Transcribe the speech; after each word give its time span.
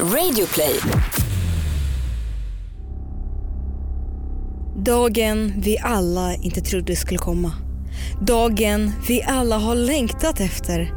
Radioplay. 0.00 0.80
Dagen 4.76 5.52
vi 5.56 5.78
alla 5.78 6.34
inte 6.34 6.60
trodde 6.60 6.96
skulle 6.96 7.18
komma. 7.18 7.52
Dagen 8.20 8.92
vi 9.08 9.22
alla 9.22 9.58
har 9.58 9.74
längtat 9.74 10.40
efter. 10.40 10.92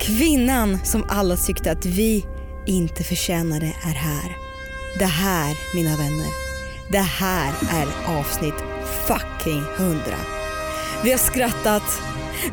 Kvinnan 0.00 0.78
som 0.84 1.04
alla 1.08 1.36
tyckte 1.36 1.72
att 1.72 1.86
vi 1.86 2.24
inte 2.66 3.04
förtjänade 3.04 3.66
är 3.66 3.94
här. 3.94 4.36
Det 4.98 5.04
här, 5.04 5.54
mina 5.74 5.96
vänner, 5.96 6.28
det 6.92 6.98
här 6.98 7.52
är 7.70 8.18
avsnitt 8.18 8.64
fucking 9.06 9.62
100. 9.76 10.00
Vi 11.04 11.10
har 11.10 11.18
skrattat, 11.18 12.02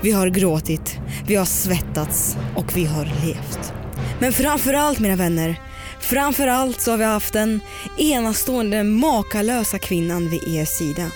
vi 0.01 0.11
har 0.11 0.27
gråtit, 0.27 0.99
vi 1.27 1.35
har 1.35 1.45
svettats 1.45 2.37
och 2.55 2.77
vi 2.77 2.85
har 2.85 3.05
levt. 3.05 3.73
Men 4.19 4.33
framförallt 4.33 4.99
mina 4.99 5.15
vänner, 5.15 5.70
framförallt 6.01 6.81
så 6.81 6.91
har 6.91 6.97
vi 6.97 7.03
haft 7.03 7.33
den 7.33 7.61
enastående 7.97 8.83
makalösa 8.83 9.79
kvinnan 9.79 10.29
vid 10.29 10.47
er 10.47 10.65
sida. 10.65 11.11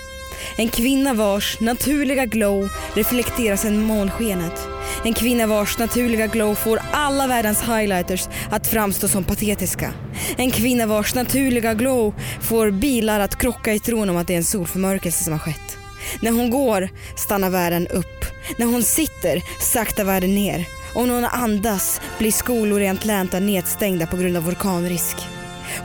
En 0.56 0.68
kvinna 0.68 1.14
vars 1.14 1.60
naturliga 1.60 2.26
glow 2.26 2.68
reflekteras 2.94 3.64
i 3.64 3.70
månskenet. 3.70 4.68
En 5.04 5.14
kvinna 5.14 5.46
vars 5.46 5.78
naturliga 5.78 6.26
glow 6.26 6.54
får 6.54 6.80
alla 6.92 7.26
världens 7.26 7.62
highlighters 7.62 8.28
att 8.50 8.66
framstå 8.66 9.08
som 9.08 9.24
patetiska. 9.24 9.92
En 10.36 10.50
kvinna 10.50 10.86
vars 10.86 11.14
naturliga 11.14 11.74
glow 11.74 12.14
får 12.40 12.70
bilar 12.70 13.20
att 13.20 13.38
krocka 13.38 13.72
i 13.72 13.78
tron 13.78 14.10
om 14.10 14.16
att 14.16 14.26
det 14.26 14.32
är 14.32 14.38
en 14.38 14.44
solförmörkelse 14.44 15.24
som 15.24 15.32
har 15.32 15.40
skett. 15.40 15.78
När 16.20 16.30
hon 16.30 16.50
går 16.50 16.88
stannar 17.16 17.50
världen 17.50 17.86
upp. 17.86 18.24
När 18.56 18.66
hon 18.66 18.82
sitter 18.82 19.42
saktar 19.60 20.04
världen 20.04 20.34
ner. 20.34 20.75
Och 20.96 21.08
när 21.08 21.14
hon 21.14 21.24
andas 21.24 22.00
blir 22.18 22.32
skolor 22.32 22.80
i 22.80 22.88
Atlanta 22.88 23.40
nedstängda 23.40 24.06
på 24.06 24.16
grund 24.16 24.36
av 24.36 24.44
vulkanrisk. 24.44 25.16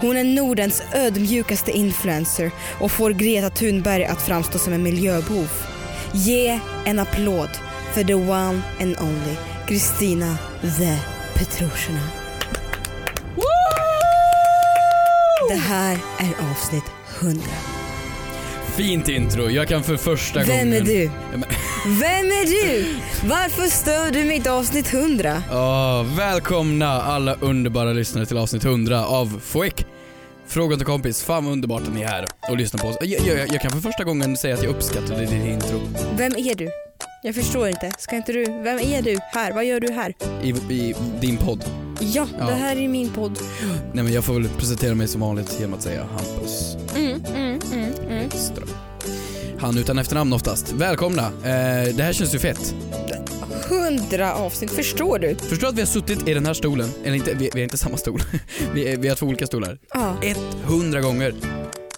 Hon 0.01 0.17
är 0.17 0.23
Nordens 0.23 0.83
ödmjukaste 0.93 1.71
influencer 1.71 2.51
och 2.79 2.91
får 2.91 3.11
Greta 3.11 3.49
Thunberg 3.49 4.05
att 4.05 4.21
framstå 4.21 4.57
som 4.57 4.73
en 4.73 4.83
miljöbov. 4.83 5.49
Ge 6.13 6.59
en 6.85 6.99
applåd 6.99 7.49
för 7.93 8.03
the 8.03 8.13
one 8.13 8.61
and 8.81 8.95
only 8.99 9.35
Kristina 9.67 10.37
the 10.61 10.97
Petrushina. 11.33 12.01
Det 15.49 15.55
här 15.55 15.97
är 16.19 16.51
avsnitt 16.51 16.85
100. 17.19 17.41
Fint 18.75 19.09
intro, 19.09 19.49
jag 19.49 19.67
kan 19.67 19.83
för 19.83 19.97
första 19.97 20.39
Vem 20.39 20.47
gången... 20.47 20.73
är 20.73 20.81
du? 20.81 21.11
Vem 21.85 22.25
är 22.25 22.45
du? 22.45 22.85
Varför 23.23 23.67
stör 23.67 24.11
du 24.11 24.23
mitt 24.23 24.47
avsnitt 24.47 24.93
100? 24.93 25.43
Ja, 25.49 26.05
välkomna 26.17 26.87
alla 26.87 27.35
underbara 27.35 27.93
lyssnare 27.93 28.25
till 28.25 28.37
avsnitt 28.37 28.65
100 28.65 29.05
av 29.05 29.41
Foek. 29.43 29.85
Fråga 30.47 30.75
till 30.75 30.85
kompis, 30.85 31.23
fan 31.23 31.45
vad 31.45 31.53
underbart 31.53 31.81
att 31.81 31.93
ni 31.93 32.01
är 32.01 32.07
här 32.07 32.25
och 32.49 32.57
lyssnar 32.57 32.79
på 32.79 32.87
oss. 32.87 32.97
Jag, 33.01 33.27
jag, 33.27 33.47
jag 33.49 33.61
kan 33.61 33.71
för 33.71 33.79
första 33.79 34.03
gången 34.03 34.37
säga 34.37 34.53
att 34.55 34.63
jag 34.63 34.69
uppskattade 34.69 35.19
ditt 35.19 35.31
intro 35.31 35.79
Vem 36.17 36.31
är 36.37 36.55
du? 36.55 36.69
Jag 37.23 37.35
förstår 37.35 37.67
inte. 37.67 37.91
Ska 37.97 38.15
inte 38.15 38.31
du? 38.33 38.43
Vem 38.43 38.79
är 38.79 39.01
du 39.01 39.17
här? 39.31 39.51
Vad 39.53 39.65
gör 39.65 39.79
du 39.79 39.91
här? 39.91 40.13
i, 40.43 40.49
i 40.73 40.95
din 41.21 41.37
podd. 41.37 41.63
Ja, 41.99 42.27
Ja. 42.39 42.45
det 42.45 42.53
här 42.53 42.75
är 42.75 42.87
min 42.87 43.09
podd. 43.09 43.39
Nej 43.93 44.03
men 44.03 44.13
jag 44.13 44.23
får 44.23 44.33
väl 44.33 44.49
presentera 44.49 44.95
mig 44.95 45.07
som 45.07 45.21
vanligt 45.21 45.59
genom 45.59 45.73
att 45.73 45.81
säga 45.81 46.03
Hampus 46.03 46.77
Mm, 46.95 47.25
mm, 47.35 47.59
mm, 47.73 47.93
mm. 48.09 48.29
Ström. 48.31 48.67
Han 49.59 49.77
utan 49.77 49.99
efternamn 49.99 50.33
oftast. 50.33 50.71
Välkomna! 50.71 51.25
Eh, 51.25 51.95
det 51.95 52.03
här 52.03 52.13
känns 52.13 52.35
ju 52.35 52.39
fett. 52.39 52.75
100 53.69 54.33
avsnitt, 54.33 54.71
förstår 54.71 55.19
du? 55.19 55.35
Förstår 55.35 55.67
att 55.67 55.75
vi 55.75 55.81
har 55.81 55.87
suttit 55.87 56.27
i 56.27 56.33
den 56.33 56.45
här 56.45 56.53
stolen, 56.53 56.89
eller 57.03 57.15
inte, 57.15 57.33
vi, 57.33 57.49
vi 57.53 57.59
har 57.59 57.63
inte 57.63 57.77
samma 57.77 57.97
stol. 57.97 58.21
vi, 58.73 58.87
är, 58.87 58.97
vi 58.97 59.07
har 59.07 59.15
två 59.15 59.25
olika 59.25 59.47
stolar. 59.47 59.77
Ja. 59.93 60.15
100 60.65 61.01
gånger. 61.01 61.33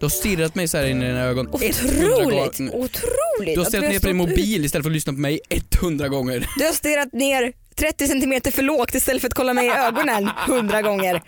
Du 0.03 0.05
har 0.05 0.09
stirrat 0.09 0.55
mig 0.55 0.67
så 0.67 0.77
här 0.77 0.85
in 0.85 1.01
i 1.01 1.05
dina 1.07 1.21
ögon. 1.21 1.47
100 1.47 1.57
Otroligt, 1.57 2.59
otroligt. 2.59 3.55
Du 3.55 3.59
har 3.59 3.65
stirrat 3.65 3.89
ner 3.91 3.99
på 3.99 4.07
din 4.07 4.15
mobil 4.17 4.66
istället 4.66 4.83
för 4.83 4.89
att 4.89 4.94
lyssna 4.94 5.13
på 5.13 5.19
mig 5.19 5.39
100 5.81 6.07
gånger. 6.07 6.47
Du 6.57 6.66
har 6.66 6.72
stirrat 6.73 7.13
ner 7.13 7.53
30 7.75 8.07
centimeter 8.07 8.51
för 8.51 8.61
lågt 8.63 8.95
istället 8.95 9.22
för 9.22 9.28
att 9.28 9.33
kolla 9.33 9.53
mig 9.53 9.67
i 9.67 9.69
ögonen 9.69 10.29
100 10.47 10.81
gånger. 10.81 11.22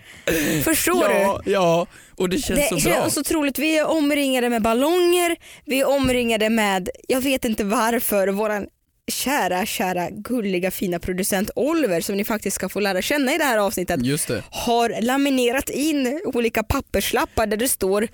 Förstår 0.64 1.12
Ja, 1.12 1.42
ja. 1.46 1.88
Och 2.16 2.30
det 2.30 2.38
känns 2.38 2.60
du? 2.60 2.68
så 2.68 2.76
Det 2.76 2.82
bra. 2.84 3.02
känns 3.02 3.14
så 3.14 3.20
otroligt. 3.20 3.60
Vi 3.60 3.78
är 3.78 3.86
omringade 3.88 4.50
med 4.50 4.62
ballonger, 4.62 5.36
vi 5.66 5.80
är 5.82 5.88
omringade 5.90 6.50
med, 6.50 6.90
jag 7.08 7.22
vet 7.22 7.46
inte 7.46 7.64
varför, 7.64 8.28
våran 8.28 8.68
kära, 9.12 9.66
kära, 9.66 10.10
gulliga, 10.10 10.72
fina 10.72 11.00
producent 11.00 11.50
Oliver 11.56 12.02
som 12.02 12.16
ni 12.18 12.24
faktiskt 12.24 12.56
ska 12.56 12.70
få 12.70 12.80
lära 12.80 13.02
känna 13.02 13.36
i 13.36 13.38
det 13.38 13.44
här 13.44 13.58
avsnittet 13.58 14.06
Just 14.06 14.28
det. 14.28 14.44
har 14.52 15.02
laminerat 15.02 15.70
in 15.70 16.22
olika 16.26 16.64
papperslappar 16.64 17.48
där 17.48 17.58
det 17.58 17.68
står 17.68 18.08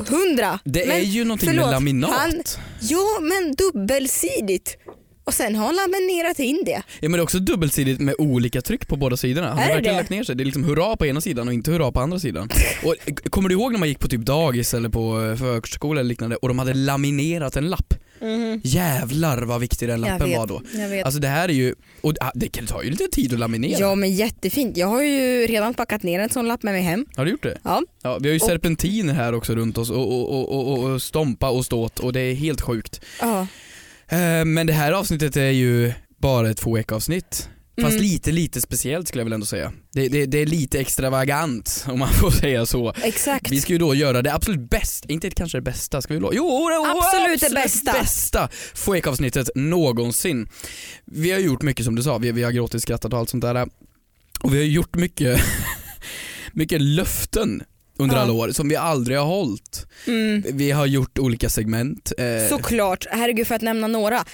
100. 0.00 0.58
Det 0.64 0.86
Men 0.86 0.96
är 0.96 1.00
ju 1.00 1.24
någonting 1.24 1.48
förlåt, 1.48 1.64
med 1.64 1.72
laminat. 1.72 2.10
Han, 2.10 2.42
ja 2.80 3.18
men 3.20 3.54
dubbelsidigt. 3.54 4.76
Och 5.24 5.34
sen 5.34 5.54
har 5.56 5.66
han 5.66 5.74
laminerat 5.76 6.38
in 6.38 6.62
det. 6.66 6.82
Ja 7.00 7.08
men 7.08 7.12
det 7.12 7.18
är 7.18 7.22
också 7.22 7.38
dubbelsidigt 7.38 8.00
med 8.00 8.14
olika 8.18 8.62
tryck 8.62 8.88
på 8.88 8.96
båda 8.96 9.16
sidorna. 9.16 9.48
Han 9.48 9.56
har 9.58 9.64
Är 9.64 9.68
verkligen 9.68 9.94
det? 9.94 10.00
lagt 10.00 10.10
ner 10.10 10.24
sig. 10.24 10.36
Det 10.36 10.42
är 10.42 10.44
liksom 10.44 10.64
hurra 10.64 10.96
på 10.96 11.06
ena 11.06 11.20
sidan 11.20 11.48
och 11.48 11.54
inte 11.54 11.70
hurra 11.70 11.92
på 11.92 12.00
andra 12.00 12.18
sidan. 12.18 12.48
Och, 12.84 12.96
eh, 13.06 13.14
kommer 13.14 13.48
du 13.48 13.54
ihåg 13.54 13.72
när 13.72 13.78
man 13.78 13.88
gick 13.88 13.98
på 13.98 14.08
typ 14.08 14.20
dagis 14.20 14.74
eller 14.74 14.88
på 14.88 15.22
eh, 15.22 15.36
förskola 15.36 16.00
eller 16.00 16.08
liknande 16.08 16.36
och 16.36 16.48
de 16.48 16.58
hade 16.58 16.74
laminerat 16.74 17.56
en 17.56 17.70
lapp? 17.70 17.94
Jävlar 18.62 19.42
vad 19.42 19.60
viktig 19.60 19.88
den 19.88 20.00
lappen 20.00 20.28
vet, 20.28 20.38
var 20.38 20.46
då. 20.46 20.62
Alltså 21.04 21.20
det 21.20 21.28
här 21.28 21.48
är 21.48 21.52
ju, 21.52 21.74
och 22.00 22.14
ah, 22.20 22.30
det 22.34 22.48
kan 22.48 22.66
ta 22.66 22.82
ju 22.84 22.90
lite 22.90 23.08
tid 23.12 23.32
att 23.32 23.38
laminera. 23.38 23.80
Ja 23.80 23.94
men 23.94 24.12
jättefint. 24.14 24.76
Jag 24.76 24.86
har 24.86 25.02
ju 25.02 25.46
redan 25.46 25.74
packat 25.74 26.02
ner 26.02 26.20
en 26.20 26.28
sån 26.30 26.48
lapp 26.48 26.62
med 26.62 26.72
mig 26.74 26.82
hem. 26.82 27.06
Har 27.16 27.24
du 27.24 27.30
gjort 27.30 27.42
det? 27.42 27.58
Ja. 27.64 27.82
Ja, 28.02 28.18
vi 28.20 28.28
har 28.28 28.34
ju 28.34 28.40
Och- 28.40 28.46
serpentiner 28.46 29.14
här 29.14 29.34
också 29.34 29.54
runt 29.54 29.78
oss 29.78 29.90
och, 29.90 29.96
och, 30.12 30.30
och, 30.32 30.52
och, 30.58 30.72
och, 30.84 30.90
och 30.90 31.02
stompa 31.02 31.50
och 31.50 31.64
ståt 31.64 31.98
och 31.98 32.12
det 32.12 32.20
är 32.20 32.34
helt 32.34 32.60
sjukt. 32.60 33.00
Ja. 33.20 33.46
Eh, 34.08 34.44
Men 34.44 34.66
det 34.66 34.72
här 34.72 34.92
avsnittet 34.92 35.36
är 35.36 35.50
ju 35.50 35.92
bara 36.20 36.50
ett 36.50 36.56
två 36.58 36.78
avsnitt 36.92 37.48
Fast 37.80 37.92
Mm. 37.92 38.02
lite, 38.02 38.32
lite 38.32 38.60
speciellt 38.60 39.08
skulle 39.08 39.20
jag 39.20 39.24
väl 39.24 39.32
ändå 39.32 39.46
säga. 39.46 39.72
Det, 39.92 40.08
det, 40.08 40.26
det 40.26 40.38
är 40.38 40.46
lite 40.46 40.80
extravagant 40.80 41.84
om 41.88 41.98
man 41.98 42.12
får 42.12 42.30
säga 42.30 42.66
så. 42.66 42.92
Exakt. 43.02 43.50
Vi 43.50 43.60
ska 43.60 43.72
ju 43.72 43.78
då 43.78 43.94
göra 43.94 44.22
det 44.22 44.34
absolut 44.34 44.70
bäst, 44.70 45.04
inte 45.08 45.30
kanske 45.30 45.58
det 45.58 45.62
bästa, 45.62 46.02
ska 46.02 46.14
vi 46.14 46.20
lova? 46.20 46.34
Jo, 46.36 46.68
det 46.68 46.90
Absolut 46.90 47.40
det 47.40 47.50
bästa. 47.54 47.92
bästa 47.92 48.48
avsnittet 49.06 49.50
någonsin. 49.54 50.48
Vi 51.04 51.30
har 51.30 51.38
gjort 51.38 51.62
mycket 51.62 51.84
som 51.84 51.94
du 51.94 52.02
sa, 52.02 52.18
vi, 52.18 52.32
vi 52.32 52.42
har 52.42 52.50
gråtit, 52.52 52.82
skrattat 52.82 53.12
och 53.12 53.18
allt 53.18 53.30
sånt 53.30 53.42
där. 53.42 53.68
Och 54.40 54.54
vi 54.54 54.58
har 54.58 54.64
gjort 54.64 54.94
mycket, 54.96 55.40
mycket 56.52 56.80
löften 56.80 57.62
under 57.98 58.16
Ja. 58.16 58.22
alla 58.22 58.32
år 58.32 58.48
som 58.50 58.68
vi 58.68 58.76
aldrig 58.76 59.18
har 59.18 59.24
hållit. 59.26 59.86
Mm. 60.06 60.42
Vi 60.52 60.70
har 60.70 60.86
gjort 60.86 61.18
olika 61.18 61.48
segment. 61.48 62.12
eh, 62.18 62.48
Såklart, 62.48 63.06
herregud 63.10 63.46
för 63.46 63.54
att 63.54 63.62
nämna 63.62 63.86
några. 63.86 64.24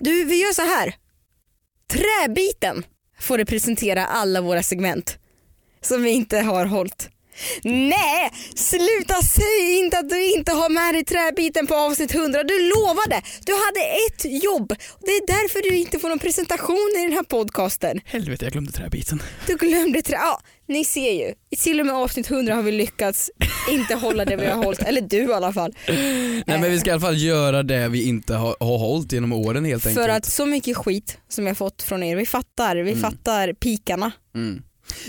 Du, 0.00 0.24
vi 0.24 0.36
gör 0.42 0.52
så 0.54 0.62
här. 0.62 0.94
Träbiten 1.88 2.84
får 3.20 3.38
representera 3.38 4.06
alla 4.06 4.40
våra 4.40 4.62
segment 4.62 5.18
som 5.80 6.02
vi 6.02 6.10
inte 6.10 6.38
har 6.38 6.66
hållit. 6.66 7.08
Nej, 7.64 8.30
sluta 8.54 9.22
säg 9.22 9.78
inte 9.78 9.98
att 9.98 10.08
du 10.10 10.32
inte 10.32 10.52
har 10.52 10.68
med 10.68 10.94
dig 10.94 11.04
träbiten 11.04 11.66
på 11.66 11.74
avsnitt 11.74 12.14
100. 12.14 12.42
Du 12.42 12.58
lovade, 12.74 13.22
du 13.46 13.52
hade 13.52 13.80
ett 14.06 14.42
jobb. 14.44 14.68
Det 15.00 15.10
är 15.10 15.26
därför 15.26 15.70
du 15.70 15.76
inte 15.76 15.98
får 15.98 16.08
någon 16.08 16.18
presentation 16.18 16.92
i 16.98 17.02
den 17.02 17.12
här 17.12 17.22
podcasten. 17.22 18.00
Helvete 18.04 18.44
jag 18.44 18.52
glömde 18.52 18.72
träbiten. 18.72 19.22
Du 19.46 19.56
glömde 19.56 20.02
trä... 20.02 20.16
Ja, 20.16 20.40
ni 20.68 20.84
ser 20.84 21.12
ju. 21.12 21.34
I 21.50 21.56
till 21.56 21.80
och 21.80 21.86
med 21.86 21.94
avsnitt 21.94 22.30
100 22.30 22.54
har 22.54 22.62
vi 22.62 22.72
lyckats 22.72 23.30
inte 23.70 23.94
hålla 23.94 24.24
det 24.24 24.36
vi 24.36 24.46
har 24.46 24.64
hållit. 24.64 24.82
Eller 24.82 25.00
du 25.00 25.16
i 25.16 25.32
alla 25.32 25.52
fall. 25.52 25.74
Nej 25.88 26.42
men 26.46 26.62
vi 26.70 26.78
ska 26.80 26.90
i 26.90 26.92
alla 26.92 27.00
fall 27.00 27.18
göra 27.18 27.62
det 27.62 27.88
vi 27.88 28.08
inte 28.08 28.34
har, 28.34 28.56
har 28.60 28.78
hållit 28.78 29.12
genom 29.12 29.32
åren 29.32 29.64
helt 29.64 29.82
För 29.82 29.88
enkelt. 29.90 30.10
att 30.10 30.24
så 30.26 30.46
mycket 30.46 30.76
skit 30.76 31.18
som 31.28 31.46
jag 31.46 31.56
fått 31.56 31.82
från 31.82 32.02
er, 32.02 32.16
vi 32.16 32.26
fattar, 32.26 32.76
vi 32.76 32.96
fattar 32.96 33.52
pikarna. 33.52 34.12
Mm. 34.34 34.62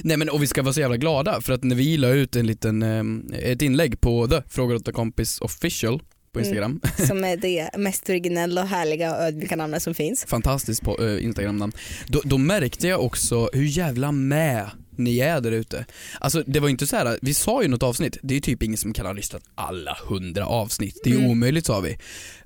Nej 0.03 0.17
men 0.17 0.29
och 0.29 0.43
vi 0.43 0.47
ska 0.47 0.63
vara 0.63 0.73
så 0.73 0.79
jävla 0.79 0.97
glada 0.97 1.41
för 1.41 1.53
att 1.53 1.63
när 1.63 1.75
vi 1.75 1.97
la 1.97 2.09
ut 2.09 2.35
en 2.35 2.47
liten, 2.47 2.83
eh, 2.83 3.39
ett 3.51 3.61
inlägg 3.61 4.01
på 4.01 4.27
The 4.27 4.41
Frågor 4.49 4.75
åt 4.75 4.93
kompis 4.93 5.41
official 5.41 6.01
på 6.33 6.39
Mm. 6.39 6.47
Instagram, 6.49 6.81
som 7.07 7.23
är 7.23 7.37
det 7.37 7.69
mest 7.77 8.09
originella, 8.09 8.61
och 8.61 8.67
härliga 8.67 9.15
och 9.15 9.23
ödmjuka 9.23 9.55
namnet 9.55 9.83
som 9.83 9.93
finns. 9.93 10.25
fantastiskt 10.25 10.81
på 10.81 11.03
eh, 11.05 11.23
Instagram-namn, 11.25 11.71
då, 12.07 12.21
då 12.23 12.37
märkte 12.37 12.87
jag 12.87 13.03
också 13.03 13.49
hur 13.53 13.63
jävla 13.65 14.11
med 14.11 14.69
ni 14.97 15.19
är 15.19 15.41
där 15.41 15.51
ute. 15.51 15.85
Alltså 16.19 16.43
det 16.47 16.59
var 16.59 16.67
ju 16.67 16.71
inte 16.71 16.87
så 16.87 16.95
här, 16.95 17.19
vi 17.21 17.33
sa 17.33 17.61
ju 17.61 17.67
något 17.67 17.83
avsnitt, 17.83 18.17
det 18.23 18.33
är 18.33 18.35
ju 18.35 18.41
typ 18.41 18.63
ingen 18.63 18.77
som 18.77 18.93
kan 18.93 19.05
ha 19.05 19.13
lyssnat 19.13 19.41
alla 19.55 19.97
hundra 20.07 20.45
avsnitt, 20.47 20.99
det 21.03 21.09
är 21.09 21.15
Mm. 21.15 21.29
omöjligt 21.29 21.65
sa 21.65 21.79
vi. 21.79 21.97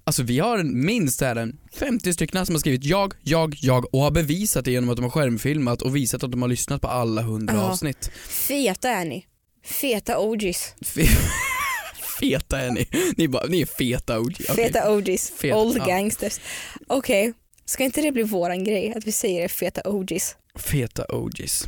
Alltså 0.03 0.23
vi 0.23 0.39
har 0.39 0.63
minst 0.63 1.21
här 1.21 1.35
en 1.35 1.57
50 1.73 2.13
stycken 2.13 2.45
som 2.45 2.55
har 2.55 2.59
skrivit 2.59 2.83
jag, 2.83 3.13
jag, 3.23 3.55
jag 3.61 3.95
och 3.95 4.01
har 4.01 4.11
bevisat 4.11 4.65
det 4.65 4.71
genom 4.71 4.89
att 4.89 4.95
de 4.95 5.03
har 5.03 5.09
skärmfilmat 5.09 5.81
och 5.81 5.95
visat 5.95 6.23
att 6.23 6.31
de 6.31 6.41
har 6.41 6.49
lyssnat 6.49 6.81
på 6.81 6.87
alla 6.87 7.21
hundra 7.21 7.55
Ja. 7.55 7.61
avsnitt. 7.61 8.11
Feta 8.29 8.89
är 8.89 9.05
ni. 9.05 9.25
Feta 9.65 10.19
OGs. 10.19 10.75
Fe- 10.81 11.17
feta 12.19 12.59
är 12.59 12.71
ni. 12.71 12.87
Ni, 13.17 13.27
bara, 13.27 13.45
ni 13.45 13.61
är 13.61 13.65
feta 13.65 14.19
OG. 14.19 14.35
Okej. 14.49 14.55
Feta 14.65 14.91
OGs. 14.91 15.31
Fet- 15.41 15.53
Old 15.53 15.77
ja. 15.77 15.85
gangsters. 15.85 16.39
Okej, 16.87 17.33
ska 17.65 17.83
inte 17.83 18.01
det 18.01 18.11
bli 18.11 18.23
våran 18.23 18.63
grej 18.63 18.93
att 18.97 19.05
vi 19.07 19.11
säger 19.11 19.47
feta 19.47 19.81
OGs? 19.89 20.35
Feta 20.55 21.05
OGs. 21.09 21.67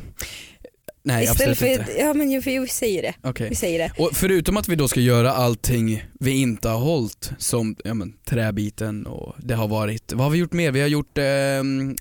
Nej 1.06 1.24
Istället 1.24 1.58
för, 1.58 1.66
inte. 1.66 1.92
ja 1.98 2.14
men 2.14 2.30
jo, 2.30 2.40
vi 2.44 2.68
säger 2.68 3.02
det. 3.02 3.14
Okej. 3.22 3.48
Vi 3.48 3.54
säger 3.54 3.78
det. 3.78 3.92
Och 4.02 4.10
förutom 4.12 4.56
att 4.56 4.68
vi 4.68 4.76
då 4.76 4.88
ska 4.88 5.00
göra 5.00 5.32
allting 5.32 6.04
vi 6.20 6.30
inte 6.30 6.68
har 6.68 6.78
hållit 6.78 7.32
som 7.38 7.76
ja, 7.84 7.94
men, 7.94 8.12
träbiten 8.24 9.06
och 9.06 9.34
det 9.38 9.54
har 9.54 9.68
varit, 9.68 10.12
vad 10.12 10.22
har 10.24 10.30
vi 10.30 10.38
gjort 10.38 10.52
mer? 10.52 10.72
Vi 10.72 10.80
har 10.80 10.88
gjort 10.88 11.18
eh, 11.18 11.24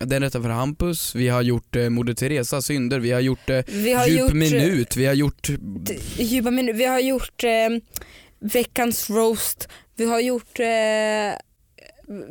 Den 0.08 0.22
rätta 0.22 0.42
för 0.42 0.50
Hampus, 0.50 1.16
vi 1.16 1.28
har 1.28 1.42
gjort 1.42 1.76
eh, 1.76 1.90
Moder 1.90 2.14
Teresa 2.14 2.62
synder, 2.62 3.00
vi 3.00 3.12
har 3.12 3.20
gjort 3.20 3.50
eh, 3.50 3.60
Vi 3.68 3.94
har 3.94 4.08
Djup 4.08 4.20
gjort, 4.20 4.34
minut, 4.34 4.98
vi 4.98 5.06
har 5.06 5.14
gjort 5.14 5.50
djupa 6.18 6.52
minut, 6.52 6.76
vi 6.76 6.86
har 6.86 7.00
gjort 7.00 7.44
eh, 7.44 7.50
veckans 8.40 9.10
roast, 9.10 9.68
vi 9.96 10.06
har 10.06 10.20
gjort 10.20 10.60
eh, 10.60 10.66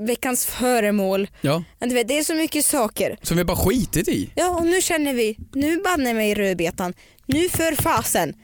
veckans 0.07 0.47
föremål. 0.47 1.29
Ja, 1.41 1.65
Du 1.81 1.95
vet, 1.95 2.09
det 2.09 2.19
är 2.19 2.25
så 2.25 2.35
mycket 2.35 2.65
saker. 2.65 3.17
som 3.23 3.37
vi 3.37 3.45
bara 3.45 3.57
skitit 3.57 4.09
i. 4.09 4.31
Ja 4.35 4.49
och 4.59 4.67
nu 4.67 4.81
känner 4.81 5.15
vi, 5.15 5.37
nu 5.55 5.81
banne 5.83 6.15
mig 6.15 6.35
rödbetan, 6.35 6.95
nu 7.27 7.49
för 7.49 7.83
fasen. 7.83 8.35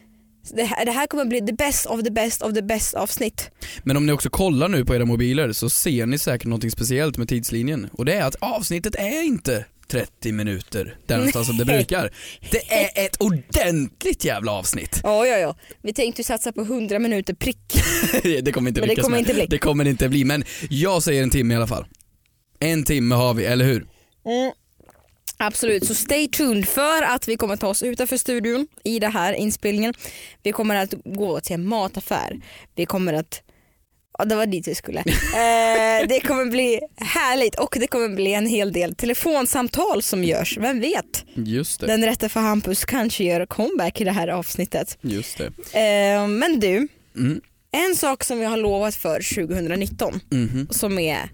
Det 0.56 0.62
här, 0.64 0.84
det 0.84 0.92
här 0.92 1.06
kommer 1.06 1.24
bli 1.24 1.40
the 1.40 1.52
best 1.52 1.86
of 1.86 2.02
the 2.02 2.10
best 2.10 2.42
of 2.42 2.54
the 2.54 2.62
best 2.62 2.94
avsnitt. 2.94 3.50
Men 3.82 3.96
om 3.96 4.06
ni 4.06 4.12
också 4.12 4.30
kollar 4.30 4.68
nu 4.68 4.84
på 4.84 4.94
era 4.94 5.04
mobiler 5.04 5.52
så 5.52 5.70
ser 5.70 6.06
ni 6.06 6.18
säkert 6.18 6.46
något 6.48 6.72
speciellt 6.72 7.16
med 7.18 7.28
tidslinjen 7.28 7.88
och 7.92 8.04
det 8.04 8.14
är 8.14 8.24
att 8.24 8.34
avsnittet 8.40 8.94
är 8.94 9.22
inte 9.22 9.64
30 9.88 10.32
minuter 10.32 10.96
där 11.06 11.16
någonstans 11.16 11.46
som 11.46 11.56
det 11.56 11.64
brukar. 11.64 12.10
Det 12.50 12.72
är 12.72 13.06
ett 13.06 13.16
ordentligt 13.16 14.24
jävla 14.24 14.52
avsnitt. 14.52 15.00
Ja, 15.02 15.26
ja, 15.26 15.38
ja. 15.38 15.56
Vi 15.82 15.92
tänkte 15.92 16.20
ju 16.20 16.24
satsa 16.24 16.52
på 16.52 16.60
100 16.60 16.98
minuter 16.98 17.34
prick. 17.34 17.82
det 18.42 18.52
kommer 18.52 18.68
inte 18.68 18.80
Men 18.80 18.88
det 18.88 18.96
kommer 18.96 19.18
inte 19.18 19.34
bli. 19.34 19.46
Det 19.46 19.58
kommer 19.58 19.84
inte 19.84 20.08
bli 20.08 20.24
men 20.24 20.44
jag 20.70 21.02
säger 21.02 21.22
en 21.22 21.30
timme 21.30 21.54
i 21.54 21.56
alla 21.56 21.66
fall. 21.66 21.86
En 22.60 22.84
timme 22.84 23.14
har 23.14 23.34
vi, 23.34 23.44
eller 23.44 23.64
hur? 23.64 23.86
Mm. 24.26 24.52
Absolut, 25.40 25.86
så 25.86 25.94
stay 25.94 26.28
tuned 26.28 26.68
för 26.68 27.02
att 27.02 27.28
vi 27.28 27.36
kommer 27.36 27.56
ta 27.56 27.68
oss 27.68 27.82
utanför 27.82 28.16
studion 28.16 28.66
i 28.84 28.98
den 28.98 29.12
här 29.12 29.32
inspelningen. 29.32 29.94
Vi 30.42 30.52
kommer 30.52 30.76
att 30.76 30.94
gå 31.04 31.40
till 31.40 31.54
en 31.54 31.66
mataffär. 31.66 32.40
Vi 32.74 32.86
kommer 32.86 33.12
att 33.12 33.42
Ja 34.18 34.24
det 34.24 34.34
var 34.34 34.46
dit 34.46 34.68
vi 34.68 34.74
skulle. 34.74 34.98
Eh, 35.00 36.08
det 36.08 36.20
kommer 36.26 36.44
bli 36.50 36.80
härligt 36.96 37.54
och 37.54 37.76
det 37.80 37.86
kommer 37.86 38.08
bli 38.08 38.34
en 38.34 38.46
hel 38.46 38.72
del 38.72 38.94
telefonsamtal 38.94 40.02
som 40.02 40.24
görs, 40.24 40.58
vem 40.58 40.80
vet? 40.80 41.24
Just 41.34 41.80
det. 41.80 41.86
Den 41.86 42.04
rätta 42.04 42.28
för 42.28 42.40
Hampus 42.40 42.84
kanske 42.84 43.24
gör 43.24 43.46
comeback 43.46 44.00
i 44.00 44.04
det 44.04 44.10
här 44.12 44.28
avsnittet. 44.28 44.98
Just 45.00 45.38
det. 45.38 45.44
Eh, 45.80 46.26
men 46.28 46.60
du, 46.60 46.88
Mm. 47.16 47.40
en 47.72 47.96
sak 47.96 48.24
som 48.24 48.38
vi 48.38 48.44
har 48.44 48.56
lovat 48.56 48.94
för 48.94 49.20
2019 49.34 50.20
Mhm. 50.30 50.68
som 50.70 50.98
är 50.98 51.30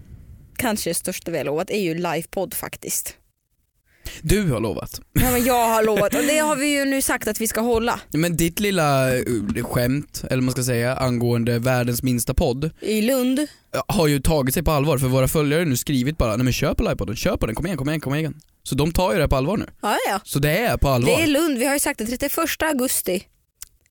kanske 0.57 0.89
det 0.89 0.93
största 0.93 1.31
vi 1.31 1.37
har 1.37 1.45
lovat 1.45 1.69
är 1.69 1.79
ju 1.79 1.93
livepodd 1.93 2.53
faktiskt. 2.53 3.13
Du 4.21 4.51
har 4.51 4.59
lovat. 4.59 5.01
Ja, 5.13 5.31
men 5.31 5.45
jag 5.45 5.67
har 5.67 5.83
lovat 5.83 6.13
och 6.13 6.23
det 6.23 6.37
har 6.37 6.55
vi 6.55 6.67
ju 6.67 6.85
nu 6.85 7.01
sagt 7.01 7.27
att 7.27 7.41
vi 7.41 7.47
ska 7.47 7.61
hålla 7.61 7.99
Men 8.11 8.37
ditt 8.37 8.59
lilla 8.59 9.15
uh, 9.15 9.63
skämt, 9.63 10.23
eller 10.29 10.41
man 10.41 10.51
ska 10.51 10.63
säga, 10.63 10.95
angående 10.95 11.59
världens 11.59 12.03
minsta 12.03 12.33
podd 12.33 12.71
i 12.81 13.01
Lund. 13.01 13.39
har 13.87 14.07
ju 14.07 14.19
tagit 14.19 14.53
sig 14.53 14.63
på 14.63 14.71
allvar 14.71 14.97
för 14.97 15.07
våra 15.07 15.27
följare 15.27 15.61
har 15.61 15.65
nu 15.65 15.77
skrivit 15.77 16.17
bara 16.17 16.35
nej 16.35 16.43
men 16.43 16.53
kör 16.53 16.73
på 16.73 16.83
livepodden, 16.83 17.15
kör 17.15 17.37
på 17.37 17.45
den, 17.45 17.55
kom 17.55 17.65
igen, 17.65 17.77
kom 17.77 17.89
igen, 17.89 18.01
kom 18.01 18.15
igen. 18.15 18.33
Så 18.63 18.75
de 18.75 18.91
tar 18.91 19.13
ju 19.13 19.19
det 19.19 19.27
på 19.27 19.35
allvar 19.35 19.57
nu. 19.57 19.65
Ja, 19.81 19.97
ja. 20.09 20.19
Så 20.23 20.39
det 20.39 20.57
är 20.57 20.77
på 20.77 20.89
allvar. 20.89 21.17
Det 21.17 21.23
är 21.23 21.27
Lund, 21.27 21.57
vi 21.57 21.65
har 21.65 21.73
ju 21.73 21.79
sagt 21.79 22.01
att 22.01 22.07
31 22.09 22.31
augusti 22.61 23.23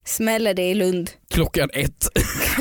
smäller 0.05 0.55
det 0.55 0.62
i 0.62 0.75
Lund. 0.75 1.11
Klockan 1.31 1.71
ett. 1.73 2.09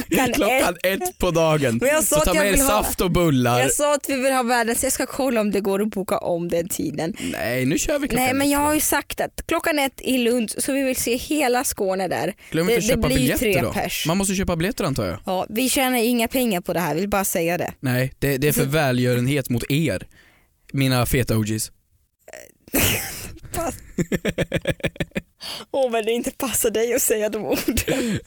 Klockan 0.10 0.34
Klockan 0.34 0.76
ett 0.84 1.18
på 1.20 1.32
dagen. 1.32 1.78
Men 1.82 1.90
jag 1.90 2.04
sa 2.04 2.16
Så 2.16 2.22
att 2.22 2.26
ta 2.26 2.34
med 2.34 2.48
er 2.48 2.52
vill 2.52 2.62
ha- 2.62 2.68
saft 2.84 3.02
och 3.02 3.12
bullar. 3.12 3.60
Jag 3.60 3.72
sa 3.74 3.94
att 3.96 4.10
vi 4.10 4.16
vill 4.16 4.34
ha 4.34 4.44
världens, 4.44 4.84
jag 4.84 4.92
ska 4.94 5.06
kolla 5.06 5.42
om 5.42 5.52
det 5.52 5.60
går 5.62 5.82
att 5.82 5.88
boka 5.90 6.18
om 6.18 6.50
den 6.50 6.70
tiden. 6.70 7.16
Nej 7.32 7.66
nu 7.66 7.78
kör 7.80 8.00
vi 8.00 8.08
klockan 8.08 8.26
Nej 8.26 8.34
men 8.34 8.48
ett. 8.48 8.52
jag 8.52 8.60
har 8.60 8.74
ju 8.74 8.80
sagt 8.80 9.22
att 9.22 9.44
klockan 9.48 9.80
ett 9.80 10.02
i 10.02 10.18
Lund 10.18 10.52
så 10.58 10.74
vi 10.74 10.84
vill 10.84 10.96
se 10.96 11.16
hela 11.16 11.64
Skåne 11.64 12.08
där. 12.08 12.34
Glöm 12.52 12.68
det- 12.68 12.74
inte 12.74 12.80
att 12.80 12.88
det 12.88 12.96
köpa 12.96 13.08
blir 13.08 13.18
biljetter 13.18 13.40
tre 13.54 13.62
då. 13.62 13.74
pers. 13.74 14.06
Man 14.08 14.18
måste 14.18 14.36
köpa 14.36 14.56
biljetter 14.56 14.84
antar 14.84 15.06
jag. 15.08 15.20
Ja, 15.26 15.46
vi 15.50 15.70
tjänar 15.70 15.98
inga 15.98 16.28
pengar 16.28 16.62
på 16.62 16.74
det 16.74 16.80
här, 16.80 16.96
vill 16.96 17.10
bara 17.10 17.26
säga 17.26 17.58
det. 17.58 17.74
Nej, 17.80 18.14
det, 18.20 18.38
det 18.38 18.48
är 18.48 18.54
för 18.54 18.66
välgörenhet 18.66 19.50
mot 19.50 19.64
er. 19.72 20.08
Mina 20.74 21.06
feta 21.06 21.38
OGs. 21.38 21.72
Åh 25.72 25.92
men 25.92 26.06
det 26.06 26.12
inte 26.12 26.32
passar 26.32 26.70
dig 26.70 26.94
att 26.94 27.02
säga 27.02 27.30
de 27.30 27.46
orden. 27.46 28.20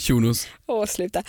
Shunos. 0.00 0.48
Åh 0.66 0.86
sluta. 0.86 1.18
Eh, 1.18 1.22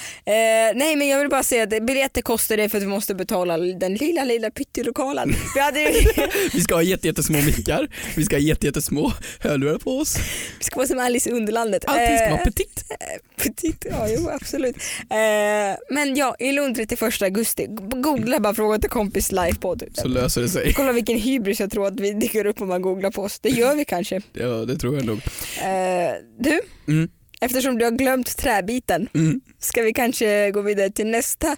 nej 0.76 0.96
men 0.96 1.08
jag 1.08 1.20
vill 1.20 1.30
bara 1.30 1.44
säga 1.44 1.64
att 1.64 1.70
biljetter 1.84 2.22
kostar 2.22 2.58
det 2.58 2.70
för 2.70 2.78
att 2.78 2.84
vi 2.84 2.88
måste 2.88 3.16
betala 3.16 3.58
den 3.58 3.94
lilla 3.96 4.24
lilla 4.24 4.52
pyttelokalen. 4.52 5.34
Vi 5.56 5.60
hade 5.62 5.80
Vi 6.54 6.62
ska 6.62 6.76
ha 6.76 6.82
jätte, 6.82 7.08
jättesmå 7.08 7.38
mickar, 7.42 7.88
vi 8.16 8.26
ska 8.26 8.36
ha 8.36 8.42
jätte, 8.42 8.66
jättesmå 8.66 9.12
hörlurar 9.40 9.78
på 9.78 9.98
oss. 9.98 10.18
vi 10.60 10.64
ska 10.64 10.76
vara 10.76 10.88
som 10.88 11.00
Alice 11.00 11.30
i 11.30 11.34
Underlandet. 11.34 11.86
Allting 11.86 12.18
ska 12.18 12.26
Eh, 12.26 12.32
vara 12.32 12.44
petit. 12.44 12.84
Petit, 13.44 13.86
ja 13.90 14.08
jo 14.10 14.30
absolut. 14.30 14.76
Eh, 15.10 15.78
men 15.90 16.16
ja, 16.16 16.36
i 16.40 16.52
Lund 16.52 16.76
31 16.76 17.22
augusti, 17.22 17.66
googla 18.04 18.40
bara 18.40 18.54
fråga 18.54 18.80
till 18.80 18.90
kompis 18.90 19.32
livepodd. 19.32 19.84
Så 19.94 20.08
löser 20.08 20.42
det 20.42 20.50
sig. 20.50 20.74
Kolla 20.74 20.92
vilken 20.92 21.18
hybris 21.20 21.60
jag 21.60 21.72
tror 21.72 21.88
att 21.88 22.00
vi 22.00 22.12
dyker 22.12 22.46
upp 22.46 22.62
om 22.62 22.68
man 22.68 22.82
googlar 22.82 23.12
på 23.12 23.22
oss. 23.22 23.40
Det 23.40 23.50
gör 23.50 23.76
vi 23.76 23.86
kanske. 23.86 24.22
Ja 24.34 24.48
det 24.48 24.76
tror 24.78 24.96
jag 24.96 25.06
nog. 25.06 25.18
Eh, 25.62 26.14
du, 26.40 26.62
Mm. 26.88 27.10
Eftersom 27.42 27.78
du 27.78 27.86
har 27.86 27.92
glömt 27.92 28.38
träbiten 28.38 29.08
Mm. 29.14 29.42
ska 29.60 29.82
vi 29.82 29.94
kanske 29.94 30.52
gå 30.52 30.62
vidare 30.62 30.90
till 30.90 31.08
nästa 31.08 31.56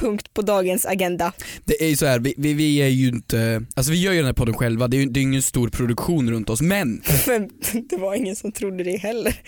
punkt 0.00 0.34
på 0.34 0.42
dagens 0.42 0.86
agenda. 0.86 1.32
Det 1.64 1.84
är 1.84 1.88
ju 1.88 1.96
så 1.96 2.06
här, 2.06 2.18
vi, 2.18 2.34
vi, 2.36 2.54
vi 2.54 2.76
är 2.76 2.86
ju 2.88 3.08
inte, 3.08 3.62
alltså 3.74 3.92
vi 3.92 4.00
gör 4.02 4.12
ju 4.12 4.18
den 4.18 4.26
här 4.26 4.32
podden 4.32 4.54
själva, 4.54 4.88
det 4.88 4.96
är 4.96 4.98
ju 5.00 5.06
det 5.06 5.20
är 5.20 5.22
ingen 5.22 5.42
stor 5.42 5.68
produktion 5.68 6.30
runt 6.30 6.50
oss 6.50 6.60
men 6.62 7.02
Men 7.26 7.48
det 7.88 7.96
var 7.96 8.14
ingen 8.14 8.36
som 8.36 8.52
trodde 8.52 8.84
det 8.84 8.96
heller. 8.96 9.40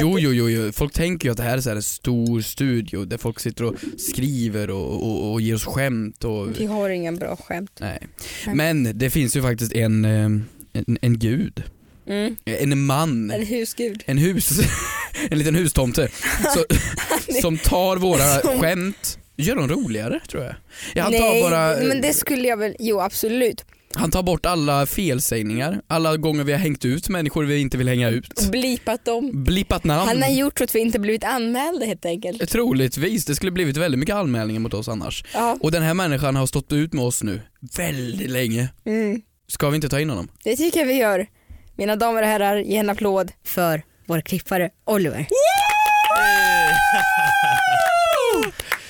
Jo, 0.00 0.18
jo, 0.18 0.32
jo, 0.32 0.48
jo, 0.50 0.72
folk 0.72 0.92
tänker 0.92 1.28
ju 1.28 1.30
att 1.32 1.36
det 1.36 1.42
här 1.42 1.56
är 1.56 1.60
så 1.60 1.68
här 1.68 1.76
en 1.76 1.82
stor 1.82 2.40
studio 2.40 3.04
där 3.04 3.18
folk 3.18 3.40
sitter 3.40 3.64
och 3.64 3.74
skriver 3.98 4.70
och, 4.70 5.02
och, 5.06 5.32
och 5.32 5.40
ger 5.40 5.54
oss 5.54 5.64
skämt 5.64 6.24
och 6.24 6.60
Vi 6.60 6.66
har 6.66 6.90
ingen 6.90 7.16
bra 7.16 7.36
skämt. 7.36 7.70
nej. 7.80 7.98
Nej. 8.46 8.54
Men 8.54 8.98
det 8.98 9.10
finns 9.10 9.36
ju 9.36 9.42
faktiskt 9.42 9.72
en, 9.72 10.04
eh, 10.04 10.24
en, 10.72 10.98
en 11.02 11.18
gud, 11.18 11.62
Mm. 12.06 12.36
en 12.44 12.78
man, 12.86 13.30
En 13.30 13.46
husgud. 13.46 14.02
en 14.06 14.18
hus, 14.18 14.50
en 15.30 15.38
liten 15.38 15.54
hustomte 15.54 16.08
så, 16.54 16.64
som 17.42 17.58
tar 17.58 17.96
våra 17.96 18.40
Som- 18.40 18.60
skämt, 18.60 19.18
gör 19.36 19.56
dem 19.56 19.68
roligare 19.68 20.20
tror 20.28 20.44
jag. 20.44 20.54
Ja, 20.94 21.02
han, 21.02 21.12
tar 21.12 21.20
Nej, 21.20 21.42
bara, 21.42 21.76
men 21.88 22.00
det 22.00 22.12
skulle 22.12 22.48
jag 22.48 22.56
väl, 22.56 22.76
jo 22.78 23.00
absolut. 23.00 23.64
han 23.94 24.10
tar 24.10 24.22
bort 24.22 24.46
alla 24.46 24.86
felsägningar, 24.86 25.80
alla 25.86 26.16
gånger 26.16 26.44
vi 26.44 26.52
har 26.52 26.58
hängt 26.58 26.84
ut 26.84 27.08
människor 27.08 27.44
vi 27.44 27.58
inte 27.60 27.78
vill 27.78 27.88
hänga 27.88 28.08
ut. 28.10 28.48
Blipat 28.50 29.04
dem. 29.04 29.44
Blippat 29.44 29.84
namn. 29.84 30.08
Han 30.08 30.22
har 30.22 30.30
gjort 30.30 30.58
så 30.58 30.64
att 30.64 30.74
vi 30.74 30.80
inte 30.80 30.98
blivit 30.98 31.24
anmälda 31.24 31.86
helt 31.86 32.04
enkelt. 32.06 32.48
Troligtvis, 32.50 33.24
det 33.24 33.34
skulle 33.34 33.52
blivit 33.52 33.76
väldigt 33.76 33.98
mycket 33.98 34.14
anmälningar 34.14 34.60
mot 34.60 34.74
oss 34.74 34.88
annars. 34.88 35.24
Ja. 35.34 35.58
Och 35.60 35.72
den 35.72 35.82
här 35.82 35.94
människan 35.94 36.36
har 36.36 36.46
stått 36.46 36.72
ut 36.72 36.92
med 36.92 37.04
oss 37.04 37.22
nu 37.22 37.40
väldigt 37.76 38.30
länge. 38.30 38.68
Mm. 38.86 39.20
Ska 39.48 39.68
vi 39.70 39.76
inte 39.76 39.88
ta 39.88 40.00
in 40.00 40.10
honom? 40.10 40.28
Det 40.44 40.56
tycker 40.56 40.80
jag 40.80 40.86
vi 40.86 40.94
gör. 40.94 41.26
Mina 41.78 41.96
damer 41.96 42.22
och 42.22 42.28
herrar, 42.28 42.56
ge 42.56 42.76
en 42.76 42.90
applåd 42.90 43.32
för 43.44 43.82
vår 44.06 44.20
klippare 44.20 44.70
Oliver. 44.84 45.26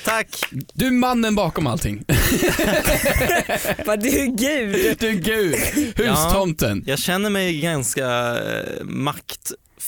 Tack! 0.05 0.41
Du 0.51 0.87
är 0.87 0.91
mannen 0.91 1.35
bakom 1.35 1.67
allting. 1.67 2.05
Vad 3.87 4.03
du 4.03 4.09
är 4.09 4.27
gud. 4.27 4.97
Du 4.99 5.09
är 5.09 5.13
gud, 5.13 5.55
hustomten. 5.97 6.85
Jag 6.87 6.99
känner 6.99 7.31
mig 7.31 7.61
ganska 7.61 8.07
eh, 8.37 8.85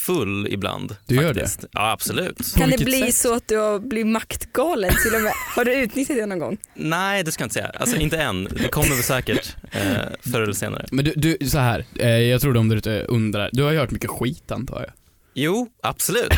maktfull 0.08 0.46
ibland. 0.50 0.96
Du 1.06 1.14
gör 1.14 1.34
faktiskt. 1.34 1.64
Ja 1.72 1.90
absolut. 1.90 2.36
På 2.36 2.60
Kan 2.60 2.70
det 2.70 2.84
bli 2.84 3.00
sätt? 3.00 3.14
så 3.14 3.34
att 3.34 3.48
du 3.48 3.56
har 3.56 3.78
blivit 3.78 4.12
maktgalen 4.12 4.90
till 5.02 5.14
och 5.14 5.22
med? 5.22 5.32
Har 5.56 5.64
du 5.64 5.74
utnyttjat 5.74 6.16
det 6.16 6.26
någon 6.26 6.38
gång? 6.38 6.56
Nej 6.74 7.22
det 7.22 7.32
ska 7.32 7.42
jag 7.42 7.46
inte 7.46 7.54
säga. 7.54 7.72
Alltså 7.80 7.96
inte 7.96 8.16
än. 8.18 8.44
Det 8.44 8.68
kommer 8.68 8.88
väl 8.88 9.02
säkert 9.02 9.56
eh, 9.72 10.30
förr 10.32 10.40
eller 10.40 10.52
senare. 10.52 10.86
Men 10.90 11.04
du, 11.04 11.12
du 11.16 11.48
så 11.48 11.58
här, 11.58 11.84
eh, 11.94 12.08
jag 12.08 12.40
tror 12.40 12.52
de 12.54 12.68
där 12.68 12.76
ute 12.76 13.02
undrar, 13.02 13.50
du 13.52 13.62
har 13.62 13.72
ju 13.72 13.78
hört 13.78 13.90
mycket 13.90 14.10
skit 14.10 14.50
antar 14.50 14.80
jag? 14.80 14.92
Jo, 15.34 15.68
absolut. 15.82 16.32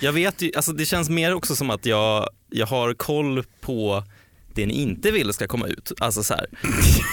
Jag 0.00 0.12
vet 0.12 0.42
ju, 0.42 0.50
alltså 0.56 0.72
det 0.72 0.84
känns 0.84 1.08
mer 1.08 1.34
också 1.34 1.56
som 1.56 1.70
att 1.70 1.86
jag, 1.86 2.28
jag 2.50 2.66
har 2.66 2.94
koll 2.94 3.44
på 3.60 4.04
det 4.58 4.66
ni 4.66 4.74
inte 4.74 5.10
vill 5.10 5.32
ska 5.32 5.46
komma 5.46 5.66
ut. 5.66 5.92
Alltså 6.00 6.22
så 6.22 6.34
här, 6.34 6.46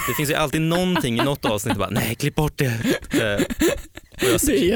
det 0.07 0.13
finns 0.17 0.29
ju 0.29 0.33
alltid 0.33 0.61
någonting 0.61 1.19
i 1.19 1.23
något 1.23 1.45
avsnitt 1.45 1.77
bara, 1.77 1.89
nej 1.89 2.15
klipp 2.15 2.35
bort 2.35 2.57
det. 2.57 2.65
Eh, 3.11 3.45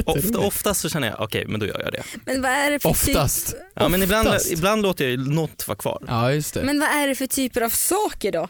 och 0.06 0.18
ofta, 0.18 0.40
oftast 0.40 0.82
så 0.82 0.90
känner 0.90 1.08
jag, 1.08 1.22
okej 1.22 1.46
men 1.48 1.60
då 1.60 1.66
gör 1.66 1.82
jag 1.84 1.92
det. 1.92 2.04
Men 2.26 2.42
vad 2.42 2.52
är 2.52 2.72
det 2.72 2.80
för 2.80 2.90
Oftast. 2.90 3.48
Typ, 3.48 3.60
Ja, 3.76 3.88
men 3.90 4.04
ibland, 4.04 4.28
Oftast. 4.28 4.52
ibland 4.52 4.82
låter 4.82 5.04
jag 5.04 5.12
ju 5.12 5.18
något 5.18 5.68
vara 5.68 5.78
kvar. 5.78 6.04
Ja 6.08 6.34
just 6.34 6.54
det. 6.54 6.64
men 6.64 6.80
vad 6.80 6.90
är 6.90 7.08
det 7.08 7.16
för 7.16 7.28
typer 7.28 7.62
av 7.62 7.70
saker 7.70 8.32
då? 8.32 8.48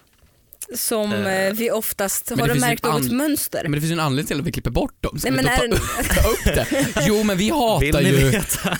Som 0.75 1.13
eh, 1.13 1.53
vi 1.53 1.71
oftast, 1.71 2.29
har 2.29 2.47
du 2.47 2.59
märkt 2.59 2.83
något 2.83 3.11
mönster? 3.11 3.61
Men 3.63 3.71
det 3.71 3.79
finns 3.79 3.91
ju 3.91 3.93
en 3.93 3.99
anledning 3.99 4.27
till 4.27 4.39
att 4.39 4.45
vi 4.47 4.51
klipper 4.51 4.71
bort 4.71 5.03
dem. 5.03 5.19
Ska 5.19 5.31
Nej, 5.31 5.43
vi 5.43 5.49
men 5.59 5.69
då 5.69 5.75
är 5.75 5.79
ta, 6.03 6.13
ta 6.21 6.29
upp 6.29 6.43
det? 6.43 6.87
Jo 7.07 7.23
men 7.23 7.37
vi 7.37 7.43
Vill 7.43 7.53
hatar 7.53 8.01
ni 8.01 8.09
ju 8.09 8.29
veta? 8.29 8.77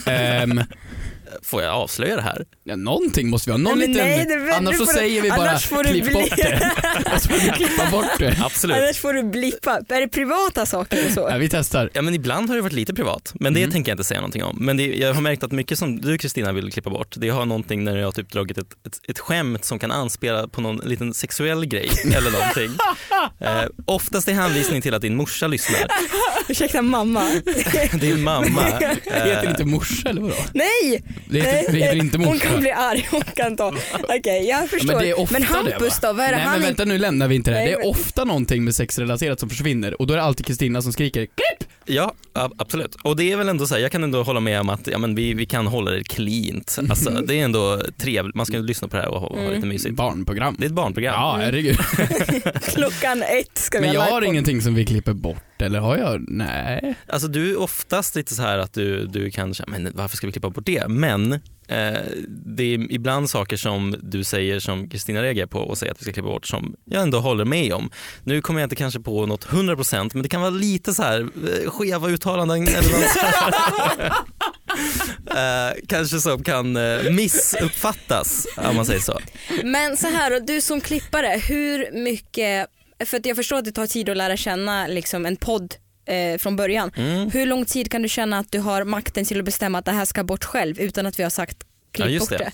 Får 1.44 1.62
jag 1.64 1.74
avslöja 1.74 2.16
det 2.16 2.22
här? 2.22 2.46
Ja, 2.64 2.76
någonting 2.76 3.30
måste 3.30 3.50
vi 3.50 3.52
ha, 3.52 3.58
någon 3.58 3.78
Nej, 3.80 3.88
liten, 3.88 4.08
nej, 4.08 4.26
det- 4.26 4.56
annars 4.56 4.78
så 4.78 4.86
får 4.86 4.94
säger 4.94 5.22
vi 5.22 5.30
bara 5.30 5.60
får 5.60 5.84
klipp 5.84 6.04
bli- 6.04 6.14
bort 6.14 6.36
det. 6.38 6.72
Så 7.20 7.30
får 7.30 7.40
vi 7.40 7.50
klippa 7.50 7.90
bort 7.92 8.20
det. 8.20 8.38
Absolut. 8.46 8.78
Annars 8.78 8.98
får 9.00 9.14
du 9.14 9.24
blippa. 9.24 9.80
Är 9.90 10.02
det 10.02 10.08
privata 10.08 10.66
saker 10.66 11.06
och 11.06 11.12
så? 11.12 11.28
Ja, 11.32 11.38
vi 11.38 11.50
testar. 11.50 11.90
Ja 11.94 12.02
men 12.02 12.14
ibland 12.14 12.50
har 12.50 12.56
det 12.56 12.62
varit 12.62 12.74
lite 12.74 12.94
privat, 12.94 13.32
men 13.40 13.54
det 13.54 13.60
Mm. 13.60 13.72
tänker 13.72 13.92
jag 13.92 13.94
inte 13.94 14.04
säga 14.04 14.20
någonting 14.20 14.44
om. 14.44 14.58
Men 14.60 14.78
det, 14.78 14.86
jag 14.96 15.14
har 15.14 15.22
märkt 15.22 15.44
att 15.44 15.52
mycket 15.52 15.80
som 15.80 16.02
du 16.02 16.18
Kristina 16.18 16.52
vill 16.52 16.72
klippa 16.72 16.90
bort, 16.90 17.16
det 17.18 17.30
har 17.30 17.46
någonting 17.46 17.84
när 17.84 17.98
jag 17.98 18.06
har 18.08 18.12
typ 18.12 18.32
dragit 18.32 18.58
ett, 18.58 18.74
ett, 18.88 19.00
ett 19.08 19.20
skämt 19.20 19.66
som 19.66 19.80
kan 19.80 19.92
anspela 19.92 20.48
på 20.48 20.62
någon 20.62 20.78
liten 20.78 21.14
sexuell 21.14 21.66
grej 21.66 21.90
eller 22.16 22.32
någonting. 22.32 22.78
Eh, 23.40 23.70
oftast 23.86 24.28
i 24.28 24.32
hänvisning 24.32 24.82
till 24.82 24.94
att 24.94 25.02
din 25.02 25.16
morsa 25.16 25.48
lyssnar. 25.48 25.80
Ursäkta 26.50 26.82
mamma. 26.82 27.24
Din 28.02 28.24
mamma. 28.24 28.62
Heter 29.06 29.42
det 29.44 29.50
inte 29.50 29.66
morsa 29.66 30.10
eller 30.10 30.22
vadå? 30.22 30.36
Nej! 30.54 31.04
Det 31.32 31.40
heter, 31.42 31.72
det 31.74 31.80
heter 31.80 31.96
inte 31.96 32.18
Hon 32.18 32.26
morsa. 32.28 32.48
kan 32.48 32.60
bli 32.60 32.72
arg, 32.72 33.08
hon 33.12 33.22
kan 33.22 33.56
ta. 33.58 33.74
Okej, 34.04 34.48
jag 34.50 34.64
Ja, 34.64 34.68
förstår. 34.68 34.94
men 34.94 35.04
det 35.04 35.10
är 35.10 35.20
ofta 35.20 35.40
Hampus 35.44 36.00
det, 36.00 36.08
va? 36.08 36.12
då, 36.12 36.14
vad 36.14 36.26
är 36.26 36.30
det 36.32 36.36
Nej 36.38 36.46
han 36.46 36.60
men 36.60 36.62
vänta 36.68 36.86
nu 36.86 36.98
lämnar 36.98 37.28
vi 37.28 37.36
inte 37.36 37.52
det 37.52 37.58
här. 37.58 37.66
Det 37.66 37.74
är 37.74 37.78
men- 37.78 37.88
ofta 37.88 38.24
någonting 38.26 38.64
med 38.64 38.76
sexrelaterat 38.76 39.40
som 39.40 39.50
försvinner 39.50 40.02
och 40.02 40.08
då 40.08 40.14
är 40.14 40.18
det 40.18 40.24
alltid 40.24 40.46
Kristina 40.46 40.82
som 40.82 40.94
skriker 40.94 41.26
klipp! 41.26 41.70
Ja, 41.90 42.14
absolut. 42.34 42.96
Och 43.04 43.16
det 43.16 43.32
är 43.32 43.38
väl 43.38 43.50
ändå 43.50 43.68
så 43.68 43.76
här, 43.76 43.82
jag 43.82 43.92
kan 43.92 44.04
ändå 44.04 44.24
hålla 44.24 44.40
med 44.40 44.60
om 44.60 44.70
att 44.70 44.88
ja, 44.88 44.98
men 44.98 45.16
vi, 45.16 45.34
vi 45.34 45.46
kan 45.46 45.68
hålla 45.68 45.92
det 45.92 46.04
cleant. 46.04 46.80
Alltså, 46.90 47.10
det 47.28 47.40
är 47.40 47.44
ändå 47.46 47.82
trevligt, 47.98 48.36
man 48.36 48.46
ska 48.46 48.58
lyssna 48.58 48.88
på 48.88 48.96
det 48.96 49.02
här 49.02 49.10
och 49.10 49.22
ha, 49.22 49.40
ha 49.40 49.50
lite 49.50 49.68
mysigt. 49.68 49.96
Barnprogram. 49.96 50.56
Det 50.60 50.66
är 50.66 50.68
ett 50.68 50.74
barnprogram. 50.74 51.14
Ja 51.14 51.36
herregud. 51.40 51.78
Klockan 52.62 53.22
ett 53.24 53.58
ska 53.58 53.80
vi 53.80 53.88
Men 53.88 53.96
ha 53.96 54.04
jag 54.06 54.12
har 54.12 54.22
livepod. 54.22 54.34
ingenting 54.34 54.62
som 54.62 54.76
vi 54.76 54.86
klipper 54.86 55.14
bort 55.14 55.62
eller 55.62 55.80
har 55.80 55.98
jag? 55.98 56.26
Nej. 56.28 56.96
Alltså 57.08 57.28
du 57.28 57.52
är 57.52 57.60
oftast 57.60 58.16
lite 58.16 58.36
så 58.36 58.42
här 58.42 58.58
att 58.58 58.74
du, 58.74 59.06
du 59.06 59.32
kan 59.32 59.54
känna, 59.54 59.78
men 59.78 59.92
varför 59.96 60.18
ska 60.18 60.28
vi 60.28 60.34
klippa 60.34 60.50
bort 60.50 60.66
det? 60.66 60.88
Men 60.88 61.40
det 62.28 62.64
är 62.64 62.92
ibland 62.92 63.30
saker 63.30 63.58
som 63.58 63.96
du 64.02 64.24
säger 64.24 64.60
som 64.60 64.90
Kristina 64.90 65.24
reagerar 65.24 65.48
på 65.48 65.60
och 65.60 65.78
säger 65.78 65.92
att 65.92 66.00
vi 66.00 66.04
ska 66.04 66.14
klippa 66.14 66.28
bort 66.28 66.48
som 66.48 66.76
jag 66.86 67.02
ändå 67.04 67.20
håller 67.20 67.46
med 67.46 67.74
om. 67.74 67.92
Nu 68.24 68.42
kommer 68.42 68.60
jag 68.60 68.66
inte 68.66 68.76
kanske 68.76 69.00
på 69.00 69.26
något 69.26 69.46
100% 69.48 70.12
men 70.14 70.24
det 70.24 70.30
kan 70.30 70.42
vara 70.42 70.52
lite 70.52 70.94
så 70.94 71.04
här 71.04 71.20
eh, 71.22 71.70
skeva 71.70 72.10
uttalanden 72.10 72.68
eller 72.68 72.90
något 72.90 73.18
eh, 75.38 75.86
kanske 75.88 76.20
som 76.20 76.44
kan 76.44 76.78
eh, 76.78 77.12
missuppfattas 77.12 78.48
om 78.58 78.76
man 78.76 78.86
säger 78.86 79.00
så. 79.02 79.20
Men 79.64 79.98
så 79.98 80.08
här 80.08 80.40
du 80.40 80.62
som 80.62 80.82
klippare, 80.82 81.42
hur 81.48 82.04
mycket, 82.04 82.68
för 83.06 83.18
att 83.18 83.26
jag 83.26 83.36
förstår 83.36 83.58
att 83.58 83.66
det 83.66 83.72
tar 83.72 83.88
tid 83.88 84.10
att 84.10 84.18
lära 84.18 84.38
känna 84.38 84.88
liksom 84.88 85.26
en 85.26 85.36
podd 85.36 85.76
eh, 86.10 86.38
från 86.38 86.56
början. 86.56 86.92
Mm. 86.98 87.30
Hur 87.32 87.46
lång 87.46 87.66
tid 87.66 87.92
kan 87.92 88.02
du 88.02 88.10
känna 88.10 88.40
att 88.40 88.52
du 88.52 88.60
har 88.60 88.84
makten 88.84 89.26
till 89.26 89.40
att 89.40 89.46
bestämma 89.46 89.78
att 89.78 89.86
det 89.86 89.92
här 89.92 90.06
ska 90.06 90.24
bort 90.24 90.44
själv 90.44 90.80
utan 90.80 91.06
att 91.06 91.20
vi 91.20 91.24
har 91.24 91.30
sagt 91.30 91.58
klipp 91.92 92.06
Ja, 92.08 92.12
just 92.14 92.30
bort 92.30 92.40
det. 92.40 92.52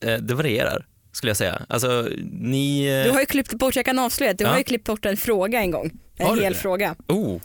det? 0.00 0.12
Eh, 0.12 0.18
det 0.18 0.34
varierar 0.34 0.86
skulle 1.12 1.30
jag 1.30 1.36
säga. 1.36 1.62
Alltså 1.68 2.08
ni... 2.40 2.86
eh, 2.86 3.04
Du 3.04 3.10
har 3.10 3.20
ju 3.20 3.26
klippt 3.26 3.52
bort, 3.54 3.76
jag 3.76 3.84
kan 3.84 3.98
avslöja 3.98 4.32
du 4.32 4.44
Ja. 4.44 4.50
har 4.50 4.58
ju 4.58 4.64
klippt 4.64 4.84
bort 4.86 5.04
en 5.04 5.16
fråga 5.16 5.60
en 5.60 5.70
gång. 5.70 5.90
En 6.16 6.26
Har 6.26 6.36
hel 6.36 6.52
det? 6.52 6.58
fråga. 6.58 6.96
Oh, 7.08 7.40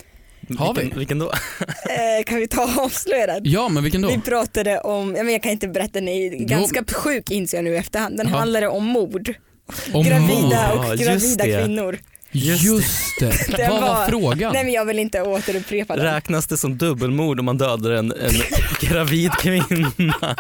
Har 0.57 0.73
vilken, 0.73 0.89
vi? 0.93 0.99
vilken 0.99 1.19
då? 1.19 1.31
Eh, 1.89 2.23
kan 2.25 2.37
vi 2.39 2.47
ta 2.47 2.63
och 2.63 2.83
avslöja 2.83 3.27
den? 3.27 3.41
Ja 3.45 3.69
men 3.69 3.83
vilken 3.83 4.01
då? 4.01 4.09
Vi 4.09 4.21
pratade 4.21 4.79
om, 4.79 5.15
ja, 5.15 5.23
men 5.23 5.33
jag 5.33 5.43
kan 5.43 5.51
inte 5.51 5.67
berätta, 5.67 5.91
den 5.93 6.07
är 6.07 6.29
ganska 6.45 6.83
sjuk 6.93 7.31
inser 7.31 7.57
jag 7.57 7.63
nu 7.63 7.73
i 7.73 7.77
efterhand. 7.77 8.17
Den 8.17 8.27
Ja. 8.29 8.37
handlade 8.37 8.67
om 8.67 8.85
mord. 8.85 9.33
Om 9.93 10.03
gravida 10.03 10.75
mord. 10.75 10.91
Och 10.91 10.97
gravida 10.97 11.43
kvinnor. 11.45 11.97
Just 12.31 12.63
Just 12.63 13.19
det. 13.19 13.47
Den 13.57 13.71
Vad 13.71 13.81
var 13.81 13.87
var- 13.89 14.07
frågan? 14.07 14.53
Nej 14.53 14.63
men 14.63 14.73
jag 14.73 14.85
vill 14.85 14.99
inte 14.99 15.21
återupprepa 15.21 15.95
den. 15.95 16.05
Räknas 16.05 16.47
det 16.47 16.57
som 16.57 16.77
dubbelmord 16.77 17.39
om 17.39 17.45
man 17.45 17.57
dödar 17.57 17.91
en, 17.91 18.11
en 18.11 18.33
gravid 18.81 19.31
kvinna? 19.31 19.75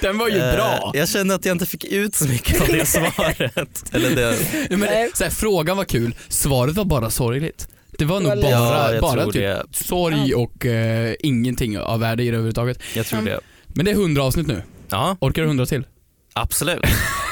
Den 0.00 0.18
var 0.18 0.28
ju 0.28 0.38
Eh, 0.38 0.54
bra. 0.54 0.90
Jag 0.94 1.08
kände 1.08 1.34
att 1.34 1.44
jag 1.44 1.54
inte 1.54 1.66
fick 1.66 1.84
ut 1.84 2.14
så 2.14 2.24
mycket 2.28 2.60
av 2.60 2.66
det 2.68 2.86
svaret. 2.86 3.84
Eller 3.92 4.16
det. 4.16 4.38
Nej, 4.52 4.78
men, 4.78 4.88
här, 4.88 5.30
frågan 5.30 5.76
var 5.76 5.84
kul, 5.84 6.14
svaret 6.28 6.74
var 6.74 6.84
bara 6.84 7.10
sorgligt. 7.10 7.68
Det 7.98 8.04
var 8.04 8.20
Det 8.20 8.28
nog 8.34 8.42
bara, 8.42 8.94
Ja, 8.94 9.00
bara 9.00 9.24
typ 9.24 9.32
det. 9.34 9.62
sorg 9.72 10.34
och 10.34 10.66
eh, 10.66 11.14
ingenting 11.20 11.78
av 11.78 12.00
värde 12.00 12.22
i 12.22 12.26
det 12.26 12.30
överhuvudtaget. 12.32 12.78
Jag 12.94 13.06
tror 13.06 13.22
det. 13.22 13.40
Men 13.66 13.84
det 13.84 13.90
är 13.90 13.94
100 13.94 14.22
avsnitt 14.22 14.46
nu. 14.46 14.62
Ja, 14.88 15.16
Orkar 15.20 15.42
du 15.42 15.48
100 15.48 15.66
till? 15.66 15.84
Absolut. 16.32 16.82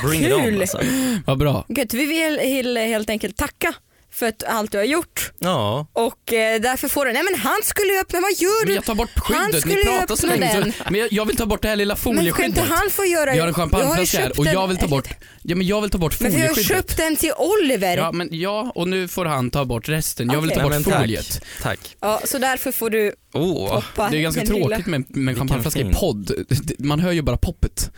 Bring 0.05 0.27
it 0.27 0.33
on 0.33 0.61
alltså. 0.61 0.81
Vad 1.27 1.39
bra. 1.39 1.65
Gött, 1.69 1.95
vi 1.95 2.07
vill 2.07 2.77
helt 2.77 3.11
enkelt 3.11 3.37
tacka 3.37 3.75
för 4.13 4.27
att 4.29 4.43
allt 4.45 4.73
du 4.73 4.79
har 4.79 4.85
gjort 4.85 5.33
Ja, 5.39 5.87
och 5.93 6.33
eh, 6.33 6.61
därför 6.61 6.89
får 6.89 7.07
du, 7.07 7.13
nej 7.13 7.23
men 7.23 7.41
han 7.41 7.57
skulle 7.65 7.93
ju 7.93 8.01
öppna, 8.01 8.21
vad 8.21 8.33
gör 8.33 8.61
Men 8.61 8.69
du? 8.69 8.75
jag 8.75 8.85
tar 8.85 8.95
bort 8.95 9.11
Han 9.15 9.37
skyddet, 9.37 9.65
ni 9.65 9.73
skulle 9.73 9.85
pratar 9.99 10.17
så 10.17 10.27
länge 10.27 10.61
den. 10.61 10.73
men 10.91 11.01
jag, 11.01 11.13
jag 11.13 11.25
vill 11.25 11.37
ta 11.37 11.47
bort 11.47 11.63
det 11.63 11.69
här 11.69 11.77
lilla 11.77 11.95
Men 11.95 11.99
ska 12.01 12.11
inte 12.11 12.21
folieskyddet. 12.23 12.65
han 12.71 12.91
få 12.91 13.05
göra 13.05 13.31
en 13.31 13.37
Jag 13.37 13.43
har 13.45 13.49
ju 13.49 13.55
champagneflaska 13.55 14.19
här 14.21 14.39
och 14.39 14.47
en- 14.47 14.53
jag 14.53 14.67
vill 14.69 14.77
ta 14.77 14.87
bort, 14.89 15.09
ja 15.43 15.57
men 15.57 15.67
jag 15.67 15.81
vill 15.81 15.91
ta 15.91 15.99
bort 15.99 16.21
Men 16.21 16.33
vi 16.33 16.41
har 16.41 16.49
folieskyddet. 16.49 16.79
köpt 16.89 16.97
den 16.97 17.17
till 17.17 17.33
Oliver. 17.37 17.97
Ja 17.97 18.03
Ja. 18.03 18.13
men 18.13 18.29
ja, 18.33 18.73
och 18.75 18.89
nu 18.89 19.09
får 19.09 19.25
han 19.25 19.51
ta 19.51 19.65
bort 19.65 19.89
resten. 19.89 20.31
Jag 20.33 20.41
vill 20.41 20.51
ta 20.51 20.63
bort 20.63 20.71
Nej, 20.71 20.81
men 20.81 20.93
tack. 20.93 21.01
foliet. 21.01 21.41
tack. 21.63 21.97
så 22.25 22.39
därför 22.39 22.73
får 22.73 22.91
du 22.91 23.13
Oh, 23.33 23.83
Det 24.11 24.17
är 24.17 24.21
ganska 24.23 24.47
tråkigt 24.47 24.87
med, 24.87 25.17
med 25.17 25.39
champagneflaska 25.39 25.81
i 25.81 25.93
podd. 25.95 26.33
Man 26.79 27.01
hör 27.01 27.13
ju 27.13 27.23
bara 27.23 27.37
poppet. 27.37 27.91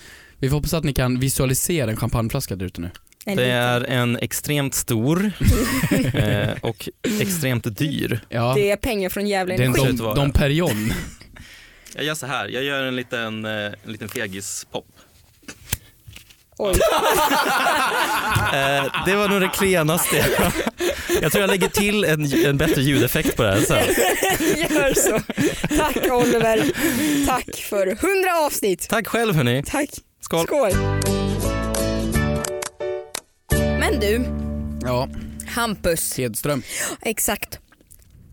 Vi 0.43 0.49
får 0.49 0.57
hoppas 0.57 0.75
att 0.75 0.85
ni 0.85 0.93
kan 0.93 1.21
visualisera 1.21 1.91
en 1.91 1.97
champagneflaska 1.97 2.57
där 2.57 2.67
ute 2.67 2.81
nu. 2.81 2.91
en 3.27 3.37
det 3.37 3.43
liten. 3.43 3.57
är 3.59 3.81
en 3.85 4.17
extremt 4.17 4.75
stor 4.75 5.25
eh, 6.15 6.49
och 6.61 6.89
extremt 7.21 7.79
dyr. 7.79 8.21
Ja, 8.29 8.53
Det 8.57 8.71
är 8.71 8.77
pengar 8.77 9.09
från 9.09 9.27
Gävle 9.27 9.57
det 9.57 9.63
är 9.63 9.67
en 9.67 9.75
Energi. 9.75 9.93
Dom- 9.97 10.33
Perignon. 10.33 10.93
Jag 11.95 12.05
gör 12.05 12.15
så 12.15 12.27
här, 12.27 12.49
jag 12.49 12.65
gör 12.65 12.83
en 12.85 12.97
liten, 12.97 13.45
eh, 13.45 13.51
en 13.53 13.73
liten 13.93 14.09
fegis-pop. 14.09 14.87
Oj. 16.59 16.75
Eh, 18.55 19.05
det 19.07 19.17
var 19.17 19.29
nog 19.29 19.41
det 19.41 19.49
klenaste. 19.49 20.27
Jag 21.23 21.33
tror 21.33 21.41
jag 21.43 21.51
lägger 21.51 21.69
till 21.69 22.05
en, 22.05 22.33
en 22.45 22.57
bättre 22.57 22.83
ljudeffekt 22.83 23.37
på 23.37 23.43
det 23.43 23.51
här 23.51 23.61
sen. 23.61 23.85
Gör 24.77 24.95
så. 24.95 25.21
Tack 25.77 26.13
Oliver. 26.13 26.73
Tack 27.27 27.57
för 27.57 27.87
100 27.87 27.99
avsnitt. 28.47 28.89
Tack 28.89 29.07
själv 29.09 29.35
hörni. 29.35 29.63
Tack. 29.67 29.89
Skål. 30.33 30.47
Skål. 30.47 30.73
Men 33.79 34.01
du, 34.01 34.25
Ja, 34.83 35.09
Hampus. 35.49 36.19
Hedström. 36.19 36.63
Exakt. 37.03 37.59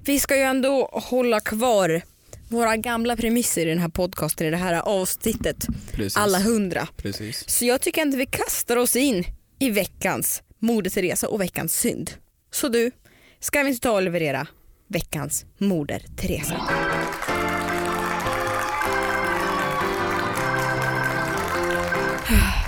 Vi 0.06 0.20
ska 0.20 0.36
ju 0.36 0.42
ändå 0.42 0.90
hålla 0.92 1.40
kvar 1.40 2.02
våra 2.50 2.78
gamla 2.78 3.16
premisser 3.16 3.62
i 3.62 3.70
den 3.70 3.80
här 3.80 3.90
podcasten, 3.90 4.48
i 4.48 4.50
det 4.50 4.58
här 4.58 4.74
avsnittet. 4.82 5.58
Precis. 5.92 6.18
Alla 6.18 6.40
hundra. 6.40 6.88
Precis. 6.98 7.50
Så 7.50 7.66
jag 7.66 7.82
tycker 7.82 8.02
inte 8.02 8.18
vi 8.18 8.26
kastar 8.26 8.78
oss 8.78 8.96
in 8.96 9.24
i 9.60 9.70
veckans 9.70 10.44
Moder 10.60 10.90
Teresa 10.90 11.28
och 11.28 11.42
veckans 11.42 11.80
synd. 11.80 12.12
Så 12.52 12.68
du, 12.68 12.92
ska 13.40 13.64
vi 13.64 13.70
inte 13.70 13.82
ta 13.82 13.92
och 13.92 14.02
leverera 14.02 14.48
veckans 14.88 15.46
Moder 15.58 16.06
Teresa? 16.18 16.62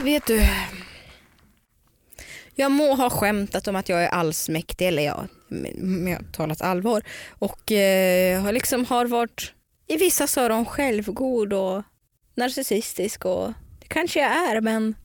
Vet 0.03 0.25
du, 0.25 0.47
jag 2.55 2.71
må 2.71 2.95
ha 2.95 3.09
skämtat 3.09 3.67
om 3.67 3.75
att 3.75 3.89
jag 3.89 4.03
är 4.03 4.07
allsmäktig, 4.07 4.87
eller 4.87 5.03
ja, 5.03 5.27
men 5.47 6.07
jag 6.07 6.17
har 6.17 6.23
talat 6.23 6.61
allvar. 6.61 7.03
Och 7.29 7.71
eh, 7.71 8.41
har 8.41 8.51
liksom 8.51 8.85
har 8.85 9.05
varit 9.05 9.53
i 9.87 9.97
vissa 9.97 10.41
öron 10.41 10.65
självgod 10.65 11.53
och 11.53 11.83
narcissistisk 12.35 13.25
och 13.25 13.53
det 13.79 13.87
kanske 13.87 14.19
jag 14.19 14.31
är 14.31 14.61
men 14.61 14.95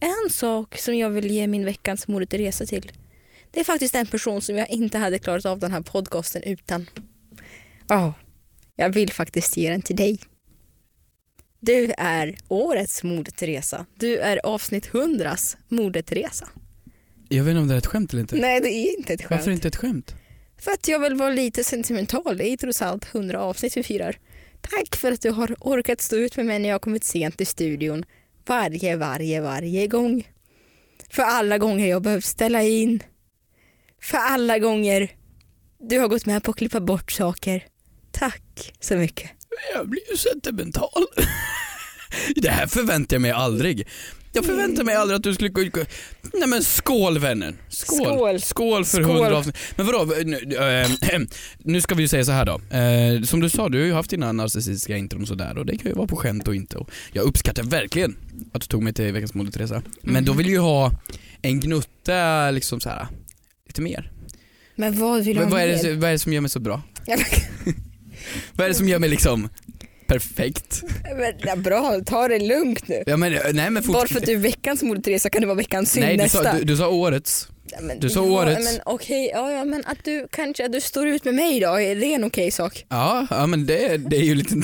en 0.00 0.30
sak 0.30 0.78
som 0.78 0.96
jag 0.96 1.10
vill 1.10 1.30
ge 1.30 1.46
min 1.46 1.64
veckans 1.64 2.08
modet 2.08 2.34
resa 2.34 2.66
till 2.66 2.92
det 3.52 3.60
är 3.60 3.64
faktiskt 3.64 3.94
en 3.94 4.06
person 4.06 4.42
som 4.42 4.56
jag 4.56 4.70
inte 4.70 4.98
hade 4.98 5.18
klarat 5.18 5.46
av 5.46 5.58
den 5.58 5.72
här 5.72 5.80
podcasten 5.80 6.42
utan. 6.42 6.86
Ja, 7.88 8.14
jag 8.76 8.90
vill 8.90 9.12
faktiskt 9.12 9.56
ge 9.56 9.70
den 9.70 9.82
till 9.82 9.96
dig. 9.96 10.18
Du 11.64 11.92
är 11.98 12.36
årets 12.48 13.02
Moder 13.02 13.32
Teresa. 13.32 13.86
Du 13.94 14.18
är 14.18 14.46
avsnitt 14.46 14.90
100s 14.90 15.56
Moder 15.68 16.02
Teresa. 16.02 16.48
Jag 17.28 17.44
vet 17.44 17.50
inte 17.50 17.60
om 17.60 17.68
det 17.68 17.74
är 17.74 17.78
ett 17.78 17.86
skämt 17.86 18.12
eller 18.12 18.20
inte. 18.20 18.36
Nej, 18.36 18.60
det 18.60 18.68
är 18.68 18.98
inte 18.98 19.14
ett 19.14 19.20
skämt. 19.20 19.30
Varför 19.30 19.50
inte 19.50 19.68
ett 19.68 19.76
skämt? 19.76 20.14
För 20.58 20.70
att 20.70 20.88
jag 20.88 21.00
vill 21.00 21.14
vara 21.14 21.30
lite 21.30 21.64
sentimental. 21.64 22.36
Det 22.36 22.48
är 22.48 22.56
trots 22.56 22.82
allt 22.82 23.14
100 23.14 23.40
avsnitt 23.40 23.76
vi 23.76 23.82
firar. 23.82 24.18
Tack 24.60 24.96
för 24.96 25.12
att 25.12 25.22
du 25.22 25.30
har 25.30 25.56
orkat 25.60 26.00
stå 26.00 26.16
ut 26.16 26.36
med 26.36 26.46
mig 26.46 26.58
när 26.58 26.68
jag 26.68 26.74
har 26.74 26.80
kommit 26.80 27.04
sent 27.04 27.36
till 27.36 27.46
studion. 27.46 28.04
Varje, 28.46 28.96
varje, 28.96 29.40
varje 29.40 29.86
gång. 29.86 30.28
För 31.10 31.22
alla 31.22 31.58
gånger 31.58 31.86
jag 31.86 32.02
behövt 32.02 32.24
ställa 32.24 32.62
in. 32.62 33.02
För 34.00 34.18
alla 34.18 34.58
gånger 34.58 35.10
du 35.78 35.98
har 35.98 36.08
gått 36.08 36.26
med 36.26 36.42
på 36.42 36.50
att 36.50 36.56
klippa 36.56 36.80
bort 36.80 37.12
saker. 37.12 37.66
Tack 38.10 38.74
så 38.80 38.96
mycket. 38.96 39.30
Jag 39.74 39.88
blir 39.88 40.10
ju 40.10 40.16
sentimental. 40.16 41.06
det 42.36 42.48
här 42.50 42.66
förväntar 42.66 43.14
jag 43.14 43.20
mig 43.22 43.30
aldrig. 43.30 43.88
Jag 44.34 44.44
förväntade 44.44 44.84
mig 44.84 44.94
aldrig 44.94 45.16
att 45.16 45.22
du 45.22 45.34
skulle 45.34 45.48
gå 45.50 45.64
gå- 45.64 45.84
Nej 46.32 46.48
men 46.48 46.62
skål 46.64 47.18
vännen. 47.18 47.56
Skål. 47.68 48.06
Skål. 48.06 48.40
Skål 48.40 48.84
för 48.84 49.00
hundra 49.00 49.36
avsnitt. 49.36 49.56
Men 49.76 49.86
vadå, 49.86 50.04
nu, 50.24 50.56
äh, 51.12 51.20
nu 51.58 51.80
ska 51.80 51.94
vi 51.94 52.02
ju 52.02 52.08
säga 52.08 52.24
så 52.24 52.32
här 52.32 52.44
då. 52.46 52.60
Eh, 52.76 53.22
som 53.22 53.40
du 53.40 53.50
sa, 53.50 53.68
du 53.68 53.78
har 53.78 53.86
ju 53.86 53.92
haft 53.92 54.10
dina 54.10 54.32
narcissistiska 54.32 54.96
intron 54.96 55.26
sådär 55.26 55.58
och 55.58 55.66
det 55.66 55.78
kan 55.78 55.86
ju 55.90 55.94
vara 55.96 56.06
på 56.06 56.16
skämt 56.16 56.48
och 56.48 56.54
inte. 56.54 56.76
Och 56.78 56.90
jag 57.12 57.24
uppskattar 57.24 57.62
verkligen 57.62 58.16
att 58.52 58.60
du 58.62 58.66
tog 58.66 58.82
mig 58.82 58.92
till 58.92 59.12
veckans 59.12 59.34
Moder 59.34 59.52
Teresa. 59.52 59.82
Men 60.02 60.24
då 60.24 60.32
vill 60.32 60.46
jag 60.46 60.52
ju 60.52 60.58
ha 60.58 60.92
en 61.42 61.60
gnutta 61.60 62.50
liksom 62.50 62.80
så 62.80 62.88
här 62.88 63.06
lite 63.66 63.80
mer. 63.82 64.12
Men 64.76 64.98
vad 65.00 65.24
vill 65.24 65.36
du 65.36 65.42
ha 65.42 65.50
vad, 65.50 65.60
är 65.62 65.82
det, 65.82 65.94
vad 65.94 66.08
är 66.08 66.12
det 66.12 66.18
som 66.18 66.32
gör 66.32 66.40
mig 66.40 66.50
så 66.50 66.60
bra? 66.60 66.82
Vad 68.56 68.64
är 68.64 68.68
det 68.68 68.74
som 68.74 68.88
gör 68.88 68.98
mig 68.98 69.08
liksom 69.08 69.48
perfekt? 70.06 70.82
men, 71.16 71.32
ja, 71.38 71.56
bra, 71.56 72.00
ta 72.06 72.28
det 72.28 72.38
lugnt 72.38 72.88
nu. 72.88 73.02
Ja, 73.06 73.16
men, 73.16 73.32
nej, 73.52 73.70
men. 73.70 73.82
Bara 73.86 74.08
för 74.08 74.18
att 74.18 74.26
du 74.26 74.32
är 74.32 74.36
veckans 74.36 74.82
Moder 74.82 75.02
Teresa 75.02 75.30
kan 75.30 75.40
det 75.40 75.46
vara 75.46 75.56
veckans 75.56 75.92
synd 75.92 76.06
Nej, 76.06 76.16
du 76.16 76.22
nästa. 76.22 76.42
sa, 76.42 76.52
du, 76.52 76.64
du 76.64 76.76
sa 76.76 76.88
årets. 76.88 77.48
Ja, 77.72 77.78
men, 77.80 78.00
du 78.00 78.10
sa 78.10 78.24
ja, 78.24 78.30
årets. 78.30 78.72
Men 78.72 78.80
okej, 78.86 79.30
ja, 79.34 79.52
ja, 79.52 79.64
men 79.64 79.82
att 79.86 80.04
du 80.04 80.26
kanske 80.30 80.64
att 80.64 80.72
du 80.72 80.80
står 80.80 81.06
ut 81.06 81.24
med 81.24 81.34
mig 81.34 81.60
då, 81.60 81.80
är 81.80 81.96
det 81.96 82.14
en 82.14 82.24
okej 82.24 82.50
sak? 82.50 82.86
Ja, 82.88 83.26
ja 83.30 83.46
men 83.46 83.66
det, 83.66 83.96
det 83.96 84.16
är 84.16 84.24
ju 84.24 84.34
lite... 84.34 84.54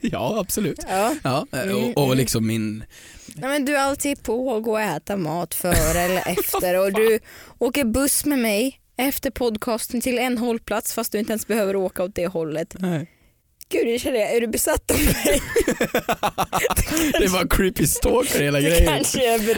ja, 0.00 0.40
absolut. 0.40 0.80
Ja. 0.88 1.14
Ja, 1.22 1.46
Mm, 1.52 1.76
och, 1.76 1.98
och 1.98 2.06
mm. 2.06 2.18
liksom 2.18 2.46
min... 2.46 2.84
Nej, 3.26 3.50
men 3.50 3.64
du 3.64 3.76
är 3.76 3.80
alltid 3.80 4.22
på 4.22 4.56
att 4.56 4.62
gå 4.62 4.72
och 4.72 4.80
äta 4.80 5.16
mat 5.16 5.54
före 5.54 6.00
eller 6.00 6.28
efter 6.38 6.78
och 6.78 6.92
du 6.92 7.18
åker 7.58 7.84
buss 7.84 8.24
med 8.24 8.38
mig 8.38 8.78
efter 9.08 9.30
podcasten 9.30 10.00
till 10.00 10.18
en 10.18 10.38
hållplats 10.38 10.94
fast 10.94 11.12
du 11.12 11.18
inte 11.18 11.32
ens 11.32 11.46
behöver 11.46 11.76
åka 11.76 12.02
åt 12.04 12.14
det 12.14 12.26
hållet. 12.26 12.76
Nej. 12.78 13.10
Gud, 13.68 13.88
jag 13.88 14.00
känner, 14.00 14.18
är 14.36 14.40
du 14.40 14.46
besatt 14.46 14.90
av 14.90 14.96
mig? 14.96 15.40
Det 17.20 17.26
var 17.28 17.46
creepy 17.56 17.86
stalker 17.86 18.42
hela 18.42 18.60
Det 18.60 18.64
grejen. 18.68 19.04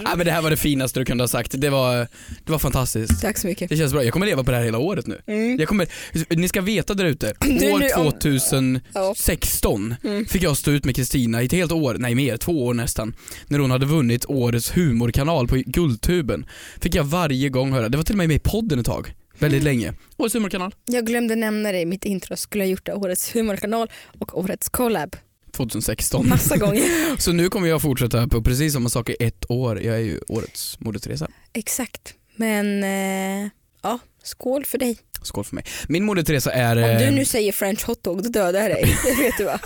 Ja, 0.05 0.17
men 0.17 0.27
det 0.27 0.33
här 0.33 0.43
var 0.43 0.51
det 0.51 0.57
finaste 0.57 1.01
du 1.01 1.05
kunde 1.05 1.23
ha 1.23 1.29
sagt. 1.29 1.61
Det 1.61 1.71
var, 1.71 1.97
det 2.45 2.53
var 2.53 2.59
fantastiskt. 2.59 3.21
Tack 3.21 3.39
så 3.39 3.47
mycket. 3.47 3.69
Det 3.69 3.77
känns 3.77 3.93
bra. 3.93 4.05
Jag 4.05 4.13
kommer 4.13 4.27
leva 4.27 4.45
på 4.45 4.51
det 4.51 4.57
här 4.57 4.65
hela 4.65 4.79
året 4.79 5.07
nu. 5.07 5.21
Mm. 5.27 5.57
Jag 5.59 5.69
kommer, 5.69 5.89
ni 6.37 6.49
ska 6.49 6.61
veta 6.61 6.95
där 6.95 7.05
ute, 7.05 7.31
år 7.41 7.79
nu, 7.79 7.89
om- 7.91 8.13
2016 8.13 9.95
Ja. 10.03 10.09
Mm. 10.11 10.27
fick 10.27 10.43
jag 10.43 10.57
stå 10.57 10.71
ut 10.71 10.85
med 10.85 10.97
Kristina 10.97 11.43
i 11.43 11.47
ett 11.47 11.53
helt 11.53 11.73
år, 11.73 11.97
nej 11.99 12.15
mer, 12.15 12.37
två 12.37 12.67
år 12.67 12.75
nästan. 12.75 13.15
När 13.49 13.59
hon 13.59 13.71
hade 13.71 13.87
vunnit 13.87 14.25
årets 14.29 14.77
humorkanal 14.77 15.49
på 15.49 15.57
Guldtuben. 15.67 16.47
Fick 16.81 16.95
jag 16.95 17.05
varje 17.05 17.49
gång 17.49 17.73
höra, 17.73 17.89
det 17.89 17.97
var 17.97 18.05
till 18.05 18.15
och 18.15 18.19
med 18.19 18.29
med 18.29 18.37
i 18.37 18.41
podden 18.41 18.79
ett 18.79 18.87
tag, 18.87 19.15
väldigt 19.39 19.63
Mm. 19.63 19.65
länge. 19.65 19.93
Årets 20.17 20.35
humorkanal, 20.35 20.75
Jag 20.85 21.07
glömde 21.07 21.37
nämna 21.37 21.73
det 21.73 21.81
i 21.81 21.87
mitt 21.87 22.05
intro, 22.05 22.37
skulle 22.37 22.65
jag 22.65 22.71
gjort 22.71 22.87
det 22.87 22.95
årets 22.95 23.35
humorkanal 23.37 23.91
och 24.19 24.39
årets 24.39 24.69
collab 24.69 25.17
2016. 25.53 26.29
massa 26.29 26.57
gånger. 26.57 27.17
Så 27.21 27.33
nu 27.33 27.49
kommer 27.49 27.69
jag 27.69 27.83
fortsätta 27.83 28.29
på 28.29 28.43
precis 28.43 28.73
samma 28.73 28.89
sak 28.89 29.11
i 29.11 29.17
ett 29.21 29.51
år. 29.51 29.83
Jag 29.83 29.95
är 29.97 30.01
ju 30.01 30.21
årets 30.29 30.81
Moder 30.81 30.99
Teresa. 31.01 31.29
Exakt, 31.53 32.15
men 32.37 32.85
eh, 32.85 33.49
ja, 33.83 33.99
skål 34.23 34.65
för 34.65 34.79
dig. 34.79 34.99
Skål 35.23 35.45
för 35.45 35.55
mig. 35.55 35.65
Min 35.89 36.05
Moder 36.05 36.23
Teresa 36.23 36.53
är... 36.53 36.77
Om 36.77 36.99
du 36.99 37.05
eh, 37.05 37.13
nu 37.15 37.25
säger 37.25 37.53
french 37.53 37.85
hotdog 37.87 38.23
då 38.23 38.29
dödar 38.29 38.61
jag 38.61 38.71
dig, 38.71 38.97
det 39.05 39.23
vet 39.23 39.39
du 39.39 39.45
va? 39.45 39.61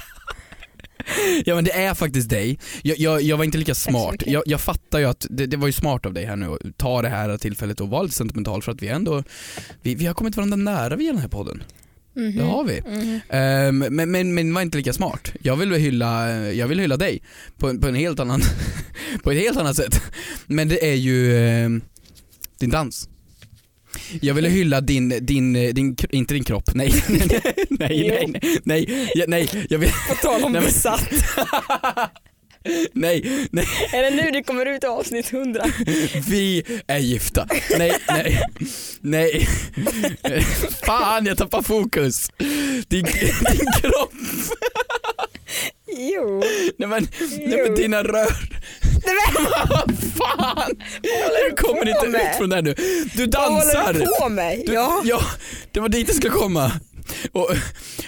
Ja 1.45 1.55
men 1.55 1.65
det 1.65 1.73
är 1.73 1.95
faktiskt 1.95 2.31
dig. 2.31 2.59
Jag, 2.83 2.99
jag, 2.99 3.23
jag 3.23 3.37
var 3.37 3.45
inte 3.45 3.59
lika 3.59 3.75
smart. 3.75 4.23
Jag, 4.27 4.43
jag 4.47 4.61
fattar 4.61 4.99
ju 4.99 5.05
att 5.05 5.27
det, 5.31 5.47
det 5.47 5.57
var 5.57 5.67
ju 5.67 5.73
smart 5.73 6.07
av 6.07 6.13
dig 6.13 6.25
här 6.25 6.37
nu 6.37 6.47
att 6.47 6.79
ta 6.79 7.03
det 7.03 7.09
här 7.09 7.39
tillfället 7.39 7.81
och 7.81 7.89
vara 7.89 8.03
lite 8.03 8.15
sentimental 8.15 8.63
för 8.63 8.73
att 8.73 8.83
vi 8.83 8.89
ändå, 8.89 9.23
vi, 9.83 9.95
vi 9.95 10.07
har 10.07 10.15
kommit 10.15 10.37
varandra 10.37 10.57
nära 10.57 10.97
via 10.97 11.13
den 11.13 11.21
här 11.21 11.29
podden. 11.29 11.63
Mhm. 12.17 12.37
Det 12.37 12.43
har 12.43 12.65
vi. 12.65 12.81
Mhm. 12.81 13.21
Ehm, 13.29 13.79
men, 13.79 14.11
men, 14.11 14.35
men 14.35 14.55
var 14.55 14.63
inte 14.63 14.77
lika 14.77 14.93
smart. 14.93 15.33
Jag 15.43 15.57
vill 15.57 15.73
hylla, 15.73 16.31
jag 16.53 16.69
vill 16.69 16.79
hylla 16.79 16.97
dig 16.97 17.23
på, 17.59 17.79
på, 17.79 17.89
en 17.89 17.95
helt 17.95 18.21
annan, 18.21 18.41
på 19.23 19.31
ett 19.31 19.39
helt 19.39 19.59
annat 19.59 19.77
sätt. 19.77 20.03
Men 20.47 20.69
det 20.69 20.91
är 20.91 20.95
ju 20.95 21.39
ehm, 21.39 21.81
din 22.59 22.71
dans. 22.71 23.09
Jag 24.21 24.35
ville 24.35 24.49
hylla 24.49 24.81
din, 24.81 25.09
din, 25.27 25.53
din, 25.75 25.97
inte 26.11 26.35
din 26.35 26.45
kropp, 26.45 26.75
nej. 26.75 26.93
nej, 27.09 28.09
nej, 28.09 28.27
nej, 28.41 28.41
nej, 28.65 29.11
ja, 29.15 29.25
nej, 29.29 29.49
jag 29.71 29.79
vill, 29.79 29.91
På 30.09 30.15
tal 30.15 30.45
om 30.45 30.53
Nej, 30.53 30.63
besatt, 30.63 31.09
nej, 32.93 33.49
nej, 33.51 33.67
är 33.93 34.03
det 34.03 34.11
nu 34.11 34.31
det 34.31 34.43
kommer 34.43 34.67
ut 34.67 34.85
avsnitt 34.85 35.33
100? 35.33 35.65
vi 36.29 36.63
är 36.87 36.99
gifta. 36.99 37.47
Nej, 37.79 37.93
nej, 38.09 38.43
nej. 39.01 39.49
Fan 40.87 41.27
jag 41.27 41.39
tappar 41.39 41.63
fokus. 41.63 42.31
Din, 42.89 43.05
din 43.05 43.67
kropp, 43.83 44.13
Jo. 45.99 46.43
nej 46.79 46.89
men, 46.89 47.09
nej 47.47 47.63
men 47.63 47.75
dina 47.75 48.03
rör. 48.03 48.37
Nej, 49.07 49.15
men, 49.35 50.08
fan! 50.19 50.71
Du 51.51 51.57
kommer 51.57 51.89
inte 51.89 52.09
med? 52.09 52.21
ut 52.31 52.37
från 52.37 52.49
det 52.51 52.55
här 52.57 52.63
nu. 52.63 52.75
Du 53.17 53.27
vad 53.27 53.53
håller 53.53 53.75
dansar! 53.75 53.93
du 53.93 54.07
på 54.21 54.29
med? 54.29 54.63
Du, 54.67 54.73
ja. 54.73 55.03
ja, 55.05 55.21
det 55.73 55.81
var 55.81 55.89
dit 55.89 56.07
det 56.07 56.15
skulle 56.15 56.33
komma. 56.33 56.73
Och, 57.33 57.51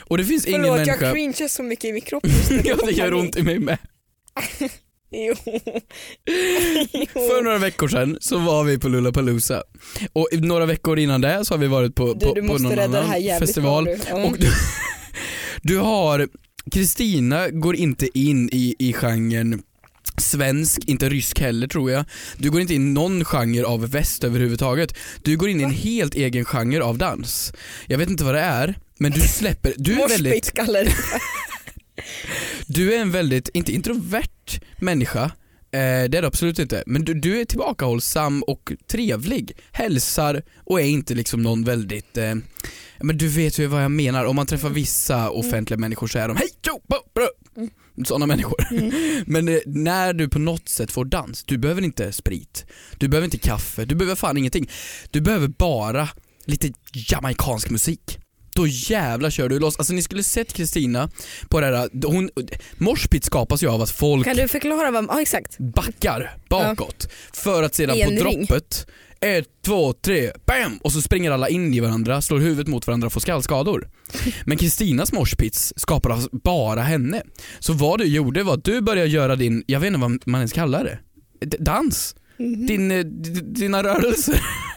och 0.08 0.18
det 0.18 0.24
finns 0.24 0.46
ingen 0.46 0.60
Förlåt 0.62 0.78
jag 0.78 0.86
människa... 0.86 1.12
cringear 1.12 1.48
så 1.48 1.62
mycket 1.62 1.84
i 1.84 1.92
min 1.92 2.02
kropp 2.02 2.26
just 2.26 2.50
nu. 2.50 2.60
Ja, 2.64 2.76
det 2.86 2.92
gör 2.92 3.14
ont 3.14 3.36
i 3.36 3.42
mig 3.42 3.58
med. 3.58 3.78
Jo. 5.12 5.34
För 7.12 7.42
några 7.42 7.58
veckor 7.58 7.88
sedan 7.88 8.18
så 8.20 8.38
var 8.38 8.64
vi 8.64 8.78
på 8.78 8.88
Lollapalooza 8.88 9.62
och 10.12 10.28
några 10.32 10.66
veckor 10.66 10.98
innan 10.98 11.20
det 11.20 11.44
så 11.44 11.54
har 11.54 11.58
vi 11.58 11.66
varit 11.66 11.94
på, 11.94 12.14
Du, 12.14 12.26
på, 12.26 12.34
du 12.34 12.48
på 12.48 12.58
någon 12.58 12.78
annan 12.78 13.12
festival. 13.38 13.84
bra 13.84 13.94
du. 13.94 14.00
Ja. 14.08 14.24
Och 14.24 14.38
du, 14.38 14.48
du 15.62 15.78
har, 15.78 16.28
Kristina 16.72 17.48
går 17.48 17.76
inte 17.76 18.18
in 18.18 18.48
i, 18.52 18.74
i 18.78 18.92
genren 18.92 19.62
svensk, 20.20 20.82
inte 20.86 21.08
rysk 21.08 21.40
heller 21.40 21.66
tror 21.66 21.90
jag. 21.90 22.04
Du 22.36 22.50
går 22.50 22.60
inte 22.60 22.74
in 22.74 22.88
i 22.88 22.92
någon 22.92 23.24
genre 23.24 23.64
av 23.64 23.90
väst 23.90 24.24
överhuvudtaget. 24.24 24.94
Du 25.22 25.36
går 25.36 25.48
in 25.48 25.60
i 25.60 25.64
en 25.64 25.70
helt 25.70 26.14
egen 26.14 26.44
genre 26.44 26.82
av 26.82 26.98
dans. 26.98 27.52
Jag 27.86 27.98
vet 27.98 28.10
inte 28.10 28.24
vad 28.24 28.34
det 28.34 28.40
är, 28.40 28.74
men 28.98 29.12
du 29.12 29.20
släpper, 29.20 29.74
du 29.76 30.02
är 30.02 30.08
väldigt, 30.08 30.54
du 32.66 32.94
är 32.94 33.00
en 33.00 33.10
väldigt, 33.10 33.48
inte 33.48 33.72
introvert 33.72 34.60
människa, 34.78 35.24
eh, 35.24 35.30
det 35.70 36.14
är 36.14 36.18
du 36.22 36.26
absolut 36.26 36.58
inte, 36.58 36.82
men 36.86 37.04
du, 37.04 37.14
du 37.14 37.40
är 37.40 37.44
tillbakahållsam 37.44 38.42
och 38.42 38.72
trevlig, 38.90 39.52
hälsar 39.72 40.42
och 40.64 40.80
är 40.80 40.84
inte 40.84 41.14
liksom 41.14 41.42
någon 41.42 41.64
väldigt 41.64 42.16
eh, 42.16 42.34
men 43.02 43.18
du 43.18 43.28
vet 43.28 43.58
ju 43.58 43.66
vad 43.66 43.84
jag 43.84 43.90
menar, 43.90 44.24
om 44.24 44.36
man 44.36 44.46
träffar 44.46 44.68
vissa 44.68 45.30
offentliga 45.30 45.78
människor 45.78 46.06
så 46.06 46.18
är 46.18 46.28
de 46.28 46.36
hej, 46.36 46.48
tjo, 46.62 46.80
bo, 46.88 46.96
bro. 47.14 47.28
Sådana 48.04 48.26
människor. 48.26 48.56
Men 49.30 49.48
eh, 49.48 49.58
när 49.66 50.12
du 50.12 50.28
på 50.28 50.38
något 50.38 50.68
sätt 50.68 50.92
får 50.92 51.04
dans, 51.04 51.44
du 51.44 51.58
behöver 51.58 51.82
inte 51.82 52.12
sprit, 52.12 52.66
du 52.98 53.08
behöver 53.08 53.24
inte 53.24 53.38
kaffe, 53.38 53.84
du 53.84 53.94
behöver 53.94 54.16
fan 54.16 54.36
ingenting. 54.36 54.70
Du 55.10 55.20
behöver 55.20 55.48
bara 55.48 56.08
lite 56.44 56.72
jamaicansk 56.92 57.70
musik. 57.70 58.18
Då 58.54 58.66
jävlar 58.66 59.30
kör 59.30 59.48
du 59.48 59.58
loss. 59.58 59.76
Alltså 59.78 59.92
ni 59.92 60.02
skulle 60.02 60.22
sett 60.22 60.52
Kristina 60.52 61.10
på 61.48 61.60
det 61.60 61.66
här, 61.66 61.88
hon, 62.06 62.30
moshpit 62.78 63.24
skapas 63.24 63.62
ju 63.62 63.68
av 63.68 63.82
att 63.82 63.90
folk 63.90 64.26
Kan 64.26 64.36
du 64.36 64.48
förklara 64.48 64.90
vad, 64.90 65.04
ja 65.08 65.22
exakt. 65.22 65.58
backar 65.58 66.36
bakåt 66.48 67.08
för 67.32 67.62
att 67.62 67.74
sedan 67.74 67.96
på 68.04 68.10
ring. 68.10 68.18
droppet, 68.18 68.86
ett, 69.26 69.46
två, 69.64 69.92
tre, 69.92 70.30
bam! 70.46 70.78
Och 70.82 70.92
så 70.92 71.02
springer 71.02 71.30
alla 71.30 71.48
in 71.48 71.74
i 71.74 71.80
varandra, 71.80 72.20
slår 72.22 72.38
huvudet 72.38 72.66
mot 72.68 72.86
varandra 72.86 73.06
och 73.06 73.12
får 73.12 73.20
skallskador. 73.20 73.88
Men 74.44 74.56
Kristinas 74.56 75.12
moshpits 75.12 75.72
skapar 75.76 76.10
alltså 76.10 76.28
bara 76.32 76.80
henne. 76.80 77.22
Så 77.58 77.72
vad 77.72 77.98
du 77.98 78.04
gjorde 78.04 78.42
var 78.42 78.54
att 78.54 78.64
du 78.64 78.80
började 78.80 79.08
göra 79.10 79.36
din, 79.36 79.64
jag 79.66 79.80
vet 79.80 79.86
inte 79.86 80.00
vad 80.00 80.18
man 80.26 80.40
ens 80.40 80.52
kallar 80.52 80.84
det, 80.84 80.98
D- 81.46 81.56
dans. 81.60 82.14
Mhm. 82.38 82.66
Din, 82.66 82.90
eh, 82.90 83.04
dina 83.44 83.82
rörelser. 83.82 84.40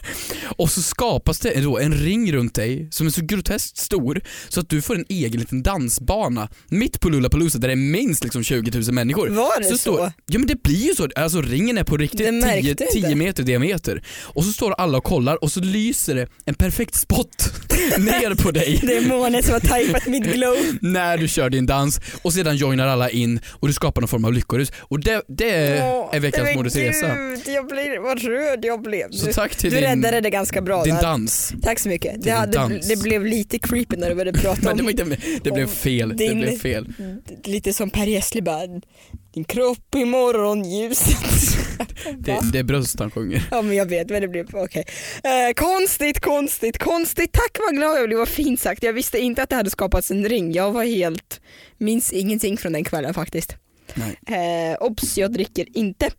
Och 0.56 0.70
så 0.70 0.82
skapas 0.82 1.38
det 1.38 1.60
då 1.60 1.78
en 1.78 1.94
ring 1.94 2.32
runt 2.32 2.54
dig 2.54 2.88
som 2.90 3.06
är 3.06 3.10
så 3.10 3.20
groteskt 3.24 3.76
stor 3.78 4.20
så 4.48 4.60
att 4.60 4.68
du 4.68 4.82
får 4.82 4.94
en 4.94 5.04
egen 5.08 5.40
liten 5.40 5.62
dansbana 5.62 6.48
mitt 6.68 7.00
på 7.00 7.08
Lollapalooza 7.08 7.58
där 7.58 7.68
det 7.68 7.74
är 7.74 7.76
minst 7.76 8.24
liksom 8.24 8.42
20 8.44 8.78
000 8.80 8.92
människor. 8.92 9.28
Var 9.28 9.60
det 9.60 9.66
så? 9.68 9.76
står, 9.78 10.12
Ja 10.26 10.38
men 10.38 10.46
det 10.46 10.62
blir 10.62 10.88
ju 10.88 10.94
så, 10.94 11.08
alltså 11.16 11.40
ringen 11.42 11.78
är 11.78 11.84
på 11.84 11.96
riktigt 11.96 12.34
märkte 12.34 12.60
10, 12.60 12.70
inte. 12.70 12.86
10 12.92 13.14
meter 13.14 13.42
i 13.42 13.46
diameter. 13.46 14.02
Och 14.22 14.44
så 14.44 14.52
står 14.52 14.72
alla 14.72 14.98
och 14.98 15.04
kollar 15.04 15.44
och 15.44 15.52
så 15.52 15.60
lyser 15.60 16.14
det 16.14 16.28
en 16.44 16.54
perfekt 16.54 16.94
spot 16.94 17.52
ner 17.98 18.42
på 18.42 18.50
dig 18.50 18.80
Det 18.86 18.96
är 18.96 19.06
månen 19.08 19.42
som 19.42 19.52
har 19.52 19.60
tajpat 19.60 20.06
mitt 20.06 20.24
glow. 20.24 20.56
när 20.80 21.18
du 21.18 21.28
kör 21.28 21.50
din 21.50 21.66
dans 21.66 22.00
och 22.22 22.32
sedan 22.32 22.56
joinar 22.56 22.86
alla 22.86 23.10
in 23.10 23.40
och 23.60 23.68
du 23.68 23.74
skapar 23.74 24.00
någon 24.00 24.08
form 24.08 24.24
av 24.24 24.32
lyckorus. 24.32 24.72
Och 24.78 25.00
det, 25.00 25.22
det 25.28 25.50
är 26.12 26.20
veckans 26.20 26.44
Men 26.44 26.56
Moder 26.56 26.70
Teresa. 26.70 27.14
Gud, 27.14 27.40
jag 27.46 27.66
blir, 27.66 27.98
vad 28.02 28.22
röd 28.22 28.64
jag 28.64 28.82
blev. 28.82 29.10
Så 29.10 29.32
tack 29.32 29.56
till 29.56 29.70
du 29.70 29.76
din, 29.76 29.86
räddade 30.02 30.20
det 30.20 30.30
ganska 30.30 30.60
bra 30.62 30.84
din 30.84 30.94
dans. 30.96 31.52
Tack 31.62 31.78
så 31.78 31.88
mycket. 31.88 32.22
Det, 32.22 32.30
hade, 32.30 32.80
det 32.88 33.02
blev 33.02 33.26
lite 33.26 33.58
creepy 33.58 33.96
när 33.96 34.08
du 34.10 34.14
började 34.14 34.38
prata 34.38 34.60
Men 34.62 34.80
om 34.80 34.86
det, 34.86 35.02
inte, 35.02 35.16
det 35.42 35.50
blev 35.50 35.66
fel, 35.66 36.08
det 36.08 36.28
din- 36.28 36.40
blev 36.40 36.58
fel. 36.58 36.92
lite 37.44 37.72
som 37.72 37.90
Per 37.90 38.06
Gessle 38.06 38.42
bara, 38.42 38.66
din 39.34 39.44
kropp 39.44 39.94
i 39.96 40.04
morgonljuset. 40.04 41.16
Det, 42.18 42.38
det 42.52 42.58
är 42.58 42.62
bröst 42.62 42.98
han 42.98 43.10
sjunger. 43.10 43.48
Ja 43.50 43.62
men 43.62 43.76
jag 43.76 43.86
vet 43.86 44.10
men 44.10 44.22
det 44.22 44.28
blev 44.28 44.46
okej. 44.52 44.84
Eh, 45.24 45.52
konstigt, 45.56 46.20
konstigt, 46.20 46.78
konstigt. 46.78 47.32
Tack 47.32 47.58
vad 47.66 47.76
glad 47.76 47.98
jag 47.98 48.06
blev, 48.06 48.18
vad 48.18 48.28
fint 48.28 48.60
sagt. 48.60 48.82
Jag 48.82 48.92
visste 48.92 49.18
inte 49.18 49.42
att 49.42 49.50
det 49.50 49.56
hade 49.56 49.70
skapats 49.70 50.10
en 50.10 50.28
ring. 50.28 50.52
Jag 50.52 50.72
var 50.72 50.84
helt, 50.84 51.40
minns 51.78 52.12
ingenting 52.12 52.56
från 52.56 52.72
den 52.72 52.84
kvällen 52.84 53.14
faktiskt. 53.14 53.56
Nej. 53.94 54.70
Eh, 54.72 54.76
obs, 54.82 55.18
jag 55.18 55.32
dricker 55.32 55.66
inte. 55.78 56.10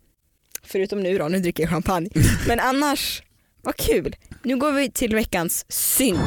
Förutom 0.62 1.02
nu 1.02 1.18
då, 1.18 1.28
nu 1.28 1.38
dricker 1.38 1.62
jag 1.62 1.70
champagne. 1.70 2.08
Men 2.48 2.60
annars, 2.60 3.22
vad 3.66 3.76
kul. 3.76 4.16
Nu 4.42 4.56
går 4.56 4.72
vi 4.72 4.90
till 4.90 5.14
veckans 5.14 5.64
synd. 5.68 6.18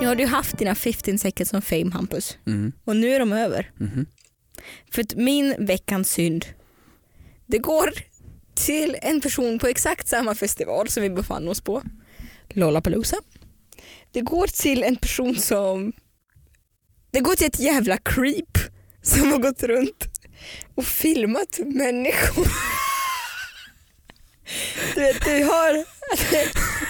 Nu 0.00 0.06
har 0.06 0.14
du 0.14 0.26
haft 0.26 0.58
dina 0.58 0.74
15 0.74 1.18
seconds 1.18 1.52
of 1.54 1.64
fame 1.64 1.90
Hampus 1.92 2.38
Mm. 2.46 2.72
och 2.84 2.96
nu 2.96 3.08
är 3.14 3.18
de 3.18 3.32
över. 3.32 3.70
Mhm. 3.76 4.06
För 4.92 5.02
att 5.02 5.14
min 5.14 5.54
veckans 5.66 6.10
synd, 6.10 6.46
det 7.46 7.58
går 7.58 7.90
till 8.54 8.96
en 9.02 9.20
person 9.20 9.58
på 9.58 9.66
exakt 9.66 10.08
samma 10.08 10.34
festival 10.34 10.88
som 10.88 11.02
vi 11.02 11.10
befann 11.10 11.48
oss 11.48 11.60
på, 11.60 11.82
Lollapalooza. 12.48 13.16
Det 14.12 14.20
går 14.20 14.46
till 14.46 14.82
en 14.82 14.96
person 14.96 15.36
som, 15.36 15.92
det 17.10 17.20
går 17.20 17.34
till 17.34 17.46
ett 17.46 17.60
jävla 17.60 17.98
creep 17.98 18.58
som 19.02 19.32
har 19.32 19.38
gått 19.38 19.62
runt 19.62 20.15
och 20.76 20.84
filmat 20.86 21.58
människor. 21.64 22.46
Du 24.94 25.00
vet, 25.00 25.24
du 25.24 25.44
har, 25.44 25.84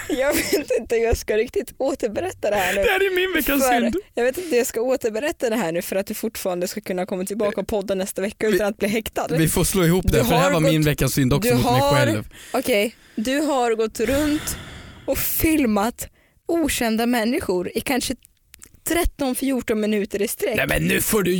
jag 0.08 0.34
vet 0.34 0.70
inte 0.80 0.96
hur 0.96 1.02
jag 1.02 1.16
ska 1.16 1.36
riktigt 1.36 1.72
återberätta 1.78 2.50
det 2.50 2.56
här 2.56 2.74
nu. 2.74 2.82
Det 2.82 2.90
här 2.90 3.06
är 3.06 3.14
min 3.14 3.32
veckans 3.34 3.64
synd. 3.68 3.96
jag 4.14 4.24
vet 4.24 4.38
inte 4.38 4.50
hur 4.50 4.56
jag 4.58 4.66
ska 4.66 4.80
återberätta 4.80 5.50
det 5.50 5.56
här 5.56 5.72
nu 5.72 5.82
för 5.82 5.96
att 5.96 6.06
du 6.06 6.14
fortfarande 6.14 6.68
ska 6.68 6.80
kunna 6.80 7.06
komma 7.06 7.24
tillbaka 7.24 7.60
och 7.60 7.68
podda 7.68 7.94
nästa 7.94 8.22
vecka 8.22 8.46
utan 8.46 8.66
att 8.66 8.76
bli 8.78 8.88
häktad. 8.88 9.26
Vi 9.30 9.48
får 9.48 9.64
slå 9.64 9.84
ihop 9.84 10.04
Du 10.08 10.18
det 10.18 10.24
för 10.24 10.30
det 10.32 10.38
här 10.38 10.50
var 10.52 10.60
gått- 10.60 10.70
min 10.72 10.82
veckans 10.82 11.14
synd 11.14 11.32
också 11.32 11.48
du 11.50 11.54
mot 11.54 11.64
mig 11.64 11.72
har- 11.80 11.94
själv. 11.96 12.28
Okej, 12.52 12.94
du 13.14 13.38
har 13.40 13.74
gått 13.74 14.00
runt 14.00 14.56
och 15.06 15.18
filmat 15.18 16.08
okända 16.46 17.06
människor 17.06 17.70
i 17.74 17.80
kanske 17.80 18.14
13-14 18.88 19.74
minuter 19.74 20.22
i 20.22 20.28
sträck. 20.28 20.56
Nej 20.56 20.66
men 20.68 20.82
nu 20.86 21.00
får 21.00 21.22
du 21.22 21.34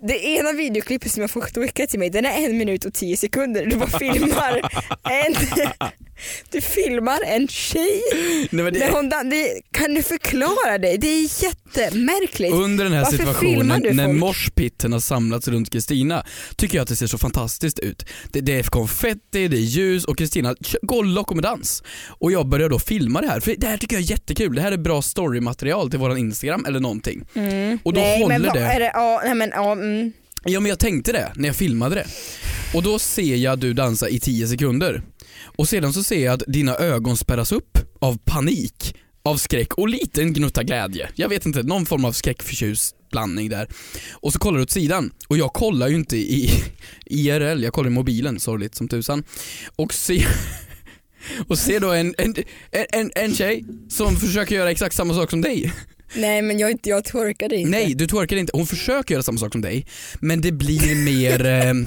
Det 0.00 0.24
ena 0.24 0.52
videoklippet 0.52 1.12
som 1.12 1.20
jag 1.20 1.30
fått 1.30 1.54
skicka 1.54 1.86
till 1.86 1.98
mig 1.98 2.10
den 2.10 2.24
är 2.24 2.46
en 2.46 2.58
minut 2.58 2.84
och 2.84 2.94
tio 2.94 3.16
sekunder. 3.16 3.66
Du 3.66 3.76
bara 3.76 3.98
filmar 3.98 4.60
en, 5.02 5.34
du 6.50 6.60
filmar 6.60 7.20
en 7.26 7.48
tjej. 7.48 8.02
Nej, 8.50 8.70
det, 8.70 8.90
hon, 8.92 9.08
det, 9.08 9.60
kan 9.72 9.94
du 9.94 10.02
förklara 10.02 10.78
dig? 10.78 10.98
Det 10.98 11.08
är 11.08 11.44
jättemärkligt. 11.44 12.54
Under 12.54 12.84
den 12.84 12.92
här 12.92 13.04
Varför 13.04 13.16
situationen 13.16 13.96
när 13.96 14.12
morspitten 14.12 14.92
har 14.92 15.00
samlats 15.00 15.48
runt 15.48 15.70
Kristina 15.70 16.24
tycker 16.56 16.78
jag 16.78 16.82
att 16.82 16.88
det 16.88 16.96
ser 16.96 17.06
så 17.06 17.18
fantastiskt 17.18 17.78
ut. 17.78 18.06
Det, 18.32 18.40
det 18.40 18.58
är 18.58 18.62
konfetti, 18.62 19.48
det 19.48 19.56
är 19.56 19.60
ljus 19.60 20.04
och 20.04 20.18
Kristina 20.18 20.54
går 20.82 21.04
lock 21.04 21.34
med 21.34 21.42
dans. 21.42 21.82
Och 22.08 22.32
jag 22.32 22.48
börjar 22.48 22.68
då 22.68 22.78
filma 22.78 23.20
det 23.20 23.28
här 23.28 23.40
för 23.40 23.54
det 23.58 23.66
här 23.66 23.76
tycker 23.76 23.96
jag 23.96 24.02
är 24.02 24.10
jättekul. 24.10 24.54
Det 24.54 24.62
här 24.62 24.72
är 24.72 24.76
bra 24.76 25.02
storymaterial 25.02 25.90
till 25.90 25.98
våran 25.98 26.18
Instagram 26.18 26.64
eller 26.64 26.80
någonting. 26.80 27.24
Mm. 27.34 27.78
Och 27.82 27.92
då 27.92 28.00
nej, 28.00 28.22
håller 28.22 28.38
men 28.38 28.52
det. 28.52 28.60
Är 28.60 28.80
det 28.80 28.90
ja, 28.94 29.20
nej, 29.24 29.34
men, 29.34 29.50
ja, 29.54 29.74
mm. 29.82 30.12
Ja 30.44 30.60
men 30.60 30.68
jag 30.68 30.78
tänkte 30.78 31.12
det 31.12 31.32
när 31.36 31.48
jag 31.48 31.56
filmade 31.56 31.94
det. 31.94 32.06
Och 32.74 32.82
då 32.82 32.98
ser 32.98 33.36
jag 33.36 33.58
du 33.58 33.72
dansa 33.72 34.08
i 34.08 34.20
10 34.20 34.48
sekunder. 34.48 35.02
Och 35.44 35.68
sedan 35.68 35.92
så 35.92 36.02
ser 36.02 36.24
jag 36.24 36.34
att 36.34 36.42
dina 36.46 36.76
ögon 36.76 37.16
spärras 37.16 37.52
upp 37.52 37.78
av 37.98 38.18
panik, 38.24 38.96
av 39.22 39.36
skräck 39.36 39.74
och 39.74 39.88
lite 39.88 40.22
en 40.22 40.32
gnutta 40.32 40.62
glädje. 40.62 41.08
Jag 41.14 41.28
vet 41.28 41.46
inte, 41.46 41.62
någon 41.62 41.86
form 41.86 42.04
av 42.04 42.12
skräckförtjust 42.12 42.96
blandning 43.10 43.48
där. 43.48 43.68
Och 44.12 44.32
så 44.32 44.38
kollar 44.38 44.58
du 44.58 44.62
åt 44.62 44.70
sidan 44.70 45.10
och 45.28 45.36
jag 45.36 45.52
kollar 45.52 45.88
ju 45.88 45.94
inte 45.94 46.16
i 46.16 46.50
IRL, 47.06 47.62
jag 47.62 47.72
kollar 47.72 47.90
i 47.90 47.92
mobilen 47.92 48.40
sorgligt 48.40 48.74
som 48.74 48.88
tusan. 48.88 49.24
Och 49.76 49.94
ser 49.94 50.26
och 51.48 51.58
ser 51.58 51.80
då 51.80 51.92
en, 51.92 52.14
en, 52.18 52.34
en, 52.92 53.10
en 53.14 53.34
tjej 53.34 53.64
som 53.88 54.16
försöker 54.16 54.54
göra 54.54 54.70
exakt 54.70 54.94
samma 54.94 55.14
sak 55.14 55.30
som 55.30 55.40
dig 55.40 55.72
nej 56.14 56.42
men 56.42 56.58
jag, 56.58 56.70
inte- 56.70 56.88
jag 56.88 57.04
twerkade 57.04 57.56
inte. 57.56 57.70
Nej, 57.70 57.94
du 57.94 58.06
twerkar 58.06 58.36
inte. 58.36 58.50
Hon 58.54 58.66
försöker 58.66 59.14
göra 59.14 59.22
samma 59.22 59.38
sak 59.38 59.52
som 59.52 59.60
dig, 59.60 59.86
men 60.20 60.40
det 60.40 60.52
blir 60.52 60.94
mer... 60.94 61.46
ehm, 61.46 61.86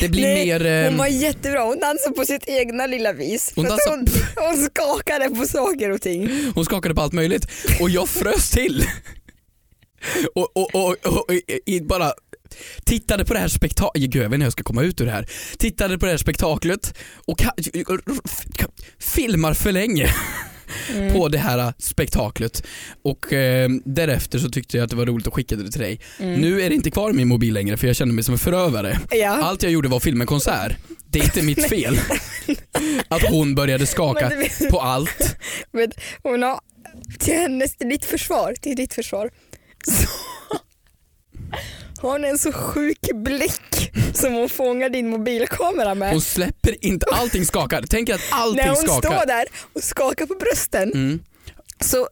det 0.00 0.08
blir 0.08 0.22
Nej, 0.22 0.46
mer... 0.46 0.66
ehm, 0.66 0.88
Hon 0.88 0.96
var 0.98 1.06
jättebra, 1.06 1.60
hon 1.64 1.78
dansade 1.80 2.14
på 2.16 2.24
sitt 2.24 2.48
egna 2.48 2.86
lilla 2.86 3.12
vis. 3.12 3.52
Hon 3.56 3.66
att 3.66 3.78
hon, 3.88 4.04
dansade- 4.04 4.26
hon 4.46 4.56
skakade 4.56 5.28
på 5.30 5.46
saker 5.46 5.90
och 5.90 6.02
ting. 6.02 6.50
hon 6.54 6.64
skakade 6.64 6.94
på 6.94 7.00
allt 7.00 7.12
möjligt 7.12 7.46
och 7.80 7.90
jag 7.90 8.08
frös 8.08 8.50
till. 8.50 8.84
Och, 10.34 10.56
och, 10.56 10.74
och, 10.74 10.96
och, 11.06 11.26
i- 11.66 11.80
bara 11.80 12.12
tittade 12.84 13.24
på 13.24 13.34
det 13.34 13.40
här 13.40 13.48
spektaklet, 13.48 14.10
gud 14.10 14.22
jag 14.22 14.28
vet 14.28 14.34
inte 14.34 14.36
hur 14.36 14.44
jag 14.46 14.52
ska 14.52 14.62
komma 14.62 14.82
ut 14.82 15.00
ur 15.00 15.04
det 15.06 15.12
här. 15.12 15.28
Tittade 15.58 15.98
på 15.98 16.06
det 16.06 16.12
här 16.12 16.18
spektaklet 16.18 16.94
och 17.26 17.42
filmar 18.98 19.54
för 19.54 19.72
länge 19.72 20.14
Mm. 20.90 21.12
på 21.12 21.28
det 21.28 21.38
här 21.38 21.72
spektaklet 21.78 22.66
och 23.04 23.32
eh, 23.32 23.70
därefter 23.84 24.38
så 24.38 24.48
tyckte 24.48 24.76
jag 24.76 24.84
att 24.84 24.90
det 24.90 24.96
var 24.96 25.06
roligt 25.06 25.26
att 25.26 25.34
skicka 25.34 25.56
det 25.56 25.70
till 25.70 25.80
dig. 25.80 26.00
Mm. 26.18 26.40
Nu 26.40 26.62
är 26.62 26.68
det 26.68 26.74
inte 26.74 26.90
kvar 26.90 27.10
i 27.10 27.12
min 27.12 27.28
mobil 27.28 27.54
längre 27.54 27.76
för 27.76 27.86
jag 27.86 27.96
känner 27.96 28.12
mig 28.12 28.24
som 28.24 28.34
en 28.34 28.38
förövare. 28.38 28.98
Ja. 29.10 29.30
Allt 29.30 29.62
jag 29.62 29.72
gjorde 29.72 29.88
var 29.88 29.96
att 29.96 30.02
filma 30.02 30.22
en 30.22 30.26
konsert. 30.26 30.72
Det 31.06 31.18
är 31.18 31.24
inte 31.24 31.42
mitt 31.42 31.68
fel 31.68 31.96
att 33.08 33.22
hon 33.22 33.54
började 33.54 33.86
skaka 33.86 34.32
på 34.70 34.80
allt. 34.80 35.36
Men 35.72 35.92
hon 36.22 36.42
har, 36.42 36.60
till 37.18 37.34
hennes, 37.34 37.76
till 37.76 37.88
ditt 37.88 38.04
försvar, 38.04 38.54
till 38.60 38.76
ditt 38.76 38.94
försvar, 38.94 39.30
så 39.86 40.08
har 42.00 42.10
hon 42.12 42.24
en 42.24 42.38
så 42.38 42.52
sjuk 42.52 42.98
blick 43.14 43.90
som 44.14 44.32
hon 44.34 44.48
fångar 44.48 44.88
din 44.88 45.08
mobilkamera 45.10 45.94
med. 45.94 46.10
Hon 46.12 46.20
släpper 46.20 46.84
inte, 46.84 47.06
allting 47.12 47.46
skakar. 47.46 47.84
Tänk 47.90 48.10
att 48.10 48.20
allting 48.30 48.56
När 48.64 48.68
hon 48.68 48.76
skakar. 48.76 49.10
står 49.16 49.26
där 49.26 49.44
och 49.72 49.82
skakar 49.84 50.26
på 50.26 50.34
brösten 50.34 50.92
Mm. 50.92 51.20
så 51.80 52.08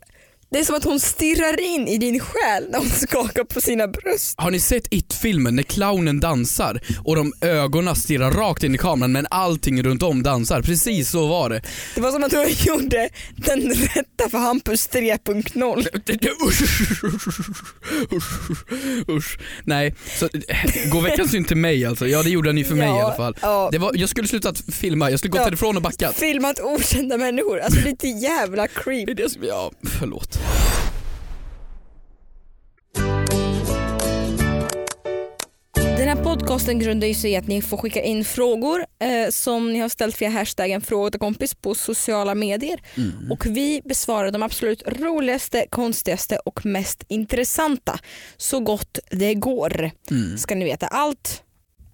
det 0.50 0.58
är 0.58 0.64
som 0.64 0.74
att 0.74 0.84
hon 0.84 1.00
stirrar 1.00 1.60
in 1.60 1.88
i 1.88 1.98
din 1.98 2.20
själ 2.20 2.64
när 2.70 2.78
hon 2.78 2.88
skakar 2.90 3.44
på 3.44 3.60
sina 3.60 3.88
bröst. 3.88 4.34
Har 4.40 4.50
ni 4.50 4.60
sett 4.60 4.86
It-filmen 4.90 5.56
när 5.56 5.62
clownen 5.62 6.20
dansar 6.20 6.80
och 7.04 7.16
de 7.16 7.32
ögonen 7.40 7.96
stirrar 7.96 8.30
rakt 8.30 8.62
in 8.62 8.74
i 8.74 8.78
kameran 8.78 9.12
men 9.12 9.26
allting 9.30 9.82
runt 9.82 10.02
om 10.02 10.22
dansar? 10.22 10.62
Precis 10.62 11.10
så 11.10 11.26
var 11.26 11.50
det. 11.50 11.62
Det 11.94 12.00
var 12.00 12.12
som 12.12 12.24
att 12.24 12.32
hon 12.32 12.46
gjorde 12.66 13.08
den 13.36 13.60
rätta 13.74 14.28
för 14.30 14.38
Hampus 14.38 14.88
3.0. 14.90 15.86
Usch, 18.12 19.08
usch. 19.08 19.38
Nej, 19.64 19.94
så 20.18 20.28
gå 20.92 21.00
veckans 21.00 21.30
synd 21.30 21.48
till 21.48 21.56
mig 21.56 21.84
alltså. 21.84 22.06
Ja 22.06 22.22
det 22.22 22.30
gjorde 22.30 22.48
han 22.48 22.58
ju 22.58 22.64
för 22.64 22.74
mig 22.74 22.86
i 22.88 22.90
alla 23.00 23.14
fall. 23.14 23.36
Ja, 23.42 23.68
Det 23.72 23.78
var, 23.78 23.92
jag 23.94 24.08
skulle 24.08 24.28
slutat 24.28 24.62
filma, 24.72 25.10
jag 25.10 25.18
skulle 25.18 25.30
gått 25.30 25.38
Ja. 25.40 25.44
därifrån 25.44 25.76
och 25.76 25.82
backat. 25.82 26.14
Filmat 26.16 26.60
okända 26.60 27.16
människor, 27.16 27.58
alltså 27.60 27.80
lite 27.80 28.08
jävla 28.08 28.62
Det 28.62 28.68
creep. 28.74 29.08
är 29.08 29.14
det 29.14 29.30
som, 29.30 29.42
ja, 29.44 29.70
förlåt. 29.98 30.37
Den 35.74 36.16
här 36.16 36.24
podcasten 36.24 36.78
grundar 36.78 37.06
sig 37.14 37.30
i 37.30 37.36
att 37.36 37.46
ni 37.46 37.62
får 37.62 37.76
skicka 37.76 38.02
in 38.02 38.24
frågor 38.24 38.84
eh, 38.98 39.30
som 39.30 39.72
ni 39.72 39.78
har 39.78 39.88
ställt 39.88 40.22
via 40.22 40.28
hashtaggen 40.30 40.80
kompis 41.18 41.54
på 41.54 41.74
sociala 41.74 42.34
medier 42.34 42.80
Mm. 42.96 43.32
och 43.32 43.46
vi 43.46 43.80
besvarar 43.84 44.30
de 44.30 44.42
absolut 44.42 44.82
roligaste, 44.86 45.66
konstigaste 45.70 46.38
och 46.44 46.66
mest 46.66 47.04
intressanta 47.08 47.98
så 48.36 48.60
gott 48.60 48.98
det 49.10 49.34
går. 49.34 49.90
Mm. 50.10 50.38
Ska 50.38 50.54
ni 50.54 50.64
veta 50.64 50.86
allt 50.86 51.42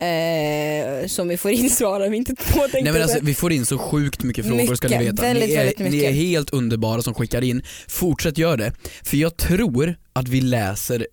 eh, 0.04 1.06
som 1.06 1.28
vi 1.28 1.36
får 1.36 1.50
in 1.50 1.70
svarar 1.70 2.08
vi 2.08 2.16
inte 2.16 2.34
på 2.34 2.66
Nej 2.72 2.82
men 2.92 3.02
alltså 3.02 3.18
vi 3.22 3.34
får 3.34 3.52
in 3.52 3.66
så 3.66 3.78
sjukt 3.78 4.22
mycket 4.22 4.46
frågor 4.46 4.74
ska 4.74 4.88
ni 4.88 4.98
Mycket, 4.98 5.12
veta. 5.12 5.22
väldigt, 5.22 5.48
ni, 5.48 5.54
är, 5.54 5.58
väldigt 5.58 5.78
ni 5.78 5.90
mycket. 5.90 6.08
är 6.10 6.12
helt 6.12 6.50
underbara 6.50 7.02
som 7.02 7.14
skickar 7.14 7.42
in. 7.44 7.62
Fortsätt 7.88 8.38
göra 8.38 8.56
det. 8.56 8.72
För 9.04 9.16
jag 9.16 9.36
tror 9.36 9.94
att 10.12 10.28
vi 10.28 10.40
läser 10.40 11.06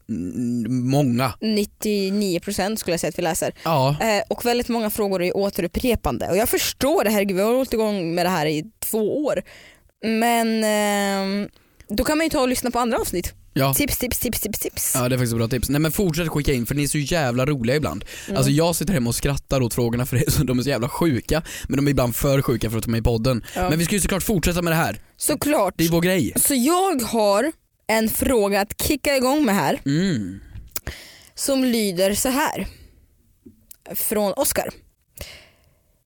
många. 0.68 1.34
99% 1.42 2.76
skulle 2.76 2.94
jag 2.94 3.00
säga 3.00 3.10
att 3.10 3.18
vi 3.20 3.24
läser. 3.24 3.54
Ja. 3.64 3.96
Eh, 4.02 4.24
och 4.30 4.46
väldigt 4.46 4.70
många 4.70 4.90
frågor 4.90 5.24
är 5.24 5.38
återupprepande. 5.38 6.28
Och 6.30 6.38
jag 6.38 6.50
förstår 6.50 7.04
det, 7.04 7.10
herregud 7.10 7.38
vi 7.38 7.44
har 7.44 7.54
hållit 7.54 7.74
igång 7.74 8.16
med 8.16 8.26
det 8.26 8.30
här 8.30 8.46
i 8.46 8.64
två 8.80 9.26
år. 9.26 9.42
Men 10.06 10.64
ehm, 10.64 11.50
då 11.88 12.04
kan 12.04 12.18
man 12.18 12.26
ju 12.26 12.30
ta 12.30 12.42
och 12.42 12.48
lyssna 12.48 12.72
på 12.72 12.80
andra 12.80 12.98
avsnitt. 12.98 13.34
Ja. 13.54 13.74
Tips, 13.74 13.98
tips, 13.98 14.20
tips, 14.20 14.42
tips, 14.42 14.60
tips. 14.60 14.92
Ja 14.96 15.10
det 15.10 15.16
är 15.16 15.18
faktiskt 15.18 15.36
bra 15.36 15.48
tips. 15.48 15.70
Nej 15.70 15.82
men 15.82 15.92
fortsätt 15.92 16.28
skicka 16.30 16.54
in 16.54 16.66
för 16.66 16.76
ni 16.76 16.84
är 16.84 16.88
så 16.88 16.98
jävla 16.98 17.46
roliga 17.46 17.76
ibland. 17.76 18.06
Mm. 18.26 18.38
Alltså 18.38 18.52
jag 18.52 18.76
sitter 18.76 18.94
hemma 18.94 19.10
och 19.10 19.16
skrattar 19.16 19.62
åt 19.62 19.74
frågorna 19.74 20.06
för 20.06 20.18
det 20.18 20.32
så- 20.32 20.44
de 20.44 20.60
är 20.60 20.64
så 20.64 20.70
jävla 20.70 20.90
sjuka. 20.90 21.44
Men 21.68 21.78
de 21.78 21.88
är 21.88 21.92
ibland 21.92 22.16
för 22.16 22.42
sjuka 22.42 22.70
för 22.70 22.78
att 22.78 22.84
ta 22.84 22.90
med 22.92 23.00
i 23.00 23.04
podden. 23.04 23.44
Ja. 23.56 23.70
Men 23.70 23.80
vi 23.80 23.86
ska 23.86 23.96
ju 23.96 24.02
såklart 24.02 24.24
fortsätta 24.24 24.62
med 24.62 24.72
det 24.74 24.78
här. 24.78 25.00
Såklart. 25.18 25.74
Det 25.78 25.86
är 25.86 25.90
vår 25.90 26.02
grej. 26.02 26.34
Så 26.36 26.54
jag 26.56 27.02
har 27.02 27.52
en 27.88 28.10
fråga 28.10 28.62
att 28.62 28.82
kicka 28.82 29.16
igång 29.18 29.46
med 29.46 29.56
här 29.56 29.80
Mm. 29.86 30.40
som 31.36 31.64
lyder 31.66 32.14
så 32.14 32.30
här. 32.30 32.68
Från 33.96 34.34
Oskar. 34.34 34.70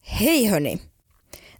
Hej 0.04 0.46
hörni. 0.46 0.78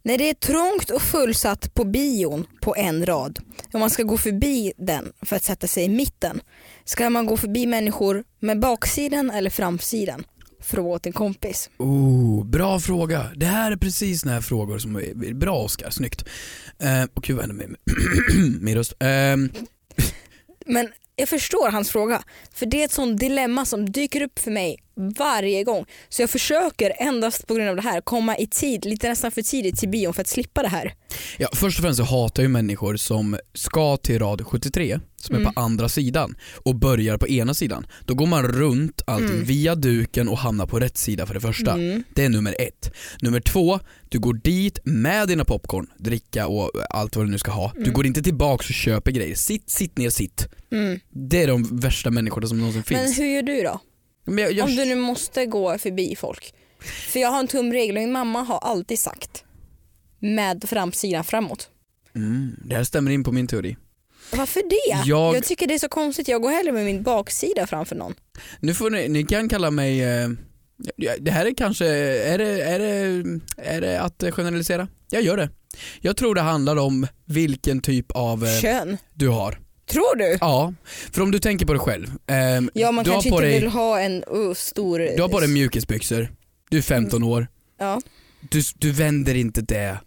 När 0.06 0.18
det 0.18 0.30
är 0.30 0.34
trångt 0.34 0.90
och 0.90 1.02
fullsatt 1.02 1.74
på 1.74 1.84
bion 1.84 2.48
på 2.62 2.76
en 2.76 3.06
rad 3.06 3.40
och 3.74 3.80
man 3.80 3.90
ska 3.90 4.04
gå 4.04 4.18
förbi 4.18 4.74
den 4.78 5.14
för 5.22 5.36
att 5.36 5.44
sätta 5.44 5.68
sig 5.68 5.84
i 5.84 5.90
mitten. 5.90 6.42
Ska 6.84 7.10
man 7.10 7.26
gå 7.26 7.38
förbi 7.38 7.66
människor 7.66 8.24
med 8.40 8.60
baksidan 8.60 9.32
eller 9.32 9.50
framsidan? 9.50 10.24
Fråga 10.62 10.90
åt 10.90 11.06
en 11.06 11.14
kompis. 11.14 11.70
Oh, 11.78 12.46
bra 12.46 12.80
fråga. 12.80 13.32
Det 13.36 13.46
här 13.46 13.72
är 13.72 13.76
precis 13.78 14.22
såna 14.22 14.34
här 14.34 14.42
frågor 14.42 14.78
som 14.78 14.96
är 14.96 15.34
bra 15.34 15.58
Oskar, 15.58 15.90
snyggt. 15.90 16.26
Eh, 16.80 17.04
och 17.14 17.24
gud 17.24 17.38
vad 17.38 17.54
med 17.54 17.76
min 18.62 18.76
röst? 18.76 18.94
Ehm, 19.00 19.50
Men 20.66 20.90
jag 21.16 21.30
förstår 21.30 21.72
hans 21.72 21.90
fråga. 21.90 22.24
För 22.54 22.66
det 22.66 22.82
är 22.82 22.86
ett 22.86 22.92
sånt 22.92 23.20
dilemma 23.20 23.66
som 23.66 23.92
dyker 23.92 24.22
upp 24.22 24.40
för 24.40 24.52
mig 24.52 24.78
varje 25.18 25.64
gång. 25.64 25.86
Så 26.10 26.22
jag 26.22 26.30
försöker 26.30 26.94
endast 27.00 27.48
på 27.48 27.54
grund 27.56 27.70
av 27.70 27.76
det 27.76 27.82
här 27.82 28.02
komma 28.02 28.38
i 28.38 28.48
tid, 28.48 28.86
lite 28.86 29.10
nästan 29.10 29.32
för 29.32 29.42
tidigt 29.42 29.78
till 29.80 29.90
bion 29.90 30.14
för 30.14 30.22
att 30.22 30.28
slippa 30.28 30.62
det 30.62 30.68
här. 30.70 30.94
Ja, 31.38 31.50
först 31.54 31.80
och 31.80 31.84
främst 31.84 31.98
så 31.98 32.04
hatar 32.04 32.44
jag 32.44 32.52
människor 32.52 32.96
som 32.98 33.38
ska 33.54 33.98
till 33.98 34.20
rad 34.20 34.42
73, 34.48 35.00
som 35.18 35.36
är 35.36 35.40
Mm. 35.40 35.54
på 35.54 35.60
andra 35.62 35.90
sidan 35.90 36.36
och 36.66 36.76
börjar 36.76 37.18
på 37.18 37.28
ena 37.28 37.54
sidan. 37.54 37.88
Då 38.06 38.14
går 38.14 38.26
man 38.28 38.44
runt 38.48 39.02
allting 39.08 39.30
Mm. 39.30 39.44
via 39.44 39.76
duken 39.76 40.28
och 40.28 40.38
hamnar 40.38 40.66
på 40.66 40.80
rätt 40.80 40.98
sida 40.98 41.26
för 41.26 41.34
det 41.34 41.42
första. 41.42 41.74
Mm. 41.74 42.04
Det 42.16 42.24
är 42.26 42.30
nummer 42.30 42.56
ett. 42.60 42.92
Nummer 43.22 43.40
två, 43.40 43.80
du 44.10 44.20
går 44.20 44.34
dit 44.34 44.80
med 44.84 45.28
dina 45.28 45.46
popcorn, 45.46 45.88
dricka 46.00 46.48
och 46.48 46.72
allt 46.90 47.16
vad 47.16 47.26
du 47.26 47.32
nu 47.32 47.38
ska 47.38 47.52
ha. 47.52 47.72
Du 47.76 47.82
Mm. 47.82 47.94
går 47.94 48.06
inte 48.06 48.22
tillbaks 48.24 48.70
och 48.70 48.76
köper 48.76 49.12
grejer. 49.12 49.36
Sitt, 49.36 49.70
sitt 49.70 49.98
ner, 49.98 50.10
sitt. 50.10 50.48
Mm. 50.72 51.00
Det 51.10 51.44
är 51.44 51.48
de 51.48 51.80
värsta 51.80 52.12
människorna 52.12 52.48
som 52.48 52.58
någonsin 52.58 52.84
Men 52.90 53.00
finns. 53.06 53.20
hur 53.20 53.26
gör 53.26 53.42
du 53.44 53.62
då? 53.64 53.80
Jag, 54.26 54.52
jag, 54.52 54.66
Om 54.66 54.76
du 54.76 54.86
nu 54.86 54.96
måste 54.96 55.46
gå 55.46 55.78
förbi 55.78 56.16
folk. 56.16 56.54
För 57.12 57.20
jag 57.20 57.30
har 57.30 57.40
en 57.40 57.48
tumregel 57.48 57.96
och 57.98 58.02
min 58.04 58.12
mamma 58.12 58.42
har 58.42 58.58
alltid 58.58 59.00
sagt 59.00 59.44
med 60.20 60.64
framsidan 60.70 61.24
framåt. 61.24 61.70
mm, 62.16 62.56
det 62.66 62.76
här 62.76 62.84
stämmer 62.84 63.12
in 63.12 63.24
på 63.24 63.32
min 63.32 63.48
teori. 63.48 63.78
Varför 64.32 64.62
det? 64.70 65.10
Jag- 65.10 65.36
Jag 65.36 65.44
tycker 65.44 65.68
det 65.68 65.74
är 65.74 65.80
så 65.80 65.90
konstigt. 65.90 66.28
Jag 66.28 66.42
går 66.42 66.50
hellre 66.52 66.72
med 66.72 66.86
min 66.86 67.04
baksida 67.04 67.68
framför 67.68 67.96
någon. 67.96 68.14
Nu 68.60 68.74
får 68.74 68.90
ni, 68.90 69.08
ni 69.10 69.24
kan 69.24 69.50
kalla 69.50 69.72
mig, 69.72 70.02
eh, 70.04 70.30
det 71.20 71.32
här 71.32 71.46
är 71.46 71.54
kanske, 71.56 71.86
är 71.88 72.38
det, 72.38 72.62
är, 72.62 72.80
det, 72.80 73.24
är 73.58 73.82
det 73.82 74.02
att 74.02 74.24
generalisera? 74.32 74.88
Jag 75.10 75.22
gör 75.22 75.38
det. 75.38 75.50
Jag 76.02 76.18
tror 76.18 76.36
det 76.36 76.42
handlar 76.42 76.76
om 76.76 77.08
vilken 77.26 77.82
typ 77.82 78.12
av 78.12 78.46
eh, 78.46 78.60
Kön. 78.62 78.98
du 79.14 79.28
har. 79.30 79.60
Tror 79.88 80.16
du? 80.16 80.38
Ja, 80.42 80.74
för 81.12 81.22
om 81.22 81.32
du 81.32 81.40
tänker 81.40 81.66
på 81.66 81.74
dig 81.74 81.80
själv. 81.80 82.12
ehm, 82.28 82.70
Ja 82.74 82.92
man 82.92 83.06
kanske 83.06 83.30
inte 83.30 83.42
dig, 83.42 83.60
vill 83.60 83.70
ha 83.70 84.00
en 84.00 84.24
uh, 84.36 84.54
stor... 84.54 85.00
Du 85.16 85.22
har 85.22 85.30
på 85.30 85.40
dig 85.40 85.50
mjukisbyxor, 85.50 86.28
du 86.70 86.78
är 86.78 86.82
15 86.82 87.24
år, 87.24 87.48
Ja. 87.80 88.02
du, 88.50 88.62
du 88.78 88.92
vänder 88.92 89.36
inte 89.36 89.62
det. 89.62 89.98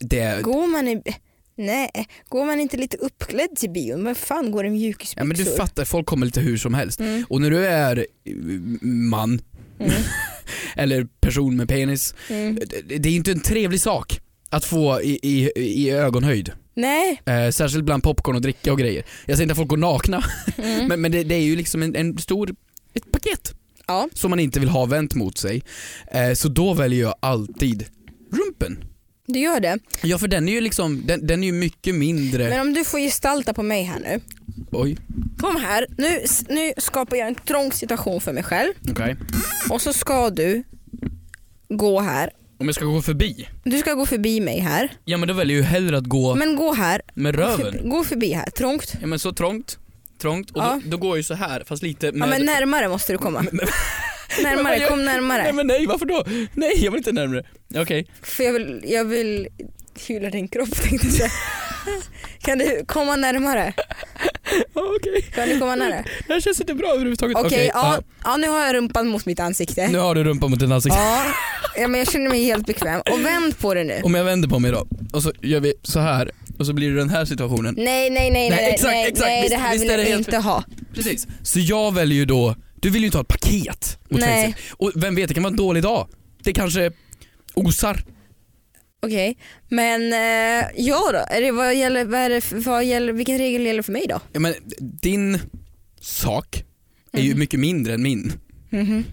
det 0.00 0.42
Går 0.42 0.66
man 0.66 0.88
i... 0.88 1.02
Nej, 1.56 1.90
går 2.28 2.44
man 2.44 2.60
inte 2.60 2.76
lite 2.76 2.96
uppklädd 2.96 3.56
till 3.56 3.70
bion? 3.70 4.02
Men 4.02 4.14
fan 4.14 4.50
går 4.52 4.64
det 4.64 4.70
mjukisbyxor? 4.70 5.20
ja, 5.20 5.24
men 5.24 5.36
du 5.36 5.44
fattar, 5.44 5.84
folk 5.84 6.06
kommer 6.06 6.26
lite 6.26 6.40
hur 6.40 6.56
som 6.56 6.74
helst. 6.74 7.00
Mm. 7.00 7.24
Och 7.28 7.40
när 7.40 7.50
du 7.50 7.66
är 7.66 7.96
eh, 7.98 8.34
man, 8.82 9.40
Mm. 9.80 9.92
eller 10.76 11.06
person 11.20 11.56
med 11.56 11.68
penis, 11.68 12.14
Mm. 12.30 12.54
det, 12.86 12.98
det 12.98 13.08
är 13.08 13.12
inte 13.16 13.30
en 13.32 13.40
trevlig 13.40 13.80
sak 13.80 14.20
att 14.50 14.64
få 14.64 15.02
i, 15.02 15.18
i, 15.22 15.50
i 15.56 15.90
ögonhöjd. 15.90 16.52
Nej. 16.74 17.22
Eh, 17.26 17.50
särskilt 17.50 17.84
bland 17.84 18.02
popcorn 18.02 18.36
och 18.36 18.42
dricka 18.42 18.72
och 18.72 18.78
grejer. 18.78 19.04
Jag 19.26 19.36
säger 19.36 19.42
inte 19.42 19.52
att 19.52 19.56
folk 19.58 19.68
går 19.68 19.76
nakna, 19.76 20.24
Mm. 20.58 20.86
men, 20.88 21.00
men 21.00 21.12
det, 21.12 21.24
det 21.24 21.34
är 21.34 21.40
ju 21.42 21.56
liksom 21.56 21.82
en, 21.82 21.96
en 21.96 22.18
stor, 22.18 22.54
ett 22.94 23.12
paket 23.12 23.54
Ja. 23.86 24.08
som 24.14 24.30
man 24.30 24.40
inte 24.40 24.60
vill 24.60 24.68
ha 24.68 24.84
vänt 24.86 25.14
mot 25.14 25.38
sig. 25.38 25.62
Eh, 26.12 26.32
så 26.34 26.48
då 26.48 26.74
väljer 26.74 27.00
jag 27.02 27.14
alltid 27.20 27.84
rumpen. 28.32 28.84
Du 29.26 29.38
gör 29.38 29.60
det. 29.60 29.78
Ja 30.02 30.18
för 30.18 30.28
den 30.28 30.48
är 30.48 30.52
ju 30.52 30.60
liksom, 30.60 31.02
den, 31.06 31.26
den 31.26 31.42
är 31.42 31.46
ju 31.46 31.52
mycket 31.52 31.94
mindre, 31.94 32.48
Men 32.48 32.60
om 32.60 32.74
du 32.74 32.84
får 32.84 32.98
gestalta 32.98 33.54
på 33.54 33.62
mig 33.62 33.82
här 33.82 34.00
nu. 34.00 34.20
oj, 34.72 34.96
Kom 35.38 35.56
här. 35.56 35.86
Nu, 35.98 36.20
nu 36.48 36.72
skapar 36.78 37.16
jag 37.16 37.28
en 37.28 37.34
trång 37.34 37.72
situation 37.72 38.20
för 38.20 38.32
mig 38.32 38.42
själv. 38.42 38.72
okej. 38.90 39.16
Och 39.70 39.82
så 39.82 39.92
ska 39.92 40.30
du 40.30 40.62
gå 41.68 42.00
här. 42.00 42.30
Om 42.58 42.66
jag 42.66 42.74
ska 42.74 42.84
gå 42.84 43.02
förbi, 43.02 43.48
Du 43.64 43.78
ska 43.78 43.94
gå 43.94 44.06
förbi 44.06 44.40
mig 44.40 44.58
här. 44.60 44.92
ja 45.04 45.16
men 45.16 45.28
då 45.28 45.34
väljer 45.34 45.56
jag 45.56 45.62
ju 45.64 45.68
hellre 45.70 45.98
att 45.98 46.04
gå 46.04 46.34
Men 46.34 46.56
gå 46.56 46.72
här. 46.74 47.00
med 47.14 47.34
röven. 47.34 47.88
Gå 47.88 48.04
förbi 48.04 48.32
här. 48.32 48.50
Trångt. 48.50 48.94
Ja 49.00 49.06
men 49.06 49.18
så 49.18 49.32
trångt, 49.32 49.78
trångt 50.20 50.50
och 50.50 50.56
Ja. 50.62 50.80
då, 50.84 50.90
då 50.90 50.96
går 50.96 51.10
jag 51.10 51.16
ju 51.16 51.22
så 51.22 51.34
här 51.34 51.62
fast 51.66 51.82
lite 51.82 52.12
med... 52.12 52.26
Ja 52.28 52.30
men 52.30 52.46
närmare 52.46 52.88
måste 52.88 53.12
du 53.12 53.18
komma. 53.18 53.46
Men- 53.52 53.66
Närmare, 54.42 54.76
jag- 54.76 54.88
kom 54.88 55.04
Nej 55.04 55.14
närmare. 55.14 55.52
men 55.52 55.66
nej, 55.66 55.86
varför 55.86 56.06
då? 56.06 56.24
Nej 56.54 56.84
jag 56.84 56.90
vill 56.90 56.98
inte 56.98 57.12
närmare. 57.12 57.44
Okej. 57.76 58.06
För 58.22 58.44
jag 58.44 58.52
vill, 58.52 58.84
jag 58.88 59.04
vill 59.04 59.48
hylla 60.06 60.30
din 60.30 60.48
kropp 60.48 60.70
tänkte 60.82 61.06
jag 61.06 61.14
säga. 61.16 61.30
Kan 62.40 62.58
du 62.58 62.84
komma 62.88 63.16
närmare? 63.16 63.72
Okej, 64.72 65.22
Kan 65.34 65.48
du 65.48 65.58
komma 65.58 65.74
nära? 65.74 66.04
det 66.26 66.32
här 66.32 66.40
känns 66.40 66.60
inte 66.60 66.74
bra 66.74 66.88
överhuvudtaget. 66.88 67.36
Okej, 67.36 67.70
ja, 67.74 67.94
ja. 67.96 68.02
ja 68.24 68.36
nu 68.36 68.48
har 68.48 68.66
jag 68.66 68.74
rumpan 68.74 69.08
mot 69.08 69.26
mitt 69.26 69.40
ansikte. 69.40 69.88
Nu 69.88 69.98
har 69.98 70.14
du 70.14 70.24
rumpan 70.24 70.50
mot 70.50 70.60
din 70.60 70.72
ansikte. 70.72 70.98
Ja, 70.98 71.22
ja 71.76 71.88
men 71.88 71.98
jag 71.98 72.12
känner 72.12 72.30
mig 72.30 72.44
helt 72.44 72.66
bekväm. 72.66 73.00
Och 73.00 73.24
vänd 73.24 73.58
på 73.58 73.74
det 73.74 73.84
nu. 73.84 74.00
Om 74.04 74.14
jag 74.14 74.24
vänder 74.24 74.48
på 74.48 74.58
mig 74.58 74.70
då, 74.70 74.86
och 75.12 75.22
så 75.22 75.32
gör 75.42 75.60
vi 75.60 75.74
så 75.82 76.00
här 76.00 76.30
och 76.58 76.66
så 76.66 76.72
blir 76.72 76.90
det 76.90 76.96
den 76.96 77.10
här 77.10 77.24
situationen. 77.24 77.74
Nej 77.78 78.10
nej 78.10 78.30
nej 78.30 78.30
nej, 78.30 78.50
Nej, 78.50 78.70
exakt, 78.74 78.92
nej, 78.92 79.08
exakt. 79.08 79.26
nej 79.26 79.48
det 79.48 79.56
här 79.56 79.72
visst 79.72 79.84
vill 79.84 79.88
det 79.88 80.02
jag 80.02 80.04
helt 80.08 80.28
inte 80.28 80.38
ha. 80.38 80.64
Precis. 80.94 81.26
Så 81.42 81.60
jag 81.60 81.94
väljer 81.94 82.18
ju 82.18 82.24
då, 82.24 82.56
du 82.80 82.90
vill 82.90 83.02
ju 83.02 83.06
inte 83.06 83.18
ha 83.18 83.22
ett 83.22 83.28
paket 83.28 83.98
mot 84.08 84.20
Nej. 84.20 84.56
Och 84.72 84.92
vem 84.94 85.14
vet, 85.14 85.28
det 85.28 85.34
kan 85.34 85.42
vara 85.42 85.50
en 85.50 85.56
dålig 85.56 85.82
dag. 85.82 86.08
Det 86.42 86.52
kanske 86.52 86.90
osar. 87.54 88.04
Okej, 89.04 89.38
men 89.68 90.12
eh, 90.12 90.66
ja 90.76 91.10
då? 91.12 91.24
Är 91.34 91.40
det, 91.40 91.52
vad 91.52 91.74
gäller, 91.74 92.04
vad 92.04 92.20
är 92.20 92.30
det, 92.30 92.52
vad 92.52 92.84
gäller, 92.84 93.12
vilken 93.12 93.38
regel 93.38 93.62
gäller 93.66 93.82
för 93.82 93.92
mig 93.92 94.06
då? 94.08 94.20
Ja, 94.32 94.40
men 94.40 94.54
din 94.78 95.38
sak 96.00 96.64
är 97.12 97.20
ju 97.22 97.30
Mhm. 97.30 97.38
mycket 97.38 97.60
mindre 97.60 97.94
än 97.94 98.02
min. 98.02 98.32
Mhm. 98.70 99.04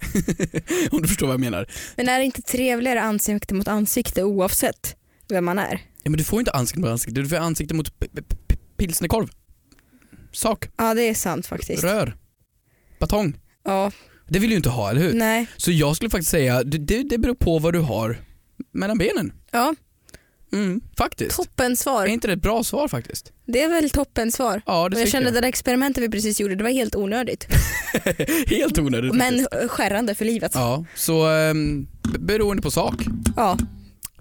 Om 0.90 1.02
du 1.02 1.08
förstår 1.08 1.26
vad 1.26 1.34
jag 1.34 1.40
menar. 1.40 1.66
Men 1.96 2.08
är 2.08 2.18
det 2.18 2.24
inte 2.24 2.42
trevligare 2.42 3.00
ansikte 3.02 3.54
mot 3.54 3.68
ansikte 3.68 4.22
oavsett 4.24 4.96
vem 5.28 5.44
man 5.44 5.58
är? 5.58 5.72
Ja, 6.02 6.10
men 6.10 6.18
du 6.18 6.24
får 6.24 6.38
inte 6.40 6.50
ansikte 6.52 6.80
mot 6.80 6.90
ansikte, 6.90 7.20
du 7.20 7.28
får 7.28 7.36
ansikte 7.36 7.74
mot 7.74 7.92
pilsnerkorv. 8.76 9.28
Sak, 10.32 10.68
Ja 10.78 10.94
det 10.94 11.02
är 11.02 11.14
sant 11.14 11.46
faktiskt. 11.46 11.84
rör, 11.84 12.16
batong. 12.98 13.34
Ja, 13.64 13.92
Det 14.28 14.38
vill 14.38 14.48
du 14.50 14.54
ju 14.54 14.56
inte 14.56 14.68
ha, 14.68 14.90
eller 14.90 15.00
hur? 15.00 15.12
nej. 15.12 15.46
Så 15.56 15.70
jag 15.72 15.96
skulle 15.96 16.10
faktiskt 16.10 16.30
säga, 16.30 16.62
det, 16.64 17.02
det 17.02 17.18
beror 17.18 17.34
på 17.34 17.58
vad 17.58 17.72
du 17.72 17.78
har 17.78 18.20
mellan 18.72 18.98
benen. 18.98 19.32
Ja, 19.50 19.74
Mm, 20.52 20.80
faktiskt. 20.98 21.36
toppen 21.36 21.72
Är 21.72 21.76
svar. 21.76 22.06
inte 22.06 22.26
det 22.26 22.32
ett 22.32 22.42
bra 22.42 22.64
svar 22.64 22.88
faktiskt? 22.88 23.32
Det 23.46 23.62
är 23.62 23.68
väl 23.68 23.90
toppen 23.90 24.32
svar. 24.32 24.62
Ja, 24.66 24.88
det 24.88 24.96
Och 24.96 25.02
jag 25.02 25.08
kände 25.08 25.26
jag. 25.28 25.34
det 25.34 25.40
där 25.40 25.48
experimentet 25.48 26.02
vi 26.04 26.08
precis 26.08 26.40
gjorde, 26.40 26.54
det 26.54 26.62
var 26.64 26.70
helt 26.70 26.96
onödigt. 26.96 27.46
Helt 28.46 28.78
onödigt 28.78 29.14
Men 29.14 29.38
faktiskt. 29.40 29.70
skärrande 29.70 30.14
för 30.14 30.24
livet. 30.24 30.52
Ja, 30.54 30.84
så 30.94 31.28
um, 31.28 31.88
beroende 32.18 32.62
på 32.62 32.70
sak. 32.70 32.94
Ja. 33.36 33.58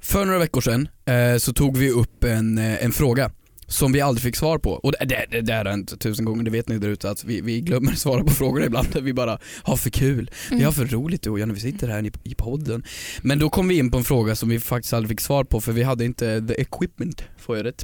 För 0.01 0.25
några 0.25 0.39
veckor 0.39 0.61
sedan 0.61 0.87
eh, 1.05 1.37
så 1.37 1.53
tog 1.53 1.77
vi 1.77 1.89
upp 1.91 2.23
en, 2.23 2.57
eh, 2.57 2.83
en 2.85 2.91
fråga 2.91 3.31
som 3.69 3.91
vi 3.91 4.01
aldrig 4.01 4.23
fick 4.23 4.35
svar 4.35 4.57
på. 4.57 4.71
Och 4.71 4.91
det, 4.91 5.05
det, 5.05 5.25
det, 5.31 5.41
det 5.41 5.53
har 5.53 5.65
hänt 5.65 5.99
tusen 5.99 6.25
gånger, 6.25 6.43
det 6.43 6.51
vet 6.51 6.67
ni 6.67 6.77
där 6.77 6.89
ute 6.89 7.09
att 7.09 7.23
vi, 7.23 7.41
vi 7.41 7.61
glömmer 7.61 7.91
svara 7.91 8.23
på 8.23 8.29
frågor 8.33 8.63
ibland. 8.63 8.87
Vi 9.01 9.13
bara 9.13 9.39
har 9.63 9.75
för 9.75 9.89
kul. 9.89 10.31
Vi 10.51 10.63
har 10.63 10.71
för 10.71 10.85
roligt 10.85 11.21
du 11.21 11.29
och 11.29 11.39
jag 11.39 11.47
när 11.47 11.55
vi 11.55 11.61
sitter 11.61 11.87
här 11.87 12.05
i, 12.05 12.11
i 12.23 12.35
podden. 12.35 12.83
Men 13.21 13.39
då 13.39 13.49
kom 13.49 13.67
vi 13.67 13.77
in 13.77 13.91
på 13.91 13.97
en 13.97 14.03
fråga 14.03 14.35
som 14.35 14.49
vi 14.49 14.59
faktiskt 14.59 14.93
aldrig 14.93 15.09
fick 15.09 15.21
svar 15.21 15.43
på 15.43 15.61
för 15.61 15.71
vi 15.71 15.83
hade 15.83 16.05
inte 16.05 16.47
the 16.47 16.61
equipment 16.61 17.23
för 17.37 17.63
det. 17.63 17.83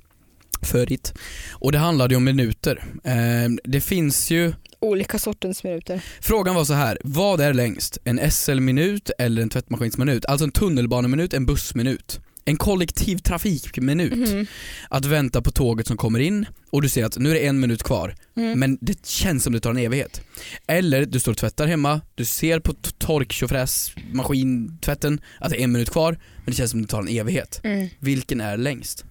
För 0.62 0.86
det. 0.86 1.14
Och 1.52 1.72
det 1.72 1.78
handlade 1.78 2.14
ju 2.14 2.18
om 2.18 2.24
minuter. 2.24 2.84
Eh, 3.04 3.50
det 3.64 3.82
finns 3.82 4.32
ju 4.32 4.54
Olika 4.80 5.20
sortens 5.20 5.64
minuter. 5.64 6.02
Frågan 6.22 6.56
var 6.56 6.66
så 6.66 6.74
här, 6.74 6.98
vad 7.04 7.42
är 7.42 7.54
längst? 7.54 7.98
En 8.04 8.32
SL-minut 8.32 9.12
eller 9.18 9.42
en 9.42 9.50
tvättmaskinsminut? 9.50 10.26
Alltså 10.26 10.44
en 10.44 10.52
tunnelbaneminut, 10.52 11.34
en 11.34 11.46
bussminut. 11.46 12.20
En 12.48 12.58
kollektivtrafikminut. 12.58 14.30
Mhm. 14.30 14.46
Att 14.90 15.06
vänta 15.06 15.42
på 15.42 15.52
tåget 15.52 15.88
som 15.88 15.98
kommer 15.98 16.20
in 16.20 16.46
och 16.70 16.82
du 16.82 16.90
ser 16.90 17.06
att 17.06 17.18
nu 17.18 17.30
är 17.30 17.34
det 17.34 17.46
en 17.48 17.60
minut 17.60 17.84
kvar, 17.84 18.16
Mm. 18.38 18.60
men 18.60 18.78
det 18.82 19.06
känns 19.06 19.44
som 19.44 19.54
det 19.54 19.60
tar 19.60 19.70
en 19.70 19.78
evighet. 19.78 20.22
Eller 20.68 21.06
du 21.06 21.20
står 21.20 21.32
och 21.32 21.38
tvättar 21.38 21.68
hemma, 21.68 22.02
du 22.16 22.26
ser 22.26 22.60
på 22.60 22.74
torktjofräs-maskintvätten 22.74 25.22
att 25.40 25.50
det 25.52 25.60
är 25.60 25.64
en 25.64 25.72
minut 25.72 25.90
kvar, 25.90 26.12
men 26.38 26.46
det 26.46 26.54
känns 26.54 26.72
som 26.72 26.82
det 26.82 26.88
tar 26.88 27.02
en 27.02 27.08
evighet. 27.08 27.62
Mm. 27.64 27.88
Vilken 28.00 28.42
är 28.42 28.58
längst? 28.58 29.06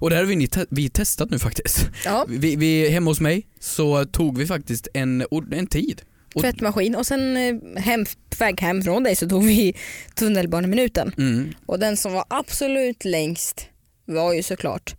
Och 0.00 0.10
det 0.10 0.16
här 0.16 0.22
har 0.24 0.34
vi, 0.34 0.48
te- 0.48 0.66
vi 0.70 0.88
testat 0.90 1.30
nu 1.30 1.38
faktiskt. 1.38 1.88
Ja, 2.04 2.26
Vi, 2.28 2.56
vi, 2.56 2.88
hemma 2.88 3.10
hos 3.10 3.20
mig 3.20 3.46
så 3.60 4.04
tog 4.04 4.38
vi 4.38 4.46
faktiskt 4.46 4.88
en, 4.94 5.24
en 5.52 5.66
tid. 5.66 6.02
Och- 6.34 6.40
tvättmaskin 6.42 6.94
och 6.94 7.06
sen 7.06 7.36
eh, 7.36 7.82
hem, 7.82 8.04
på 8.04 8.36
väg 8.38 8.60
hem 8.60 8.82
från 8.82 9.02
dig 9.02 9.16
så 9.16 9.28
tog 9.28 9.44
vi 9.44 9.74
tunnelbaneminuten. 10.14 11.12
Mm. 11.18 11.54
Och 11.66 11.78
den 11.78 11.96
som 11.96 12.12
var 12.12 12.24
absolut 12.30 13.04
längst 13.04 13.66
var 14.06 14.32
ju 14.34 14.42
såklart 14.42 14.94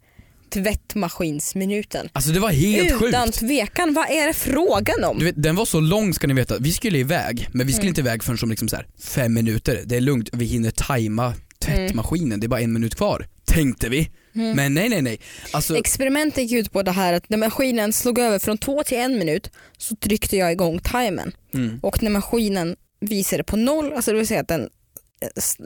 tvättmaskinsminuten. 0.93 2.09
Alltså 2.13 2.31
det 2.31 2.39
var 2.39 2.49
helt 2.49 3.01
Utan 3.03 3.25
sjukt. 3.27 3.39
tvekan, 3.39 3.93
vad 3.93 4.09
är 4.09 4.27
det 4.27 4.33
frågan 4.33 5.03
om? 5.03 5.19
Du 5.19 5.25
vet, 5.25 5.43
den 5.43 5.55
var 5.55 5.65
så 5.65 5.79
lång 5.79 6.13
ska 6.13 6.27
ni 6.27 6.33
veta, 6.33 6.57
vi 6.59 6.71
skulle 6.71 6.97
iväg 6.97 7.47
men 7.53 7.67
vi 7.67 7.73
skulle 7.73 7.83
Mm. 7.85 7.89
inte 7.91 8.01
iväg 8.01 8.23
förrän 8.23 8.37
som 8.37 8.49
liksom 8.49 8.67
så 8.67 8.75
här, 8.75 8.87
fem 9.03 9.33
minuter. 9.33 9.81
Det 9.85 9.95
är 9.95 10.01
lugnt, 10.01 10.29
vi 10.33 10.45
hinner 10.45 10.71
tajma 10.71 11.33
tvättmaskinen, 11.59 12.39
det 12.39 12.45
är 12.45 12.49
bara 12.49 12.61
en 12.61 12.73
minut 12.73 12.95
kvar. 12.95 13.27
Tänkte 13.45 13.89
vi. 13.89 14.09
Mm. 14.39 14.55
Men 14.55 14.73
nej 14.73 14.89
nej 14.89 15.01
nej. 15.01 15.19
Alltså, 15.51 15.77
Experimentet 15.77 16.43
gick 16.43 16.51
ut 16.51 16.71
på 16.71 16.83
det 16.83 16.91
här 16.91 17.13
att 17.13 17.29
när 17.29 17.37
maskinen 17.37 17.93
slog 17.93 18.19
över 18.19 18.39
från 18.39 18.57
två 18.57 18.83
till 18.83 18.97
en 18.97 19.19
minut 19.19 19.51
så 19.77 19.95
tryckte 19.95 20.37
jag 20.37 20.51
igång 20.51 20.79
timern 20.79 21.31
mm. 21.53 21.79
och 21.83 22.03
när 22.03 22.11
maskinen 22.11 22.75
visade 22.99 23.43
på 23.43 23.57
noll, 23.57 23.93
alltså 23.93 24.11
det 24.11 24.17
vill 24.17 24.27
säga 24.27 24.39
att 24.39 24.47
den 24.47 24.69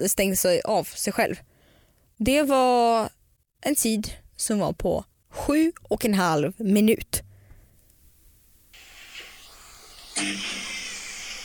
stängde 0.07 0.35
sig 0.35 0.61
av 0.61 0.83
sig 0.83 1.13
själv. 1.13 1.35
Det 2.17 2.41
var 2.41 3.09
en 3.61 3.75
tid 3.75 4.11
som 4.35 4.59
var 4.59 4.73
på 4.73 5.05
sju 5.29 5.71
och 5.81 6.05
en 6.05 6.13
halv 6.13 6.53
minut. 6.57 7.23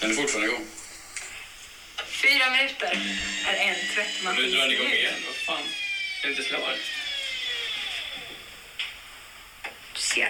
Den 0.00 0.10
är 0.10 0.14
fortfarande 0.14 0.48
igång. 0.48 0.64
Fyra 2.22 2.50
minuter 2.50 2.92
är 3.48 3.68
en 3.68 3.74
tvättmaskin. 3.94 4.46
Vad 5.26 5.34
fan? 5.34 5.64
Är 6.24 6.30
inte 6.30 6.42
klar? 6.42 6.74
Ser. 9.98 10.28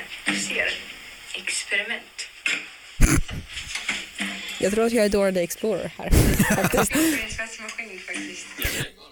Experiment. 1.34 2.02
Jag 4.60 4.72
tror 4.72 4.86
att 4.86 4.92
jag 4.92 5.04
är 5.04 5.08
Dora 5.08 5.32
the 5.32 5.40
Explorer 5.40 5.92
här 5.98 6.10
faktiskt. 6.56 6.92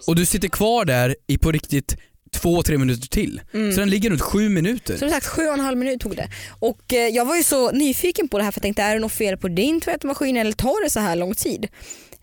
Och 0.07 0.15
du 0.15 0.25
sitter 0.25 0.47
kvar 0.47 0.85
där 0.85 1.15
i 1.27 1.37
på 1.37 1.51
riktigt 1.51 1.97
två, 2.33 2.63
tre 2.63 2.77
minuter 2.77 3.07
till. 3.07 3.41
Så 3.51 3.79
den 3.79 3.89
ligger 3.89 4.09
runt 4.09 4.21
sju 4.21 4.49
minuter. 4.49 4.97
Som 4.97 5.09
sagt 5.09 5.27
sju 5.27 5.47
och 5.47 5.53
en 5.53 5.59
halv 5.59 5.77
minut 5.77 6.01
tog 6.01 6.15
det. 6.15 6.29
Och 6.59 6.93
eh, 6.93 7.07
jag 7.07 7.25
var 7.25 7.35
ju 7.35 7.43
så 7.43 7.71
nyfiken 7.71 8.29
på 8.29 8.37
det 8.37 8.43
här 8.43 8.51
för 8.51 8.59
jag 8.59 8.63
tänkte 8.63 8.81
är 8.83 8.93
det 8.93 8.99
något 9.01 9.13
fel 9.13 9.37
på 9.37 9.47
din 9.47 9.81
tvättmaskin 9.81 10.37
eller 10.37 10.51
tar 10.51 10.83
det 10.83 10.89
så 10.89 10.99
här 10.99 11.15
lång 11.15 11.35
tid? 11.35 11.67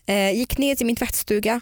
Eh, 0.07 0.33
gick 0.33 0.59
ner 0.59 0.75
till 0.75 0.87
min 0.87 0.97
tvättstuga. 0.97 1.61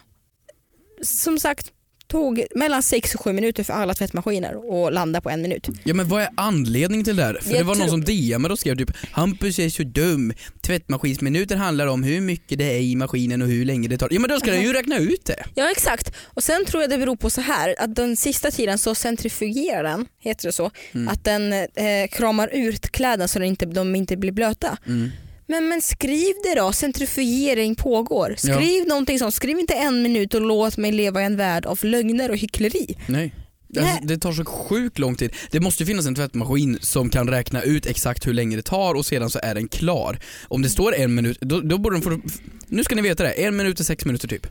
Som 1.01 1.39
sagt 1.39 1.72
tog 2.13 2.43
mellan 2.55 2.83
sex 2.83 3.15
och 3.15 3.21
sju 3.21 3.33
minuter 3.33 3.63
för 3.63 3.73
alla 3.73 3.93
tvättmaskiner 3.93 4.71
och 4.73 4.91
landa 4.91 5.21
på 5.21 5.29
en 5.29 5.41
minut. 5.41 5.67
Ja 5.83 5.93
men 5.93 6.07
vad 6.07 6.21
är 6.21 6.29
anledningen 6.37 7.05
till 7.05 7.15
det 7.15 7.23
här? 7.23 7.39
För 7.41 7.49
Jag 7.49 7.59
det 7.59 7.63
var 7.63 7.75
någon 7.75 7.89
som 7.89 8.03
DMade 8.03 8.51
och 8.53 8.59
skrev 8.59 8.77
typ 8.77 8.91
Hampus 9.11 9.59
är 9.59 9.69
så 9.69 9.83
dum, 9.83 10.33
tvättmaskinsminuter 10.61 11.55
handlar 11.55 11.87
om 11.87 12.03
hur 12.03 12.21
mycket 12.21 12.57
det 12.57 12.63
är 12.65 12.79
i 12.79 12.95
maskinen 12.95 13.41
och 13.41 13.47
hur 13.47 13.65
länge 13.65 13.87
det 13.87 13.97
tar. 13.97 14.07
Ja 14.11 14.19
men 14.19 14.29
då 14.29 14.39
ska 14.39 14.51
den 14.51 14.61
ju 14.61 14.73
räkna 14.73 14.97
ut 14.97 15.25
det. 15.25 15.43
Ja 15.55 15.71
exakt. 15.71 16.15
Och 16.25 16.43
sen 16.43 16.65
tror 16.65 16.83
jag 16.83 16.89
det 16.89 16.97
beror 16.97 17.15
på 17.15 17.29
så 17.29 17.41
här 17.41 17.75
att 17.79 17.95
den 17.95 18.17
sista 18.17 18.51
tiden 18.51 18.77
så 18.77 18.95
centrifugerar 18.95 19.83
den, 19.83 20.05
heter 20.19 20.47
det 20.47 20.51
så, 20.53 20.71
Mm. 20.91 21.07
att 21.07 21.23
den 21.23 21.53
eh, 21.53 22.07
kramar 22.11 22.47
ut 22.53 22.89
kläderna 22.91 23.27
så 23.27 23.39
att 23.39 23.45
inte, 23.45 23.65
de 23.65 23.95
inte 23.95 24.17
blir 24.17 24.31
blöta. 24.31 24.77
Mm. 24.87 25.09
Men, 25.53 25.67
men 25.67 25.81
skriv 25.81 26.33
det 26.43 26.55
då, 26.55 26.71
centrifugering 26.71 27.75
pågår. 27.75 28.35
Skriv 28.37 28.87
någonting 28.87 29.19
sånt, 29.19 29.33
skriv 29.33 29.59
inte 29.59 29.73
en 29.73 30.01
minut 30.01 30.33
och 30.33 30.41
låt 30.41 30.77
mig 30.77 30.91
leva 30.91 31.21
i 31.21 31.25
en 31.25 31.37
värld 31.37 31.65
av 31.65 31.79
lögner 31.85 32.29
och 32.29 32.37
hyckleri. 32.37 32.97
Nej. 33.07 33.33
Alltså, 33.77 33.97
det 34.03 34.17
tar 34.17 34.31
så 34.33 34.45
sjukt 34.45 34.99
lång 34.99 35.15
tid. 35.15 35.33
Det 35.51 35.59
måste 35.59 35.83
ju 35.83 35.87
finnas 35.87 36.05
en 36.05 36.15
tvättmaskin 36.15 36.77
som 36.81 37.09
kan 37.09 37.29
räkna 37.29 37.61
ut 37.61 37.85
exakt 37.85 38.27
hur 38.27 38.33
länge 38.33 38.55
det 38.55 38.61
tar 38.61 38.93
och 38.95 39.05
sedan 39.05 39.29
så 39.29 39.39
är 39.43 39.55
den 39.55 39.67
klar. 39.67 40.19
Om 40.47 40.61
det 40.61 40.69
står 40.69 40.95
en 40.95 41.15
minut, 41.15 41.37
då, 41.41 41.61
då 41.61 41.77
borde 41.77 41.95
den 41.95 42.01
få, 42.01 42.21
nu 42.67 42.83
ska 42.83 42.95
ni 42.95 43.01
veta 43.01 43.23
det, 43.23 43.31
en 43.31 43.55
minut 43.55 43.79
är 43.79 43.83
sex 43.83 44.05
minuter 44.05 44.27
typ. 44.27 44.47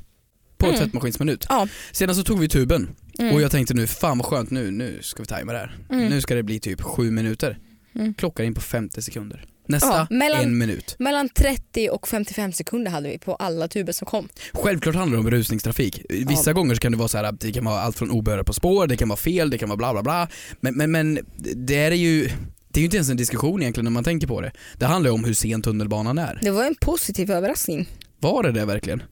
På 0.59 0.67
en 0.67 0.79
tvättmaskinsminut. 0.79 1.47
Ja. 1.49 1.69
Sedan 1.93 2.15
så 2.15 2.23
tog 2.23 2.41
vi 2.41 2.49
tuben 2.49 2.89
Mm. 3.19 3.35
och 3.35 3.43
jag 3.43 3.51
tänkte 3.51 3.75
nu, 3.75 3.87
fan 3.87 4.19
vad 4.19 4.27
skönt 4.27 4.51
nu, 4.51 4.71
nu 4.71 4.99
ska 5.03 5.23
vi 5.23 5.27
tajma 5.27 5.53
det 5.53 5.59
här. 5.59 5.77
Mm. 5.91 6.09
Nu 6.09 6.21
ska 6.21 6.35
det 6.35 6.43
bli 6.43 6.61
typ 6.61 6.83
sju 6.83 7.11
minuter. 7.11 7.59
Mm. 7.95 8.15
Klockar 8.15 8.45
in 8.45 8.55
på 8.55 8.61
50 8.61 9.03
sekunder. 9.03 9.45
Nästa, 9.73 9.89
Ja, 9.89 10.07
mellan- 10.11 10.41
en 10.43 10.59
minut. 10.59 10.97
Mellan 10.99 11.29
30 11.29 11.89
och 11.91 12.09
55 12.09 12.53
sekunder 12.53 12.91
hade 12.91 13.09
vi 13.09 13.19
på 13.19 13.35
alla 13.35 13.69
tuber 13.69 13.93
som 13.93 14.07
kom. 14.07 14.29
Självklart 14.53 14.95
handlar 14.95 15.17
det 15.19 15.25
om 15.25 15.31
rusningstrafik. 15.31 16.03
Vissa 16.09 16.53
gånger 16.53 16.75
så 16.75 16.81
kan 16.81 16.93
det 16.93 16.99
vara 16.99 17.09
så 17.09 17.17
här, 17.19 17.25
att 17.25 17.41
det 17.41 17.53
kan 17.53 17.65
vara 17.65 17.81
allt 17.81 17.99
från 17.99 18.11
obehöriga 18.11 18.45
på 18.45 18.53
spår, 18.53 18.87
det 18.87 18.97
kan 18.97 19.09
vara 19.09 19.17
fel, 19.17 19.51
det 19.51 19.59
kan 19.59 19.69
vara 19.69 19.77
bla 19.77 19.93
bla 19.93 20.03
bla. 20.03 20.29
Men, 20.61 20.75
men, 20.77 20.91
men 20.91 21.19
det 21.57 21.77
är 21.77 21.91
ju 21.91 22.31
det 22.69 22.79
är 22.79 22.81
ju 22.81 22.85
inte 22.85 22.97
ens 22.97 23.11
en 23.11 23.17
diskussion 23.17 23.63
egentligen 23.63 23.85
när 23.85 23.91
man 23.91 24.05
tänker 24.05 24.27
på 24.27 24.41
det. 24.41 24.53
Det 24.77 24.87
handlar 24.87 25.11
ju 25.11 25.15
om 25.15 25.25
hur 25.25 25.35
sen 25.35 25.63
tunnelbanan 25.63 26.19
är. 26.19 26.39
Det 26.43 26.51
var 26.51 26.65
en 26.65 26.75
positiv 26.81 27.31
överraskning. 27.31 27.89
Var 28.21 28.43
det 28.43 28.53
det 28.53 28.65
verkligen? 28.65 29.03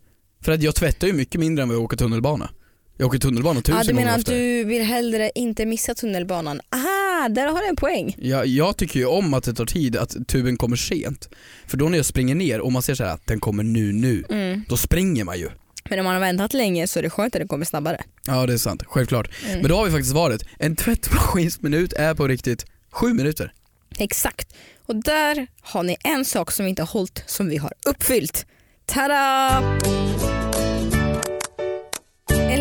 För 0.42 0.52
att 0.52 0.62
jag 0.62 0.74
tvättar 0.74 1.06
ju 1.06 1.12
mycket 1.12 1.40
mindre 1.40 1.62
än 1.62 1.68
vad 1.68 1.76
jag 1.76 1.84
åker 1.84 1.96
tunnelbana. 1.96 2.50
Jag 3.00 3.06
åker 3.06 3.18
tunnelbana 3.18 3.60
tusen 3.60 3.76
Ja, 3.76 3.82
du 3.84 3.94
menar 3.94 4.12
att 4.12 4.18
oftare. 4.18 4.36
du 4.36 4.64
vill 4.64 4.82
hellre 4.82 5.30
inte 5.34 5.66
missa 5.66 5.94
tunnelbanan? 5.94 6.60
Aha, 6.74 7.28
där 7.28 7.48
har 7.48 7.60
du 7.60 7.66
en 7.68 7.76
poäng. 7.76 8.16
Jag, 8.18 8.46
jag 8.46 8.76
tycker 8.76 9.00
ju 9.00 9.06
om 9.06 9.34
att 9.34 9.44
det 9.44 9.54
tar 9.54 9.66
tid, 9.66 9.96
att 9.96 10.16
tuben 10.28 10.56
kommer 10.56 10.76
sent. 10.76 11.28
För 11.66 11.76
då 11.76 11.88
när 11.88 11.96
jag 11.98 12.06
springer 12.06 12.34
ner 12.34 12.60
och 12.60 12.72
man 12.72 12.82
ser 12.82 12.94
så 12.94 13.04
här 13.04 13.10
att 13.14 13.26
den 13.26 13.40
kommer 13.40 13.62
nu, 13.62 13.92
nu, 13.92 14.24
Mm. 14.30 14.64
då 14.68 14.76
springer 14.76 15.24
man 15.24 15.38
ju. 15.38 15.48
Men 15.90 15.98
om 15.98 16.04
man 16.04 16.14
har 16.14 16.20
väntat 16.20 16.54
länge 16.54 16.86
så 16.86 16.98
är 16.98 17.02
det 17.02 17.10
skönt 17.10 17.34
att 17.34 17.42
det 17.42 17.48
kommer 17.48 17.64
snabbare. 17.64 18.02
Ja 18.26 18.46
det 18.46 18.52
är 18.52 18.56
sant, 18.58 18.82
självklart. 18.86 19.30
Mm. 19.46 19.60
Men 19.60 19.68
då 19.70 19.76
har 19.76 19.84
vi 19.84 19.90
faktiskt 19.90 20.10
svaret. 20.12 20.42
En 20.58 20.76
tvättmaskinsminut 20.76 21.92
är 21.92 22.14
på 22.14 22.28
riktigt 22.28 22.66
sju 22.92 23.14
minuter. 23.14 23.52
Exakt. 23.98 24.54
Och 24.86 24.96
där 24.96 25.46
har 25.60 25.82
ni 25.82 25.96
en 26.04 26.24
sak 26.24 26.50
som 26.52 26.64
vi 26.64 26.70
inte 26.70 26.82
har 26.82 26.88
hållit 26.88 27.22
som 27.26 27.48
vi 27.48 27.56
har 27.56 27.72
uppfyllt. 27.86 28.46
Tada! 28.86 29.62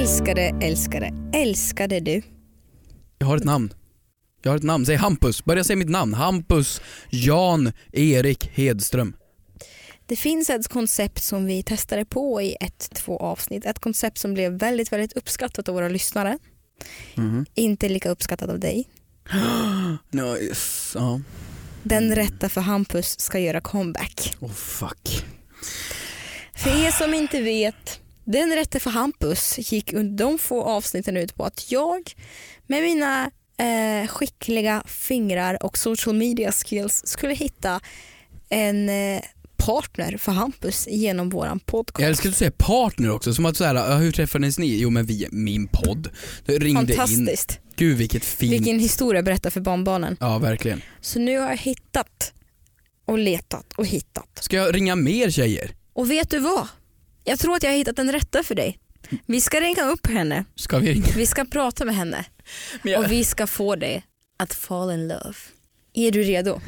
Älskade, 0.09 0.41
älskade, 0.61 1.13
älskade 1.33 1.99
du. 1.99 2.21
Jag 3.17 3.27
har 3.27 3.37
ett 3.37 3.43
namn. 3.43 3.73
Jag 4.41 4.51
har 4.51 4.57
ett 4.57 4.63
namn, 4.63 4.85
säg 4.85 4.95
Hampus. 4.95 5.45
Börja 5.45 5.63
säga 5.63 5.77
mitt 5.77 5.89
namn. 5.89 6.13
Hampus 6.13 6.81
Jan 7.09 7.71
Erik 7.93 8.49
Hedström. 8.53 9.13
Det 10.05 10.15
finns 10.15 10.49
ett 10.49 10.67
koncept 10.67 11.23
som 11.23 11.45
vi 11.45 11.63
testade 11.63 12.05
på 12.05 12.41
i 12.41 12.55
ett, 12.61 12.89
två 12.95 13.17
avsnitt. 13.17 13.65
Ett 13.65 13.79
koncept 13.79 14.17
som 14.17 14.33
blev 14.33 14.51
väldigt, 14.51 14.91
väldigt 14.91 15.13
uppskattat 15.13 15.69
av 15.69 15.75
våra 15.75 15.89
lyssnare. 15.89 16.39
Mhm. 17.15 17.45
Inte 17.55 17.89
lika 17.89 18.09
uppskattat 18.09 18.49
av 18.49 18.59
dig. 18.59 18.89
No, 20.11 20.37
yes. 20.37 20.95
Den 21.83 22.15
rätta 22.15 22.49
för 22.49 22.61
Hampus 22.61 23.19
ska 23.19 23.39
göra 23.39 23.61
comeback. 23.61 24.37
Oh 24.39 24.51
fuck. 24.51 25.25
För 26.55 26.85
er 26.85 26.91
som 26.91 27.13
inte 27.13 27.41
vet, 27.41 27.99
den 28.31 28.55
rätte 28.55 28.79
för 28.79 28.89
Hampus 28.89 29.71
gick 29.71 29.93
under 29.93 30.25
de 30.25 30.37
få 30.37 30.63
avsnitten 30.63 31.17
ut 31.17 31.35
på 31.35 31.45
att 31.45 31.71
jag 31.71 32.13
med 32.67 32.83
mina 32.83 33.31
eh, 33.57 34.07
skickliga 34.07 34.83
fingrar 34.85 35.63
och 35.63 35.77
social 35.77 36.15
media 36.15 36.51
skills 36.51 37.01
skulle 37.05 37.33
hitta 37.33 37.81
en 38.49 38.89
eh, 38.89 39.21
partner 39.57 40.17
för 40.17 40.31
Hampus 40.31 40.87
genom 40.87 41.29
våran 41.29 41.59
podcast. 41.59 41.99
Jag 41.99 42.09
älskar 42.09 42.29
att 42.29 42.33
du 42.33 42.37
säger 42.37 42.51
partner 42.51 43.11
också, 43.11 43.33
som 43.33 43.45
att 43.45 43.57
såhär, 43.57 43.97
hur 43.97 44.11
träffades 44.11 44.59
ni? 44.59 44.77
Jo 44.81 44.89
men 44.89 45.05
via 45.05 45.27
min 45.31 45.67
podd. 45.67 46.09
Det 46.45 46.57
ringde 46.57 46.81
in. 46.81 46.87
Fantastiskt. 46.87 47.59
Gud 47.75 47.97
vilket 47.97 48.25
fint. 48.25 48.53
Vilken 48.53 48.79
historia 48.79 49.21
berätta 49.21 49.51
för 49.51 49.61
barnbarnen. 49.61 50.17
Ja 50.19 50.37
verkligen. 50.37 50.81
Så 51.01 51.19
nu 51.19 51.37
har 51.37 51.49
jag 51.49 51.57
hittat 51.57 52.33
och 53.05 53.17
letat 53.17 53.73
och 53.77 53.85
hittat. 53.85 54.39
Ska 54.41 54.57
jag 54.57 54.75
ringa 54.75 54.95
mer 54.95 55.29
tjejer? 55.29 55.71
Och 55.93 56.11
vet 56.11 56.29
du 56.29 56.39
vad? 56.39 56.67
Jag 57.23 57.39
tror 57.39 57.55
att 57.55 57.63
jag 57.63 57.69
har 57.71 57.77
hittat 57.77 57.95
den 57.95 58.11
rätta 58.11 58.43
för 58.43 58.55
dig. 58.55 58.79
Vi 59.25 59.41
ska 59.41 59.59
ringa 59.61 59.83
upp 59.83 60.07
henne, 60.07 60.45
Ska 60.55 60.79
vi 60.79 60.93
ringa? 60.93 61.07
vi 61.15 61.25
ska 61.25 61.45
prata 61.45 61.85
med 61.85 61.95
henne 61.95 62.25
Men 62.81 62.93
jag, 62.93 63.03
och 63.03 63.11
vi 63.11 63.23
ska 63.23 63.47
få 63.47 63.75
dig 63.75 64.03
att 64.37 64.53
fall 64.53 64.91
in 64.91 65.07
love. 65.07 65.35
Är 65.93 66.11
du 66.11 66.23
redo? 66.23 66.61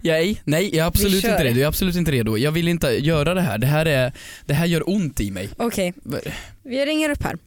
nej, 0.00 0.42
nej 0.44 0.76
jag 0.76 0.84
är 0.84 0.88
absolut 0.88 1.24
inte 1.24 1.44
redo. 1.44 1.56
Jag 1.56 1.62
är 1.64 1.68
absolut 1.68 1.96
inte 1.96 2.10
redo. 2.12 2.36
Jag 2.36 2.52
vill 2.52 2.68
inte 2.68 2.88
göra 2.88 3.34
det 3.34 3.40
här. 3.40 3.58
Det 3.58 3.66
här, 3.66 3.86
är, 3.86 4.12
det 4.46 4.54
här 4.54 4.66
gör 4.66 4.88
ont 4.88 5.20
i 5.20 5.30
mig. 5.30 5.48
Okej, 5.56 5.94
vi 6.62 6.86
ringer 6.86 7.10
upp 7.10 7.22
här. 7.22 7.38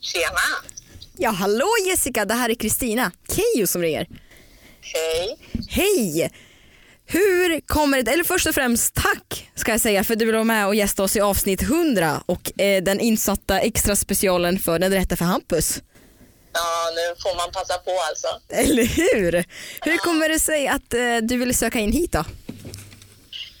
Tjena! 0.00 0.74
Ja, 1.16 1.30
hallå 1.30 1.68
Jessica, 1.88 2.24
det 2.24 2.34
här 2.34 2.50
är 2.50 2.54
Kristina 2.54 3.12
Keyyo 3.28 3.66
som 3.66 3.82
ringer. 3.82 4.06
Hej! 4.80 5.36
Hej! 5.68 6.30
Hur 7.14 7.60
kommer 7.60 8.02
det, 8.02 8.12
eller 8.12 8.24
först 8.24 8.46
och 8.46 8.54
främst 8.54 8.94
tack 8.94 9.50
ska 9.54 9.72
jag 9.72 9.80
säga 9.80 10.04
för 10.04 10.16
du 10.16 10.24
vill 10.24 10.34
vara 10.34 10.44
med 10.44 10.66
och 10.66 10.74
gästa 10.74 11.02
oss 11.02 11.16
i 11.16 11.20
avsnitt 11.20 11.62
100 11.62 12.22
och 12.26 12.60
eh, 12.60 12.82
den 12.82 13.00
insatta 13.00 13.60
extra 13.60 13.96
specialen 13.96 14.58
för 14.58 14.78
Den 14.78 14.92
rätta 14.92 15.16
för 15.16 15.24
Hampus. 15.24 15.82
Ja, 16.52 16.92
nu 16.94 17.14
får 17.22 17.36
man 17.36 17.52
passa 17.52 17.78
på 17.78 18.00
alltså. 18.08 18.28
Eller 18.48 18.84
hur? 18.84 19.44
Hur 19.80 19.96
kommer 19.96 20.28
det 20.28 20.40
sig 20.40 20.68
att 20.68 20.94
eh, 20.94 21.16
du 21.22 21.36
ville 21.36 21.54
söka 21.54 21.78
in 21.78 21.92
hit 21.92 22.12
då? 22.12 22.24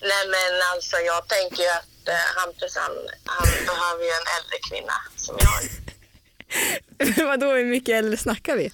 Nej 0.00 0.24
men 0.34 0.52
alltså 0.74 0.96
jag 0.96 1.28
tänker 1.28 1.62
ju 1.62 1.68
att 1.68 2.08
eh, 2.08 2.14
Hampus 2.36 2.76
han, 2.76 2.92
han 3.24 3.48
behöver 3.66 4.04
ju 4.04 4.10
en 4.20 4.28
äldre 4.36 4.58
kvinna 4.70 4.94
som 5.16 5.36
jag. 5.38 7.26
Vadå 7.26 7.46
hur 7.46 7.64
mycket 7.64 7.94
äldre 7.94 8.16
snackar 8.16 8.56
vi? 8.56 8.72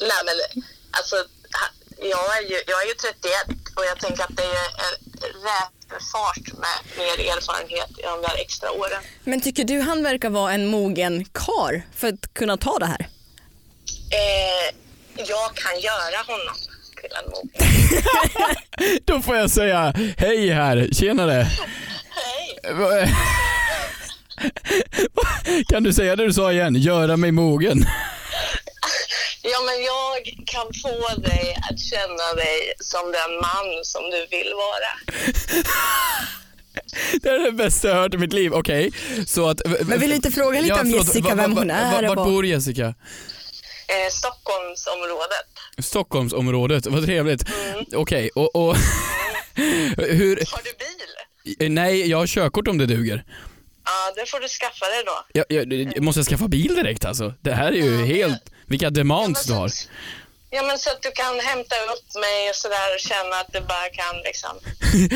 Nej 0.00 0.22
men 0.24 0.62
alltså 0.90 1.16
jag 2.00 2.36
är, 2.38 2.42
ju, 2.42 2.56
jag 2.66 2.82
är 2.82 2.88
ju 2.88 2.94
31 2.94 3.58
och 3.76 3.84
jag 3.84 4.00
tänker 4.00 4.22
att 4.22 4.36
det 4.36 4.42
är 4.42 4.90
rätt 5.22 6.02
fart 6.12 6.58
med 6.58 6.98
mer 6.98 7.30
erfarenhet 7.36 7.90
i 7.98 8.02
de 8.02 8.22
där 8.22 8.40
extra 8.40 8.70
åren. 8.70 9.02
Men 9.24 9.40
tycker 9.40 9.64
du 9.64 9.80
han 9.80 10.02
verkar 10.02 10.30
vara 10.30 10.52
en 10.52 10.66
mogen 10.66 11.24
kar 11.24 11.82
för 11.96 12.08
att 12.08 12.34
kunna 12.34 12.56
ta 12.56 12.78
det 12.78 12.86
här? 12.86 13.08
Eh, 14.10 14.74
jag 15.16 15.54
kan 15.54 15.80
göra 15.80 16.22
honom 16.26 16.54
till 17.00 17.10
en 17.24 17.30
mogen. 17.30 17.50
Då 19.04 19.20
får 19.20 19.36
jag 19.36 19.50
säga 19.50 19.94
hej 20.16 20.50
här, 20.50 20.88
tjenare. 20.92 21.46
Hej! 22.10 23.14
Kan 25.68 25.82
du 25.82 25.92
säga 25.92 26.16
det 26.16 26.26
du 26.26 26.32
sa 26.32 26.52
igen? 26.52 26.74
Göra 26.74 27.16
mig 27.16 27.32
mogen. 27.32 27.84
Ja, 30.36 30.42
kan 30.46 30.66
få 30.82 31.20
dig 31.20 31.56
att 31.70 31.80
känna 31.80 32.34
dig 32.36 32.72
som 32.80 33.12
den 33.12 33.32
man 33.40 33.84
som 33.84 34.02
du 34.10 34.26
vill 34.30 34.52
vara. 34.54 35.22
Det 37.22 37.28
är 37.28 37.38
det 37.38 37.52
bästa 37.52 37.88
jag 37.88 37.94
har 37.94 38.02
hört 38.02 38.14
i 38.14 38.18
mitt 38.18 38.32
liv. 38.32 38.52
Okej, 38.52 38.90
så 39.26 39.48
att... 39.48 39.60
Men 39.86 40.00
vill 40.00 40.10
du 40.10 40.16
inte 40.16 40.30
fråga 40.30 40.60
lite 40.60 40.74
om 40.74 40.80
förlåt, 40.80 41.06
Jessica, 41.06 41.34
vem 41.34 41.56
hon 41.56 41.70
är 41.70 42.02
Vart 42.02 42.16
vad- 42.16 42.26
bor 42.28 42.46
Jessica? 42.46 42.86
Eh, 42.86 44.10
Stockholmsområdet. 44.10 45.46
Stockholmsområdet, 45.78 46.86
vad 46.86 47.04
trevligt. 47.04 47.44
Mm. 47.48 47.84
Okej, 47.94 48.30
och, 48.34 48.56
och 48.56 48.76
Hur, 49.96 50.36
Har 50.36 50.62
du 50.64 50.72
bil? 50.78 51.56
eh, 51.66 51.70
nej, 51.70 52.10
jag 52.10 52.18
har 52.18 52.26
körkort 52.26 52.68
om 52.68 52.78
det 52.78 52.86
duger. 52.86 53.24
Ja, 53.88 54.12
det 54.16 54.30
får 54.30 54.40
du 54.40 54.48
skaffa 54.48 54.86
dig 54.86 55.02
då. 55.06 55.24
Jag, 55.32 55.46
jag, 55.48 55.72
jag 55.72 56.02
måste 56.02 56.18
jag 56.18 56.26
skaffa 56.26 56.48
bil 56.48 56.74
direkt 56.74 57.04
alltså? 57.04 57.34
Det 57.40 57.52
här 57.54 57.72
är 57.72 57.76
ju 57.76 58.04
helt, 58.04 58.42
vilka 58.66 58.90
demands 58.90 59.46
du 59.46 59.52
har. 59.52 59.70
Ja, 60.50 60.62
men 60.62 60.78
så 60.78 60.90
att 60.90 61.02
du 61.02 61.10
kan 61.10 61.40
hämta 61.40 61.74
upp 61.74 62.14
mig 62.20 62.50
och 62.50 62.56
sådär 62.56 62.94
och 62.94 63.00
känna 63.00 63.36
att 63.36 63.52
du 63.52 63.60
bara 63.60 63.88
kan 63.92 64.16
liksom 64.24 64.56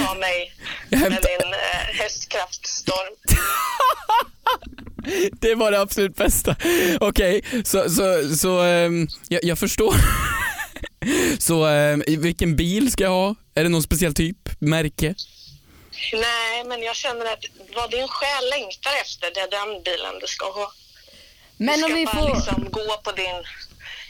ta 0.06 0.14
mig 0.14 0.54
med 0.90 1.22
din 1.22 1.52
eh, 1.52 2.00
hästkraftstorm. 2.00 3.14
Det 5.40 5.54
var 5.54 5.70
det 5.70 5.80
absolut 5.80 6.16
bästa. 6.16 6.56
Okej, 7.00 7.44
så, 7.64 7.90
så, 7.90 8.36
så 8.36 8.60
ehm, 8.60 9.08
jag, 9.28 9.44
jag 9.44 9.58
förstår. 9.58 9.94
så 11.38 11.70
i 12.06 12.16
vilken 12.16 12.56
bil 12.56 12.92
ska 12.92 13.04
jag 13.04 13.10
ha? 13.10 13.34
Är 13.54 13.62
det 13.62 13.68
någon 13.68 13.82
speciell 13.82 14.14
typ? 14.14 14.48
Märke? 14.58 15.14
Nej, 16.12 16.64
men 16.64 16.82
jag 16.82 16.96
känner 16.96 17.26
att 17.32 17.44
vad 17.74 17.90
din 17.90 18.08
själ 18.08 18.50
längtar 18.50 18.90
efter, 19.02 19.30
det 19.34 19.40
är 19.40 19.50
den 19.50 19.82
bilen 19.82 20.18
du 20.20 20.26
ska 20.26 20.46
ha. 20.50 20.72
Men 21.56 21.78
du 21.78 21.84
om 21.84 21.90
ska 21.90 21.96
vi 21.96 22.04
bara 22.04 22.16
får... 22.16 22.34
liksom 22.34 22.70
gå 22.70 22.96
på 23.04 23.12
din, 23.12 23.38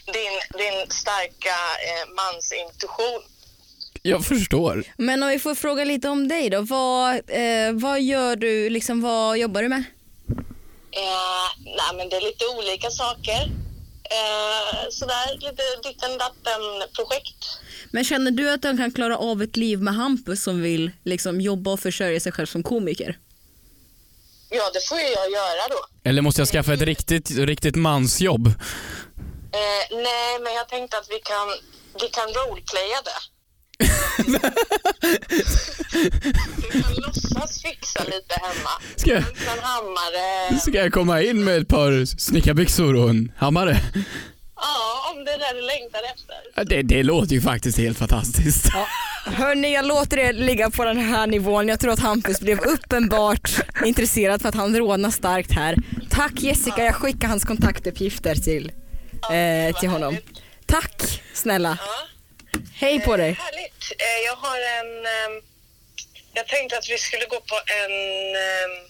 din, 0.06 0.34
din 0.58 0.90
starka 0.90 1.56
eh, 1.88 2.04
mansintuition. 2.22 3.22
Jag 4.02 4.24
förstår. 4.24 4.84
Men 4.96 5.22
om 5.22 5.28
vi 5.28 5.38
får 5.38 5.54
fråga 5.54 5.84
lite 5.84 6.08
om 6.08 6.28
dig 6.28 6.50
då. 6.50 6.60
Vad, 6.60 7.14
eh, 7.14 7.72
vad 7.72 8.02
gör 8.02 8.36
du, 8.36 8.70
liksom, 8.70 9.00
vad 9.00 9.38
jobbar 9.38 9.62
du 9.62 9.68
med? 9.68 9.84
Eh, 10.90 11.48
nej, 11.64 11.96
men 11.96 12.08
det 12.08 12.16
är 12.16 12.20
lite 12.20 12.46
olika 12.46 12.90
saker. 12.90 13.50
Eh, 14.12 14.88
sådär, 14.90 15.34
lite 15.34 15.88
ditten 15.88 16.18
datten 16.18 16.60
projekt. 16.96 17.58
Men 17.90 18.04
känner 18.04 18.30
du 18.30 18.50
att 18.50 18.62
du 18.62 18.76
kan 18.76 18.92
klara 18.92 19.18
av 19.18 19.42
ett 19.42 19.56
liv 19.56 19.82
med 19.82 19.94
Hampus 19.94 20.42
som 20.42 20.62
vill 20.62 20.90
liksom, 21.04 21.40
jobba 21.40 21.72
och 21.72 21.80
försörja 21.80 22.20
sig 22.20 22.32
själv 22.32 22.46
som 22.46 22.62
komiker? 22.62 23.18
Ja, 24.50 24.70
det 24.74 24.88
får 24.88 24.98
ju 24.98 25.04
jag 25.04 25.30
göra 25.30 25.68
då. 25.68 26.08
Eller 26.10 26.22
måste 26.22 26.40
jag 26.40 26.48
skaffa 26.48 26.74
ett 26.74 26.82
riktigt, 26.82 27.30
riktigt 27.30 27.76
mansjobb? 27.76 28.46
Eh, 28.46 29.96
nej, 29.96 30.40
men 30.40 30.54
jag 30.54 30.68
tänkte 30.68 30.98
att 30.98 31.10
vi 31.10 31.18
kan, 31.18 31.48
vi 32.00 32.08
kan 32.08 32.28
roleplaya 32.28 33.02
det. 33.04 33.20
du 36.62 36.82
kan 36.82 36.94
låtsas 36.94 37.21
fixa 37.48 38.04
lite 38.04 38.34
hemma. 38.42 38.70
Ska 38.96 39.10
jag, 39.10 39.18
En 39.18 39.58
hammare. 39.62 40.60
ska 40.60 40.70
jag 40.78 40.92
komma 40.92 41.22
in 41.22 41.44
med 41.44 41.58
ett 41.62 41.68
par 41.68 42.04
snickarbyxor 42.18 42.96
och 42.96 43.10
en 43.10 43.32
hammare? 43.36 43.76
Ja, 44.56 45.12
om 45.14 45.24
det 45.24 45.30
är 45.32 45.38
det 45.38 45.60
du 45.60 45.66
längtar 45.66 46.00
efter. 46.14 46.36
Ja, 46.54 46.64
Det, 46.64 46.82
det 46.82 47.02
låter 47.02 47.32
ju 47.34 47.40
faktiskt 47.40 47.78
helt 47.78 47.98
fantastiskt. 47.98 48.66
Hörni, 49.26 49.74
jag 49.74 49.84
låter 49.86 50.18
er 50.18 50.32
ligga 50.32 50.70
på 50.70 50.84
den 50.84 50.98
här 50.98 51.26
nivån. 51.26 51.68
Jag 51.68 51.80
tror 51.80 51.92
att 51.92 51.98
Hampus 52.00 52.40
blev 52.40 52.58
uppenbart 52.60 53.50
intresserad 53.84 54.42
för 54.42 54.48
att 54.48 54.54
han 54.54 54.76
rodnar 54.76 55.10
starkt 55.10 55.52
här. 55.52 55.76
Tack 56.10 56.32
Jessica, 56.40 56.84
jag 56.84 56.94
skickar 56.94 57.28
hans 57.28 57.44
kontaktuppgifter 57.44 58.34
till, 58.34 58.72
eh, 59.32 59.80
till 59.80 59.88
honom. 59.88 60.16
Tack 60.66 61.22
snälla. 61.34 61.78
Ja. 61.80 62.58
Hej 62.74 63.00
på 63.00 63.16
dig. 63.16 63.32
Härligt. 63.32 63.92
Eh, 63.98 64.26
jag 64.26 64.36
har 64.36 64.56
en... 64.56 65.42
ehm, 66.32 66.34
jag 66.34 66.48
tänkte 66.48 66.78
att 66.78 66.90
vi 66.90 66.98
skulle 66.98 67.26
gå 67.26 67.40
på 67.40 67.60
en 67.66 67.90
um, 67.90 68.88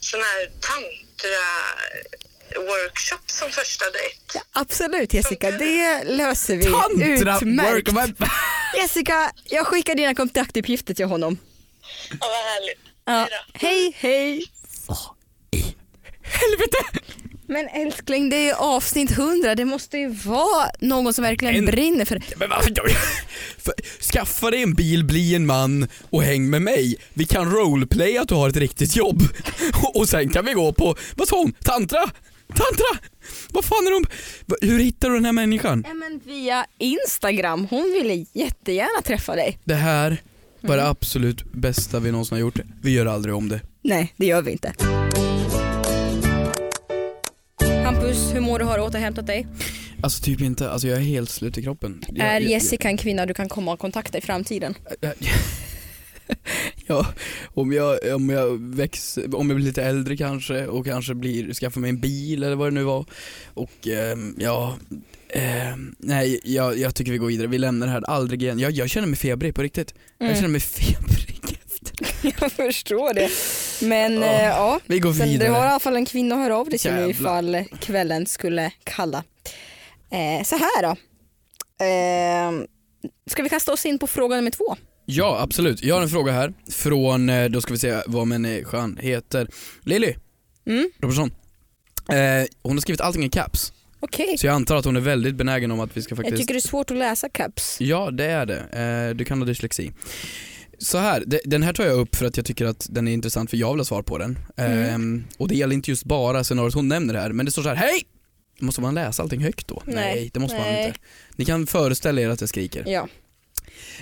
sån 0.00 0.20
här 0.20 0.50
tantra-workshop 0.60 3.20
som 3.26 3.50
första 3.50 3.84
dejt. 3.90 4.40
Absolut 4.52 5.14
Jessica, 5.14 5.50
det 5.50 6.04
löser 6.04 6.56
vi 6.56 6.64
Tantra 6.64 7.36
utmärkt. 7.38 7.88
work... 7.92 8.14
vad- 8.18 8.30
Jessica, 8.76 9.32
jag 9.44 9.66
skickar 9.66 9.94
dina 9.94 10.14
kontaktuppgifter 10.14 10.94
till 10.94 11.04
honom. 11.06 11.38
Ja, 12.10 12.16
vad 12.20 12.30
härligt. 12.30 12.78
Ja. 13.04 13.28
Hej. 13.54 13.54
Hej, 13.54 13.96
hej. 13.98 14.46
Helvete! 16.22 16.78
Men 17.46 17.68
älskling, 17.68 18.28
det 18.30 18.36
är 18.36 18.44
ju 18.46 18.52
avsnitt 18.52 19.10
100. 19.10 19.54
Det 19.54 19.64
måste 19.64 19.98
ju 19.98 20.08
vara 20.08 20.66
någon 20.80 21.14
som 21.14 21.24
verkligen 21.24 21.54
En- 21.56 21.64
brinner 21.66 22.04
för 22.04 22.22
Men 22.36 22.50
varför 22.50 22.72
Skaffa 24.12 24.50
dig 24.50 24.62
en 24.62 24.74
bil, 24.74 25.04
bli 25.04 25.34
en 25.34 25.46
man 25.46 25.88
och 26.10 26.22
häng 26.22 26.50
med 26.50 26.62
mig. 26.62 26.96
Vi 27.14 27.24
kan 27.24 27.50
roleplaya 27.50 28.22
att 28.22 28.28
du 28.28 28.34
har 28.34 28.48
ett 28.48 28.56
riktigt 28.56 28.96
jobb. 28.96 29.22
Och 29.94 30.08
sen 30.08 30.28
kan 30.30 30.44
vi 30.44 30.52
gå 30.52 30.72
på, 30.72 30.96
vad 31.16 31.28
sa 31.28 31.36
hon? 31.38 31.52
Tantra? 31.52 32.00
Tantra? 32.48 33.08
Vad 33.50 33.64
fan 33.64 33.86
är? 33.86 34.00
Va- 34.46 34.56
Hur 34.60 34.78
hittar 34.78 35.08
du 35.08 35.14
den 35.14 35.24
här 35.24 35.32
människan? 35.32 35.84
Ja, 35.88 35.94
men 35.94 36.20
via 36.24 36.66
Instagram. 36.78 37.66
Hon 37.70 37.82
ville 37.92 38.26
jättegärna 38.32 39.02
träffa 39.04 39.34
dig. 39.34 39.58
Det 39.64 39.74
här 39.74 40.22
var 40.60 40.76
det 40.76 40.88
absolut 40.88 41.52
bästa 41.52 42.00
vi 42.00 42.10
någonsin 42.10 42.34
har 42.34 42.40
gjort. 42.40 42.58
Vi 42.82 42.90
gör 42.92 43.06
aldrig 43.06 43.34
om 43.34 43.48
det. 43.48 43.60
Nej, 43.82 44.14
det 44.16 44.26
gör 44.26 44.42
vi 44.42 44.50
inte. 44.52 44.72
Mår 48.54 48.58
du? 48.58 48.64
Har 48.64 48.78
du 48.78 48.84
återhämtat 48.84 49.26
dig? 49.26 49.46
Alltså 50.02 50.22
typ 50.24 50.40
inte, 50.40 50.70
alltså 50.70 50.88
jag 50.88 50.98
är 50.98 51.02
helt 51.02 51.30
slut 51.30 51.58
i 51.58 51.62
kroppen. 51.62 52.04
Jag, 52.08 52.26
är 52.26 52.40
jag- 52.40 52.50
Jessica 52.50 52.88
en 52.88 52.96
kvinna 52.96 53.26
du 53.26 53.34
kan 53.34 53.48
komma 53.48 53.72
och 53.72 53.78
kontakta 53.78 54.18
i 54.18 54.20
framtiden? 54.20 54.74
Ja, 56.86 57.06
om 57.54 57.72
jag, 57.72 57.98
om 58.14 58.30
jag 58.30 58.60
växer, 58.74 59.34
om 59.36 59.48
jag 59.50 59.56
blir 59.56 59.66
lite 59.66 59.82
äldre 59.82 60.16
kanske 60.16 60.66
och 60.66 60.84
kanske 60.86 61.14
blir, 61.14 61.54
skaffar 61.54 61.80
mig 61.80 61.90
en 61.90 62.00
bil 62.00 62.42
eller 62.42 62.56
vad 62.56 62.66
det 62.66 62.74
nu 62.74 62.82
var. 62.82 63.04
Och 63.54 63.88
ehm, 63.88 64.34
ja, 64.38 64.76
ehm, 65.30 65.94
nej 65.98 66.40
jag, 66.44 66.78
jag 66.78 66.94
tycker 66.94 67.12
vi 67.12 67.18
går 67.18 67.26
vidare, 67.26 67.46
vi 67.46 67.58
lämnar 67.58 67.86
det 67.86 67.92
här 67.92 68.02
aldrig 68.10 68.42
igen. 68.42 68.58
Jag, 68.58 68.72
jag 68.72 68.90
känner 68.90 69.06
mig 69.08 69.16
febrig 69.16 69.54
på 69.54 69.62
riktigt. 69.62 69.94
Jag 70.18 70.26
Mm. 70.26 70.36
känner 70.36 70.48
mig 70.48 70.60
febrig 70.60 71.58
efter. 71.66 72.06
Jag 72.40 72.52
förstår 72.52 73.14
det. 73.14 73.28
Men 73.88 74.14
Ja, 74.14 74.24
eh, 74.26 74.44
ja, 74.44 74.80
Vi 74.86 74.98
går 74.98 75.12
Sen 75.12 75.28
vidare. 75.28 75.48
har 75.48 75.64
i 75.64 75.68
alla 75.68 75.80
fall 75.80 75.96
en 75.96 76.06
kvinna 76.06 76.36
höra 76.36 76.56
av 76.56 76.68
dig 76.68 76.78
till 76.78 76.90
Jävlar. 76.90 77.08
ifall 77.10 77.64
kvällen 77.80 78.26
skulle 78.26 78.70
kalla. 78.84 79.24
Eh, 80.10 80.44
så 80.44 80.56
här 80.56 80.82
då. 80.82 80.96
Eh, 81.84 82.66
ska 83.30 83.42
vi 83.42 83.48
kasta 83.48 83.72
oss 83.72 83.86
in 83.86 83.98
på 83.98 84.06
fråga 84.06 84.36
nummer 84.36 84.50
två? 84.50 84.76
Ja 85.06 85.38
absolut, 85.40 85.82
jag 85.82 85.94
har 85.94 86.02
en 86.02 86.08
fråga 86.08 86.32
här 86.32 86.52
från, 86.70 87.28
eh, 87.28 87.44
då 87.50 87.60
ska 87.60 87.72
vi 87.72 87.78
se 87.78 87.96
vad 88.06 88.26
människan 88.26 88.98
heter. 89.02 89.48
Lilly 89.82 90.14
Mm, 90.66 90.90
Robertsson. 91.00 91.30
Eh, 92.08 92.46
hon 92.62 92.72
har 92.76 92.80
skrivit 92.80 93.00
allting 93.00 93.24
i 93.24 93.28
caps, 93.30 93.72
Okej. 94.00 94.38
så 94.38 94.46
jag 94.46 94.54
antar 94.54 94.76
att 94.76 94.84
hon 94.84 94.96
är 94.96 95.00
väldigt 95.00 95.34
benägen 95.34 95.70
om 95.70 95.80
att 95.80 95.96
vi 95.96 96.02
ska 96.02 96.16
faktiskt 96.16 96.30
Jag 96.30 96.40
tycker 96.40 96.54
det 96.54 96.58
är 96.58 96.68
svårt 96.68 96.90
att 96.90 96.96
läsa 96.96 97.28
caps. 97.28 97.76
Ja, 97.80 98.10
det 98.10 98.24
är 98.24 98.46
det. 98.46 98.58
Eh, 99.10 99.16
du 99.16 99.24
kan 99.24 99.38
ha 99.38 99.46
dyslexi. 99.46 99.90
Så 100.78 100.98
här, 100.98 101.22
de- 101.26 101.40
den 101.44 101.62
här 101.62 101.72
tar 101.72 101.84
jag 101.84 101.98
upp 101.98 102.16
för 102.16 102.26
att 102.26 102.36
jag 102.36 102.46
tycker 102.46 102.64
att 102.66 102.86
den 102.90 103.08
är 103.08 103.12
intressant 103.12 103.50
för 103.50 103.56
jag 103.56 103.72
vill 103.72 103.80
ha 103.80 103.84
svar 103.84 104.02
på 104.02 104.18
den. 104.18 104.38
Ehm, 104.56 105.24
och 105.38 105.48
det 105.48 105.54
gäller 105.54 105.74
inte 105.74 105.90
just 105.90 106.04
bara 106.04 106.44
scenariot 106.44 106.74
hon 106.74 106.88
nämner 106.88 107.14
här, 107.14 107.32
men 107.32 107.46
det 107.46 107.52
står 107.52 107.62
så 107.62 107.68
här, 107.68 107.76
hej! 107.76 108.02
Måste 108.60 108.80
man 108.80 108.94
läsa 108.94 109.22
allting 109.22 109.40
högt 109.40 109.68
då? 109.68 109.82
Nej. 109.86 110.30
det 110.34 110.40
måste 110.40 110.56
man 110.56 110.66
Nej. 110.66 110.86
inte. 110.86 110.98
Ni 111.36 111.44
kan 111.44 111.66
föreställa 111.66 112.20
er 112.20 112.28
att 112.28 112.40
jag 112.40 112.48
skriker. 112.48 112.84
Ja. 112.86 113.08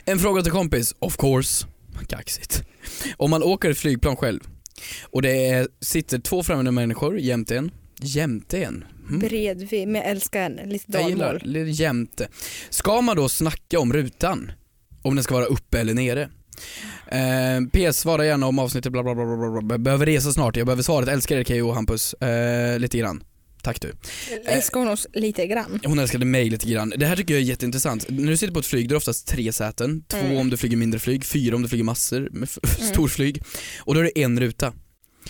En 0.04 0.18
fråga 0.18 0.42
till 0.42 0.52
kompis, 0.52 0.94
of 0.98 1.16
course. 1.16 1.66
Kaxigt. 2.08 2.62
Om 3.16 3.30
man 3.30 3.42
åker 3.42 3.70
ett 3.70 3.78
flygplan 3.78 4.16
själv 4.16 4.40
och 5.04 5.22
det 5.22 5.46
är, 5.46 5.68
sitter 5.80 6.18
två 6.18 6.42
främmande 6.42 6.70
människor 6.70 7.18
jämte 7.18 7.56
en, 7.56 7.70
jämte 8.00 8.62
en? 8.64 8.84
Mm. 9.08 9.18
Bredvid, 9.18 9.88
men 9.88 10.00
jag 10.02 10.10
älskar 10.10 10.62
lite 10.66 10.84
Jag 10.92 11.08
gillar 11.10 11.26
dalmål. 11.32 11.52
lite 11.52 11.82
jämte. 11.82 12.28
Ska 12.70 13.00
man 13.00 13.16
då 13.16 13.28
snacka 13.28 13.78
om 13.78 13.92
rutan? 13.92 14.52
Om 15.02 15.14
den 15.14 15.24
ska 15.24 15.34
vara 15.34 15.44
uppe 15.44 15.80
eller 15.80 15.94
nere? 15.94 16.30
Eh, 17.06 17.90
PS, 17.90 17.96
svara 17.98 18.26
gärna 18.26 18.46
om 18.46 18.58
avsnittet 18.58 18.92
bla 18.92 19.02
bla 19.02 19.14
bla 19.14 19.24
bla 19.50 19.60
bla. 19.62 19.78
Behöver 19.78 20.06
resa 20.06 20.32
snart, 20.32 20.56
jag 20.56 20.66
behöver 20.66 20.82
svaret. 20.82 21.08
Älskar 21.08 21.36
er 21.36 21.44
Keyyo 21.44 21.68
och 21.68 21.74
Hampus. 21.74 22.14
Eh, 22.14 22.78
lite 22.78 22.98
grann. 22.98 23.24
Tack 23.62 23.80
du. 23.80 23.92
Älskar 24.46 24.80
hon 24.80 24.88
oss 24.88 25.06
lite 25.12 25.46
grann? 25.46 25.80
Hon 25.84 25.98
älskade 25.98 26.24
mig 26.24 26.50
lite 26.50 26.66
grann. 26.70 26.92
Det 26.96 27.06
här 27.06 27.16
tycker 27.16 27.34
jag 27.34 27.40
är 27.40 27.44
jätteintressant. 27.46 28.06
När 28.08 28.30
du 28.30 28.36
sitter 28.36 28.52
på 28.54 28.60
ett 28.60 28.66
flyg, 28.66 28.88
då 28.88 28.92
är 28.92 28.94
det 28.94 28.96
oftast 28.96 29.26
tre 29.28 29.52
säten. 29.52 30.04
Två 30.08 30.16
Mm. 30.18 30.36
om 30.36 30.50
du 30.50 30.56
flyger 30.56 30.76
mindre 30.76 31.00
flyg, 31.00 31.24
fyra 31.24 31.56
om 31.56 31.62
du 31.62 31.68
flyger 31.68 31.84
massor 31.84 32.28
med 32.32 32.48
f- 32.48 32.58
storflyg. 32.92 33.42
Och 33.80 33.94
då 33.94 34.00
är 34.00 34.04
det 34.04 34.22
en 34.22 34.40
ruta. 34.40 34.72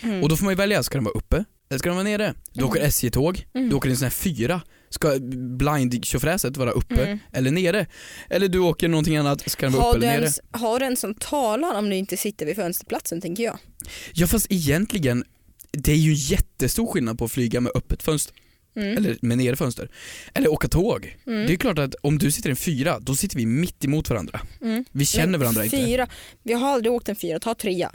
Mm. 0.02 0.22
Och 0.22 0.28
då 0.28 0.36
får 0.36 0.44
man 0.44 0.52
ju 0.52 0.56
välja, 0.56 0.82
ska 0.82 0.94
den 0.98 1.04
vara 1.04 1.14
uppe 1.14 1.44
eller 1.70 1.78
ska 1.78 1.88
den 1.88 1.96
vara 1.96 2.04
nere? 2.04 2.34
Du 2.52 2.64
åker 2.64 2.80
SJ-tåg, 2.80 3.46
Mm. 3.54 3.68
du 3.68 3.74
åker 3.76 3.90
en 3.90 3.96
sån 3.96 4.04
här 4.04 4.10
fyra. 4.10 4.60
Ska 4.92 5.18
blind 5.58 6.04
tjofräset 6.04 6.56
vara 6.56 6.70
uppe 6.70 7.04
Mm. 7.06 7.18
eller 7.32 7.50
nere? 7.50 7.86
Eller 8.30 8.48
du 8.48 8.58
åker 8.58 8.88
någonting 8.88 9.16
annat, 9.16 9.50
ska 9.50 9.66
den 9.66 9.72
vara 9.72 9.90
uppe 9.90 9.98
du, 9.98 10.06
eller 10.06 10.12
nere? 10.14 10.22
ens, 10.22 10.40
har 10.50 10.80
du 10.80 10.86
en 10.86 10.96
som 10.96 11.14
talar 11.14 11.74
om 11.78 11.90
du 11.90 11.96
inte 11.96 12.16
sitter 12.16 12.46
vid 12.46 12.56
fönsterplatsen 12.56 13.20
tänker 13.20 13.42
jag. 13.44 13.58
Ja 14.14 14.26
fast 14.26 14.46
egentligen, 14.50 15.24
det 15.70 15.92
är 15.92 15.96
ju 15.96 16.12
jättestor 16.14 16.86
skillnad 16.86 17.18
på 17.18 17.24
att 17.24 17.32
flyga 17.32 17.60
med 17.60 17.72
öppet 17.74 18.02
fönster, 18.02 18.34
Mm. 18.76 18.96
eller 18.96 19.16
med 19.22 19.38
nere 19.38 19.56
fönster. 19.56 19.90
Eller 20.34 20.48
åka 20.52 20.68
tåg. 20.68 21.16
Mm. 21.26 21.46
Det 21.46 21.52
är 21.52 21.56
klart 21.56 21.78
att 21.78 21.94
om 22.02 22.18
du 22.18 22.30
sitter 22.30 22.48
i 22.48 22.50
en 22.50 22.56
fyra, 22.56 22.98
då 23.00 23.14
sitter 23.16 23.36
vi 23.36 23.46
mitt 23.46 23.84
emot 23.84 24.10
varandra. 24.10 24.40
Mm. 24.62 24.84
Vi 24.92 25.06
känner 25.06 25.26
Men 25.26 25.40
varandra 25.40 25.64
inte. 25.64 25.76
fyra, 25.76 26.08
Vi 26.42 26.52
har 26.52 26.68
aldrig 26.74 26.92
åkt 26.92 27.08
en 27.08 27.16
fyra, 27.16 27.40
ta 27.40 27.54
trea. 27.54 27.92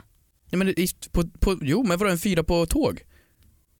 Ja, 0.50 0.58
men 0.58 0.74
på, 1.12 1.24
på, 1.40 1.58
jo 1.62 1.82
men 1.82 1.98
vadå 1.98 2.10
en 2.10 2.18
fyra 2.18 2.44
på 2.44 2.66
tåg? 2.66 3.00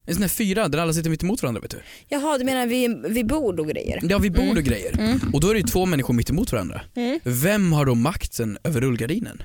En 0.09 0.15
sån 0.15 0.23
här 0.23 0.29
fyra 0.29 0.69
där 0.69 0.79
alla 0.79 0.93
sitter 0.93 1.11
mitt 1.11 1.23
emot 1.23 1.43
varandra 1.43 1.61
vet 1.61 1.71
du. 1.71 1.81
Jaha, 2.09 2.39
du 2.39 2.45
menar 2.45 2.67
vid, 2.67 3.07
vid 3.07 3.27
bord 3.27 3.61
och 3.61 3.69
grejer? 3.69 4.01
Ja 4.03 4.19
vid 4.19 4.33
bord 4.33 4.45
Mm. 4.45 4.57
och 4.57 4.63
grejer. 4.65 4.99
Mm. 5.01 5.21
Och 5.33 5.41
då 5.41 5.49
är 5.51 5.55
det 5.55 5.61
ju 5.61 5.67
två 5.67 5.87
människor 5.87 6.15
mitt 6.15 6.31
emot 6.31 6.53
varandra. 6.53 6.81
Mm. 6.97 7.21
Vem 7.25 7.73
har 7.73 7.87
då 7.87 7.95
makten 7.95 8.59
över 8.65 8.81
rullgardinen? 8.81 9.43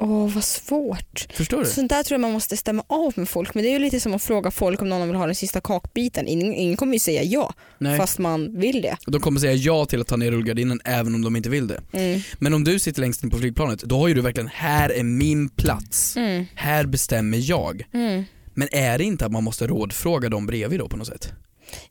Åh 0.00 0.28
vad 0.34 0.44
svårt. 0.44 1.26
Förstår 1.32 1.58
du? 1.60 1.64
Sånt 1.64 1.90
där 1.90 2.02
tror 2.02 2.14
jag 2.14 2.20
man 2.20 2.32
måste 2.32 2.56
stämma 2.56 2.84
av 2.86 3.12
med 3.16 3.28
folk 3.28 3.54
men 3.54 3.62
det 3.64 3.68
är 3.68 3.72
ju 3.72 3.78
lite 3.78 4.00
som 4.00 4.14
att 4.14 4.22
fråga 4.22 4.50
folk 4.50 4.82
om 4.82 4.88
någon 4.88 5.06
vill 5.08 5.16
ha 5.16 5.26
den 5.26 5.34
sista 5.34 5.60
kakbiten. 5.60 6.28
Ingen, 6.28 6.54
ingen 6.54 6.76
kommer 6.76 6.92
ju 6.92 6.98
säga 6.98 7.22
ja 7.22 7.54
Nej. 7.78 7.96
fast 7.98 8.18
man 8.18 8.60
vill 8.60 8.82
det. 8.82 8.96
De 9.06 9.20
kommer 9.20 9.40
säga 9.40 9.52
ja 9.54 9.84
till 9.86 10.00
att 10.00 10.06
ta 10.06 10.16
ner 10.16 10.30
rullgardinen 10.30 10.80
även 10.84 11.14
om 11.14 11.22
de 11.22 11.36
inte 11.36 11.48
vill 11.50 11.66
det. 11.66 11.80
Mm. 11.92 12.20
Men 12.38 12.54
om 12.54 12.64
du 12.64 12.78
sitter 12.78 13.00
längst 13.00 13.24
in 13.24 13.30
på 13.30 13.38
flygplanet, 13.38 13.80
då 13.82 13.98
har 13.98 14.08
ju 14.08 14.14
du 14.14 14.20
verkligen, 14.20 14.48
här 14.48 14.90
är 14.90 15.02
min 15.02 15.48
plats. 15.48 16.16
Mm. 16.16 16.44
Här 16.54 16.86
bestämmer 16.86 17.38
jag. 17.50 17.84
Mm. 17.92 18.24
Men 18.58 18.68
är 18.72 18.98
det 18.98 19.04
inte 19.04 19.26
att 19.26 19.32
man 19.32 19.44
måste 19.44 19.66
rådfråga 19.66 20.28
dem 20.28 20.46
bredvid 20.46 20.78
då 20.80 20.88
på 20.88 20.96
något 20.96 21.06
sätt? 21.06 21.32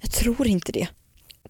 Jag 0.02 0.12
tror 0.12 0.48
inte 0.48 0.72
det. 0.72 0.88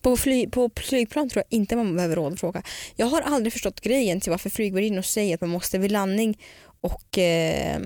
På, 0.02 0.18
fly, 0.18 0.48
på 0.48 0.70
flygplan 0.76 1.30
tror 1.30 1.44
jag 1.50 1.58
inte 1.58 1.76
man 1.76 1.96
behöver 1.96 2.16
rådfråga. 2.16 2.64
Jag 2.96 3.06
har 3.06 3.22
aldrig 3.22 3.54
förstått 3.54 3.82
grejen 3.82 4.22
till 4.22 4.32
varför 4.32 4.50
flygvärdinnor 4.50 5.02
säger 5.02 5.36
att 5.36 5.42
man 5.42 5.50
måste 5.50 5.78
vid 5.78 5.92
landning 5.92 6.40
och 6.82 7.18
eh, 7.18 7.82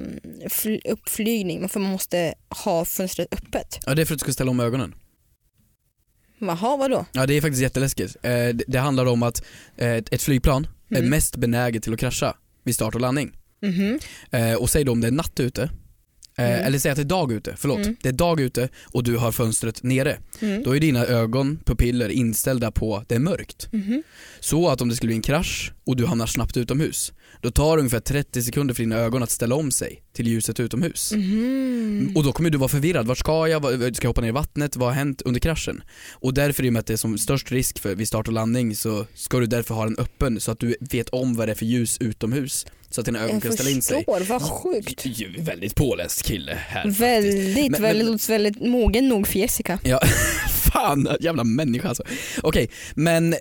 fly, 0.50 0.80
uppflygning, 0.86 1.70
för 1.70 1.80
man 1.80 1.92
måste 1.92 2.34
ha 2.64 2.86
fönstret 2.86 3.28
öppet. 3.34 3.80
Ja 3.86 3.96
det 3.96 4.02
är 4.02 4.06
för 4.06 4.14
att 4.14 4.20
du 4.20 4.24
ska 4.24 4.34
ställa 4.34 4.52
om 4.52 4.60
ögonen. 4.60 4.96
Jaha, 6.40 6.78
vadå? 6.78 7.06
Ja 7.12 7.26
det 7.26 7.34
är 7.34 7.42
faktiskt 7.42 7.62
jätteläskigt. 7.62 8.16
Eh, 8.22 8.30
det, 8.32 8.64
det 8.68 8.80
handlar 8.80 9.06
om 9.06 9.24
att 9.24 9.44
eh, 9.78 9.92
ett 9.94 10.22
flygplan 10.22 10.68
är 10.90 10.98
Mm. 10.98 11.10
mest 11.10 11.36
benäget 11.36 11.84
till 11.84 11.94
att 11.94 12.00
krascha 12.00 12.36
vid 12.64 12.76
start 12.76 12.96
och 12.96 13.02
landning. 13.02 13.32
Mhm. 13.62 14.00
Eh, 14.32 14.54
och 14.54 14.70
säg 14.70 14.84
då 14.84 14.92
om 14.92 15.02
det 15.02 15.08
är 15.08 15.12
natt 15.12 15.40
ute, 15.40 15.70
eh, 16.38 16.46
Mm. 16.46 16.66
eller 16.66 16.80
säg 16.80 16.92
att 16.92 16.96
det 16.96 17.02
är 17.02 17.06
dag 17.06 17.32
ute, 17.32 17.54
förlåt. 17.58 17.78
Mm. 17.80 17.96
Det 18.02 18.10
är 18.10 18.14
dag 18.14 18.40
ute 18.40 18.70
och 18.84 19.04
du 19.04 19.18
har 19.18 19.32
fönstret 19.32 19.84
nere. 19.84 20.18
Mm. 20.40 20.64
Då 20.64 20.76
är 20.76 20.80
dina 20.80 21.06
ögon, 21.06 21.60
pupiller 21.66 22.10
inställda 22.10 22.72
på 22.72 22.96
att 22.98 23.10
det 23.10 23.16
är 23.16 23.20
mörkt. 23.20 23.68
Mhm. 23.72 24.04
Så 24.40 24.70
att 24.70 24.82
om 24.82 24.90
det 24.90 24.96
skulle 24.96 25.08
bli 25.08 25.16
en 25.16 25.22
krasch 25.22 25.72
och 25.84 25.96
du 25.96 26.06
hamnar 26.06 26.26
snabbt 26.26 26.58
utomhus, 26.58 27.14
då 27.42 27.52
tar 27.52 27.76
det 27.78 27.80
ungefär 27.80 28.00
30 28.00 28.42
sekunder 28.44 28.74
för 28.74 28.84
dina 28.84 28.96
ögon 28.98 29.24
att 29.24 29.30
ställa 29.32 29.56
om 29.56 29.72
sig 29.72 30.04
till 30.14 30.28
ljuset 30.28 30.60
utomhus. 30.60 31.12
Mhm. 31.14 32.14
Och 32.16 32.24
då 32.24 32.32
kommer 32.32 32.50
du 32.50 32.58
vara 32.58 32.70
förvirrad, 32.70 33.08
vart 33.08 33.18
ska 33.18 33.48
jag, 33.48 33.62
ska 33.96 34.06
jag 34.06 34.10
hoppa 34.10 34.22
ner 34.22 34.28
i 34.28 34.32
vattnet, 34.32 34.76
vad 34.76 34.88
har 34.89 34.96
hänt 34.96 35.22
under 35.22 35.39
kraschen? 35.39 35.84
Och 36.14 36.34
därför 36.34 36.66
i 36.66 36.70
och 36.70 36.74
med 36.74 36.80
att 36.80 36.86
det 36.86 36.94
är 36.94 36.98
som 36.98 37.18
störst 37.18 37.52
risk 37.52 37.80
för 37.80 37.96
vid 37.96 38.08
start 38.08 38.28
och 38.28 38.34
landning 38.34 38.76
så 38.76 39.06
ska 39.16 39.39
du 39.39 39.46
därför 39.46 39.76
ha 39.76 39.84
den 39.84 39.96
öppen 40.00 40.39
så 40.39 40.52
att 40.52 40.60
du 40.60 40.76
vet 40.80 41.10
om 41.10 41.34
vad 41.36 41.48
det 41.48 41.52
är 41.52 41.56
för 41.56 41.66
ljus 41.66 41.98
utomhus. 42.00 42.66
Så 42.89 43.02
att 43.02 43.06
dina 43.06 43.20
ögon 43.20 43.34
Jag 43.36 43.44
kan 43.44 43.52
ställa 43.54 43.70
in 43.70 43.82
sig. 43.82 43.98
förstår, 43.98 44.20
vad 44.20 44.42
sjukt. 44.42 45.06
Ju- 45.06 45.36
Väldigt 45.42 45.76
påläst 45.76 46.24
kille 46.24 46.52
här 46.68 46.82
faktiskt. 46.84 47.00
Väldigt, 47.02 47.72
Men- 47.72 47.82
väldigt, 47.82 48.30
väldigt 48.30 48.62
mogen 48.68 49.10
nog 49.10 49.28
för 49.28 49.39
Jessica. 49.39 49.80
Ja, 49.84 50.00
fan 50.74 51.08
jävla 51.20 51.44
människa 51.44 51.88
alltså. 51.88 52.04
Okej, 52.42 52.70
men 52.96 53.36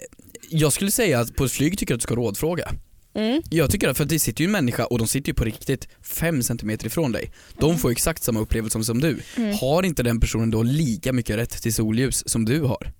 jag 0.51 0.73
skulle 0.73 0.91
säga 0.91 1.21
att 1.21 1.37
på 1.37 1.45
ett 1.45 1.53
flyg 1.53 1.79
tycker 1.79 1.93
jag 1.93 1.97
att 1.97 2.01
du 2.01 2.05
ska 2.05 2.15
rådfråga. 2.15 2.73
Mm. 3.15 3.43
Jag 3.51 3.71
tycker 3.71 3.89
att, 3.89 3.97
för 3.97 4.05
det 4.05 4.19
sitter 4.19 4.43
ju 4.43 4.47
en 4.47 4.53
människa 4.53 4.85
och 4.85 4.99
de 4.99 5.07
sitter 5.07 5.29
ju 5.29 5.35
på 5.35 5.45
riktigt 5.45 5.89
5 6.03 6.43
cm 6.43 6.71
ifrån 6.71 7.13
dig. 7.13 7.33
De 7.59 7.79
får 7.79 7.91
exakt 7.91 8.23
samma 8.23 8.41
upplevelse 8.41 8.85
som 8.85 9.01
du. 9.01 9.19
Mm. 9.37 9.57
Har 9.61 9.83
inte 9.83 10.03
den 10.03 10.21
personen 10.21 10.51
då 10.51 10.63
lika 10.63 11.13
mycket 11.13 11.37
rätt 11.37 11.63
till 11.63 11.75
solljus 11.75 12.29
som 12.29 12.45
du 12.45 12.61
har? 12.63 12.93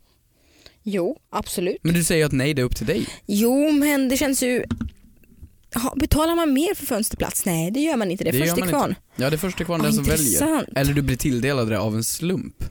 Jo, 0.83 1.17
absolut. 1.31 1.79
Men 1.83 1.95
du 1.95 2.05
säger 2.05 2.27
att 2.27 2.33
nej, 2.33 2.55
det 2.55 2.63
är 2.63 2.67
upp 2.67 2.77
till 2.77 2.87
dig. 2.87 3.07
Jo, 3.27 3.73
men 3.73 4.09
det 4.09 4.17
känns 4.17 4.43
ju... 4.43 4.65
Ha, 5.75 5.95
betalar 5.97 6.35
man 6.35 6.53
mer 6.53 6.75
för 6.75 6.87
fönsterplats? 6.87 7.45
Nej, 7.45 7.71
det 7.71 7.81
gör 7.81 7.97
man 7.97 8.11
inte. 8.11 8.25
Det 8.25 8.31
är 8.31 8.41
först 8.41 8.55
till 8.55 8.65
kvarn. 8.65 8.95
Ja, 9.17 9.31
det 9.31 9.37
är 9.37 9.39
först 9.39 9.57
till 9.57 9.67
kvarn 9.67 9.83
den 9.83 9.93
som 9.93 10.05
väljer. 10.05 10.67
Eller 10.77 10.93
du 10.93 11.03
blir 11.03 11.17
tilldelad 11.17 11.69
det 11.69 11.79
av 11.79 11.97
en 11.97 12.05
slump. 12.05 12.65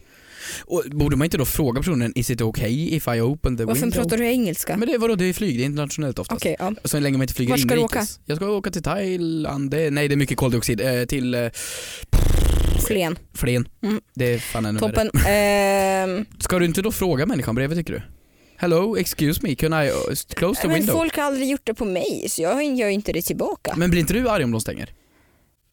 Och 0.62 0.84
borde 0.92 1.16
man 1.16 1.26
inte 1.26 1.38
då 1.38 1.46
fråga 1.46 1.82
personen, 1.82 2.12
is 2.16 2.30
it 2.30 2.42
okay 2.42 2.96
if 2.96 3.08
I 3.08 3.22
open 3.22 3.58
the 3.58 3.66
Varför 3.66 3.82
window? 3.82 4.02
pratar 4.02 4.18
du 4.18 4.26
engelska? 4.28 4.78
Men 4.78 4.88
det 4.90 4.98
vadå, 4.98 5.16
det 5.16 5.26
är 5.26 5.34
flyg, 5.34 5.58
det 5.58 5.64
är 5.64 5.66
internationellt 5.66 6.20
oftast. 6.20 6.42
Okej, 6.42 6.56
ja. 6.60 6.74
Så 6.84 7.00
länge 7.00 7.18
man 7.18 7.24
inte 7.24 7.34
flyger 7.34 7.52
Vart 7.52 7.60
ska 7.60 7.76
du 7.76 7.82
inrikes. 7.82 8.20
Jag 8.26 8.38
ska 8.38 8.48
åka 8.50 8.72
till 8.72 8.84
Thailand, 8.84 9.72
det, 9.72 9.92
nej 9.92 10.08
det 10.08 10.14
är 10.14 10.18
mycket 10.18 10.38
koldioxid, 10.38 10.82
eh, 10.82 11.06
till 11.06 11.34
eh, 11.36 11.50
Flen. 12.88 13.18
Flen. 13.34 13.68
Mm. 13.84 14.02
Det 14.16 14.34
är 14.34 14.38
fan 14.40 14.66
ännu 14.66 14.80
värre. 14.80 14.92
Toppen. 14.92 15.12
Ehm, 15.28 16.26
Ska 16.40 16.60
du 16.60 16.66
inte 16.66 16.82
då 16.82 16.92
fråga 16.92 17.26
människan 17.26 17.56
bredvid 17.56 17.78
tycker 17.78 17.94
du? 17.94 18.02
Hello, 18.58 18.98
excuse 18.98 19.40
me, 19.44 19.56
can 19.56 19.74
I 19.74 19.90
uh, 19.90 19.94
close 20.30 20.62
the 20.62 20.68
men 20.68 20.76
window? 20.78 20.96
folk 20.96 21.16
har 21.18 21.24
aldrig 21.24 21.50
gjort 21.50 21.62
det 21.64 21.74
på 21.74 21.86
mig 21.86 22.26
så 22.30 22.42
jag 22.42 22.64
gör 22.76 22.88
inte 22.88 23.12
det 23.14 23.22
tillbaka. 23.22 23.72
Men, 23.72 23.80
Men 23.80 23.90
blir 23.90 24.00
inte 24.02 24.14
du 24.14 24.30
arg 24.30 24.44
om 24.44 24.52
de 24.52 24.62
stänger? 24.62 24.90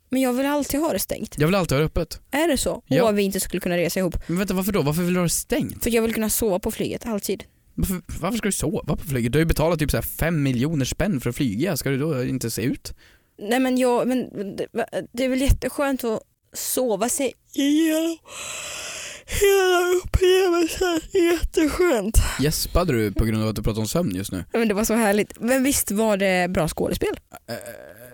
Jag 0.09 0.33
vill 0.33 0.47
alltid 0.47 0.81
ha 0.81 0.93
det 0.93 0.99
stängt. 0.99 1.35
Jag 1.39 1.47
vill 1.47 1.55
alltid 1.55 1.73
ha 1.73 1.79
det 1.79 1.87
öppet. 1.87 2.21
Är 2.31 2.49
det 2.49 2.57
så? 2.57 2.83
Ja. 2.87 3.09
Och 3.09 3.19
vi 3.19 3.23
inte 3.23 3.41
skulle 3.41 3.61
kunna 3.61 3.77
resa 3.77 4.01
ihop. 4.01 4.17
Men 4.27 4.39
vänta 4.39 4.55
varför 4.55 4.73
då? 4.73 4.83
Varför 4.83 5.03
vill 5.03 5.15
du 5.15 5.21
ha 5.21 5.25
det 5.25 5.31
stängt? 5.31 5.83
För 5.83 5.91
jag 5.91 6.03
vill 6.03 6.15
kunna 6.15 6.31
sova 6.31 6.59
på 6.59 6.71
flyget, 6.71 7.07
alltid. 7.07 7.45
Varför, 7.75 8.03
varför 8.21 8.39
ska 8.39 8.49
du 8.49 8.53
sova 8.53 8.97
på 8.97 9.05
flyget? 9.05 9.33
Du 9.33 9.39
har 9.39 9.41
ju 9.41 9.47
betalat 9.47 9.79
typ 9.79 9.91
så 9.91 9.97
här 9.97 10.03
5 10.03 10.43
miljoner 10.43 10.85
spänn 10.85 11.21
för 11.21 11.31
att 11.31 11.37
flyga, 11.37 11.77
ska 11.77 11.91
du 11.91 11.99
då 11.99 12.25
inte 12.25 12.51
se 12.51 12.63
ut? 12.63 12.95
Nej 13.39 13.61
men 13.61 13.79
jag, 13.79 14.09
men 14.09 14.31
det, 15.13 15.25
är 15.25 15.29
väl 15.29 15.41
jätteskönt 15.41 16.05
att 16.05 16.23
sova 16.53 17.09
sig 17.09 17.33
igenom 17.55 18.19
hela 19.27 19.89
upplevelsen. 20.05 21.01
Jätteskönt. 21.13 22.19
Gäspade 22.41 22.93
du 22.93 23.13
på 23.13 23.25
grund 23.25 23.43
av 23.43 23.49
att 23.49 23.57
du 23.57 23.63
pratar 23.63 23.81
om 23.81 23.89
sömn 23.89 24.15
just 24.15 24.33
nu? 24.33 24.45
Men 24.53 24.69
det 24.69 24.75
var 24.75 24.85
så 24.85 24.95
härligt. 24.95 25.41
Men 25.41 25.65
visst 25.65 25.91
var 25.91 26.17
det 26.17 26.51
bra 26.51 26.69
skådespel? 26.69 27.21
Eh, 27.49 27.55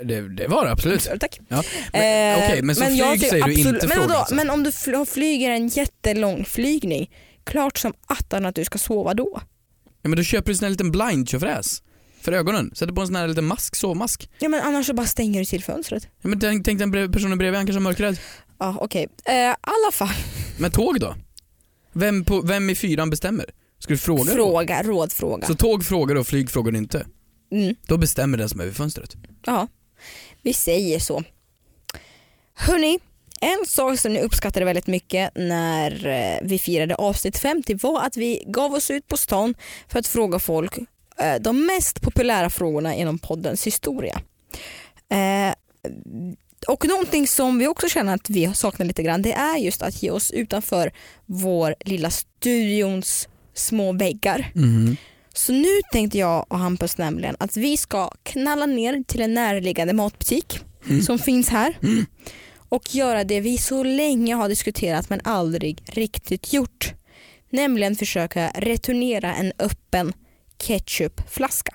det, 0.05 0.29
det 0.37 0.47
var 0.49 0.65
det 0.65 0.73
absolut. 0.73 1.09
Tack. 1.21 1.41
Ja. 1.49 1.63
Men, 1.93 2.33
Eh, 2.39 2.45
Okej, 2.45 2.63
men 2.63 2.77
så 2.77 2.83
jag 2.83 2.91
flyg 2.91 3.13
tycker 3.21 3.31
säger 3.31 3.45
du 3.45 3.53
absolut- 3.53 3.75
inte 3.75 3.87
men, 3.87 3.97
fråga 3.97 4.09
vadå? 4.09 4.19
alltså. 4.19 4.35
men 4.35 4.51
om 4.51 4.63
du 4.63 4.71
fl- 4.71 5.05
flyger 5.07 5.51
en 5.51 5.69
jättelång 5.69 6.45
flygning, 6.45 7.11
klart 7.45 7.79
som 7.79 7.93
attan 8.07 8.47
att 8.47 8.55
du 8.55 8.65
ska 8.65 8.79
sova 8.79 9.15
då. 9.15 9.41
Ja, 10.03 10.09
men 10.09 10.17
då 10.17 10.23
köper 10.23 10.47
du 10.47 10.53
en 10.53 10.57
sån 10.59 10.65
här 10.65 10.71
liten 10.71 10.91
blind 10.91 11.29
tjofräs 11.29 11.83
för 12.21 12.33
ögonen. 12.33 12.71
Sätter 12.75 12.93
på 12.93 13.01
en 13.01 13.07
sån 13.07 13.17
här 13.17 13.29
liten 13.29 13.45
mask, 13.45 13.77
sovmask. 13.77 14.31
Ja 14.39 14.49
men 14.49 14.61
annars 14.61 14.87
så 14.87 14.95
bara 14.95 15.07
stänger 15.07 15.39
du 15.41 15.45
till 15.45 15.65
fönstret. 15.65 16.09
Ja, 16.23 16.29
men 16.29 16.41
tänk, 16.41 16.65
tänk 16.65 16.79
den 16.79 17.13
personen 17.13 17.39
bredvid, 17.39 17.57
han 17.57 17.67
kanske 17.67 17.79
är 17.79 17.83
mörkrädd. 17.83 18.19
Ja 18.59 18.77
okej, 18.81 19.09
okay. 19.23 19.37
eh, 19.37 19.49
alla 19.61 19.93
fall. 19.93 20.15
Men 20.59 20.71
tåg 20.71 21.01
då? 21.01 21.15
Vem, 21.93 22.25
på, 22.25 22.41
vem 22.41 22.71
i 22.71 22.75
fyran 22.75 23.11
bestämmer? 23.11 23.47
Ska 23.79 23.93
du 23.93 23.99
fråga? 23.99 24.25
då? 24.25 24.31
Fråga, 24.31 24.83
rådfråga. 24.83 25.47
Så 25.47 25.55
tåg 25.55 25.85
frågar 25.85 26.17
och 26.17 26.27
flyg 26.27 26.51
frågar 26.51 26.77
inte? 26.77 27.07
Mm. 27.53 27.75
Då 27.87 27.97
bestämmer 27.97 28.39
den 28.39 28.49
som 28.49 28.61
är 28.61 28.65
vid 28.65 28.77
fönstret. 28.77 29.17
Ja, 29.47 29.69
vi 30.43 30.53
säger 30.53 30.99
så. 30.99 31.23
Hörni, 32.55 32.99
en 33.41 33.67
sak 33.67 33.99
som 33.99 34.13
ni 34.13 34.21
uppskattade 34.21 34.65
väldigt 34.65 34.87
mycket 34.87 35.31
när 35.35 36.07
eh, 36.07 36.39
vi 36.43 36.59
firade 36.59 36.95
avsnitt 36.95 37.39
50 37.39 37.75
var 37.75 38.03
att 38.03 38.17
vi 38.17 38.45
gav 38.47 38.75
oss 38.75 38.91
ut 38.91 39.09
på 39.09 39.17
stan 39.17 39.55
för 39.89 39.99
att 39.99 40.07
fråga 40.07 40.39
folk 40.39 40.79
eh, 41.19 41.35
de 41.41 41.67
mest 41.67 42.01
populära 42.01 42.51
frågorna 42.51 42.95
inom 42.95 43.19
poddens 43.19 43.67
historia. 43.67 44.21
Eh, 45.09 45.55
och 46.67 46.89
någonting 46.89 47.27
som 47.27 47.59
vi 47.59 47.67
också 47.67 47.89
känner 47.89 48.15
att 48.15 48.31
vi 48.31 48.45
har 48.45 48.55
saknat 48.55 48.87
lite 48.87 49.03
grann 49.03 49.23
det 49.23 49.33
är 49.33 49.57
just 49.57 49.83
att 49.83 50.03
ge 50.03 50.11
oss 50.11 50.31
utanför 50.31 50.93
vår 51.27 51.75
lilla 51.81 52.11
studions 52.11 53.29
små 53.55 53.93
väggar. 53.93 54.53
Mm. 54.55 54.97
Så 55.35 55.53
nu 55.53 55.69
tänkte 55.93 56.19
jag 56.19 56.47
och 56.49 56.59
Hampus 56.59 56.99
nämligen 56.99 57.37
att 57.39 57.57
vi 57.57 57.77
ska 57.77 58.11
knalla 58.23 58.67
ner 58.67 59.05
till 59.07 59.21
en 59.23 59.35
närliggande 59.35 59.93
matbutik 59.93 60.61
Mm. 60.89 61.03
som 61.03 61.19
finns 61.19 61.49
här 61.49 61.77
och 62.69 62.95
göra 62.95 63.25
det 63.25 63.41
vi 63.41 63.59
så 63.59 63.83
länge 63.83 64.35
har 64.35 64.49
diskuterat 64.49 65.11
men 65.11 65.21
aldrig 65.25 65.83
riktigt 65.87 66.53
gjort. 66.53 66.93
Nämligen 67.51 67.97
försöka 67.97 68.51
returnera 68.55 69.35
en 69.35 69.53
öppen 69.59 70.13
ketchupflaska. 70.63 71.75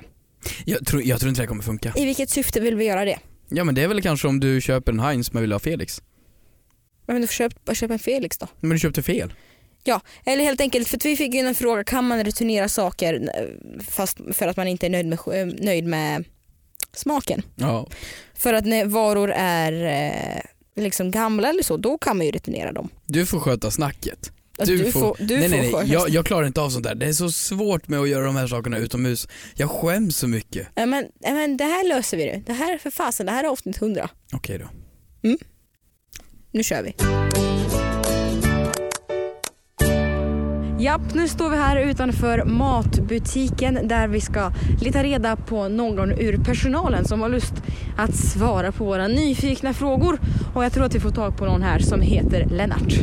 Jag, 0.66 0.86
tror, 0.86 1.04
jag 1.04 1.20
tror 1.20 1.30
inte 1.30 1.42
det 1.42 1.48
kommer 1.48 1.64
funka. 1.64 1.94
I 1.96 2.06
vilket 2.06 2.30
syfte 2.30 2.60
vill 2.60 2.76
vi 2.76 2.86
göra 2.86 3.06
det? 3.06 3.20
Ja 3.50 3.64
men 3.64 3.76
det 3.76 3.84
är 3.84 3.88
väl 3.88 4.02
kanske 4.02 4.28
om 4.28 4.40
du 4.40 4.62
köper 4.62 4.92
en 4.92 5.00
Heinz 5.00 5.34
men 5.34 5.42
vill 5.42 5.52
ha 5.52 5.60
Felix. 5.60 6.02
Men 7.08 7.22
du 7.22 7.28
får 7.28 7.34
köpa, 7.34 7.76
köpa 7.76 7.94
en 7.94 8.00
Felix 8.00 8.38
då. 8.38 8.48
Men 8.60 8.70
du 8.70 8.80
köpte 8.80 9.04
fel. 9.04 9.34
Ja, 9.88 10.02
eller 10.26 10.44
helt 10.44 10.62
enkelt 10.62 10.88
för 10.88 10.98
att 10.98 11.06
vi 11.06 11.16
fick 11.18 11.36
en 11.36 11.56
fråga, 11.56 11.84
kan 11.84 12.08
man 12.08 12.24
returnera 12.24 12.70
saker 12.70 13.30
eh, 13.36 13.82
fast 13.84 14.18
för 14.34 14.48
att 14.48 14.58
man 14.58 14.68
inte 14.68 14.86
är 14.86 14.90
nöjd 14.90 15.06
med, 15.06 15.20
eh, 15.34 15.46
nöjd 15.66 15.86
med 15.86 16.24
smaken? 16.94 17.42
Ja. 17.56 17.88
För 18.34 18.54
att 18.54 18.66
när 18.66 18.86
varor 18.86 19.32
är 19.36 19.72
eh, 19.86 20.42
liksom 20.84 21.12
gamla 21.12 21.50
eller 21.50 21.64
så, 21.64 21.78
då 21.78 21.98
kan 21.98 22.18
man 22.18 22.26
ju 22.26 22.32
returnera 22.32 22.72
dem. 22.72 22.90
Du 23.06 23.26
får 23.26 23.40
sköta 23.40 23.72
snacket. 23.72 24.32
Alltså, 24.60 24.76
Du, 24.76 24.92
får, 24.92 25.16
du 25.20 25.38
nej, 25.40 25.50
får 25.50 25.58
nej, 25.58 25.72
nej. 25.74 25.92
Jag, 25.92 26.10
jag 26.10 26.26
klarar 26.26 26.48
inte 26.48 26.62
av 26.62 26.70
sånt 26.70 26.84
där. 26.84 26.96
Det 26.96 27.06
är 27.06 27.14
så 27.14 27.32
svårt 27.32 27.88
med 27.88 28.00
att 28.00 28.10
göra 28.10 28.26
de 28.26 28.36
här 28.36 28.48
sakerna 28.48 28.78
utomhus. 28.78 29.28
Jag 29.56 29.70
skäms 29.70 30.18
så 30.18 30.28
mycket. 30.28 30.68
Men, 30.76 31.06
men 31.22 31.58
det 31.58 31.64
här 31.64 31.88
löser 31.88 32.18
vi 32.18 32.26
nu. 32.26 32.44
Det 32.46 32.54
här 32.54 32.74
är 32.74 32.78
för 32.78 32.92
fasen, 32.92 33.26
det 33.26 33.32
här 33.32 33.44
är 33.44 33.48
avsnitt 33.48 33.82
100. 33.82 34.10
Okej 34.34 34.58
då. 34.60 34.66
Nu 36.52 36.64
kör 36.64 36.84
vi. 36.84 36.96
Japp, 40.80 41.02
nu 41.14 41.28
står 41.28 41.50
vi 41.50 41.58
här 41.58 41.78
utanför 41.78 42.44
matbutiken 42.46 43.80
där 43.84 44.08
vi 44.08 44.22
ska 44.22 44.52
leta 44.82 45.04
reda 45.04 45.36
på 45.36 45.68
någon 45.68 46.12
ur 46.12 46.38
personalen 46.38 47.06
som 47.06 47.22
har 47.22 47.30
lust 47.30 47.54
att 47.98 48.16
svara 48.16 48.72
på 48.72 48.86
våra 48.86 49.08
nyfikna 49.08 49.74
frågor. 49.74 50.20
Och 50.54 50.64
jag 50.66 50.74
tror 50.74 50.86
att 50.86 50.96
vi 50.96 51.00
får 51.00 51.12
tag 51.12 51.38
på 51.38 51.46
någon 51.46 51.62
här 51.62 51.80
som 51.80 52.02
heter 52.02 52.46
Lennart. 52.52 52.94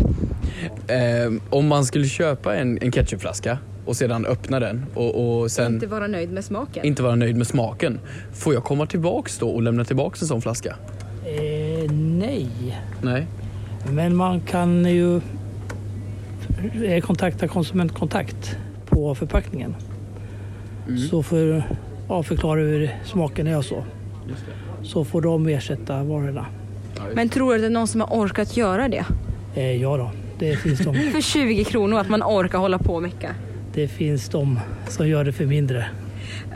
Eh, 0.89 1.33
om 1.51 1.67
man 1.69 1.85
skulle 1.85 2.07
köpa 2.07 2.57
en, 2.57 2.79
en 2.83 2.93
ketchupflaska 2.93 3.59
och 3.87 3.97
sedan 3.97 4.27
öppna 4.27 4.61
den 4.61 4.87
och, 4.95 5.41
och 5.41 5.51
sen 5.51 5.75
Inte 5.75 5.87
vara 5.87 6.07
nöjd 6.07 6.33
med 6.33 6.45
smaken. 6.45 6.85
inte 6.85 7.03
vara 7.03 7.15
nöjd 7.15 7.37
med 7.37 7.47
smaken. 7.47 8.01
Får 8.33 8.55
jag 8.55 8.65
komma 8.65 8.87
tillbaks 8.87 9.39
då 9.39 9.49
och 9.49 9.63
lämna 9.63 9.85
tillbaks 9.85 10.23
en 10.23 10.29
sån 10.29 10.43
flaska? 10.43 10.77
Eh, 11.27 11.91
nej, 11.93 12.49
Nej. 13.03 13.27
men 13.93 14.17
man 14.17 14.41
kan 14.41 14.85
ju 14.87 15.21
kontakta 17.03 17.49
konsumentkontakt 17.49 18.57
på 18.87 19.15
förpackningen. 19.15 19.75
Så 21.11 21.23
för 21.23 21.63
att 22.09 22.27
förklara 22.27 22.61
hur 22.61 22.91
smaken 23.05 23.47
är 23.47 23.57
och 23.59 23.65
så. 23.65 23.85
Så 24.83 25.05
får 25.05 25.21
de 25.23 25.47
ersätta 25.49 26.03
varorna. 26.03 26.47
Men 27.15 27.29
tror 27.29 27.49
du 27.51 27.55
att 27.55 27.61
det 27.61 27.67
är 27.67 27.71
någon 27.71 27.89
som 27.89 28.01
har 28.01 28.09
orkat 28.09 28.57
göra 28.57 28.89
det? 28.89 29.05
Eh, 29.55 29.83
ja 29.83 29.97
då, 29.97 30.11
det 30.39 30.57
finns, 30.57 30.79
de, 30.79 30.95
För 31.13 31.21
20 31.21 31.65
kronor 31.65 31.99
att 31.99 32.09
man 32.09 32.23
orkar 32.23 32.59
hålla 32.59 32.79
på 32.79 32.95
och 32.95 33.03
mecka. 33.03 33.35
det 33.75 33.89
finns 33.89 34.29
de 34.29 34.61
som 34.89 35.09
gör 35.09 35.25
det 35.25 35.33
för 35.33 35.47
mindre. 35.47 35.87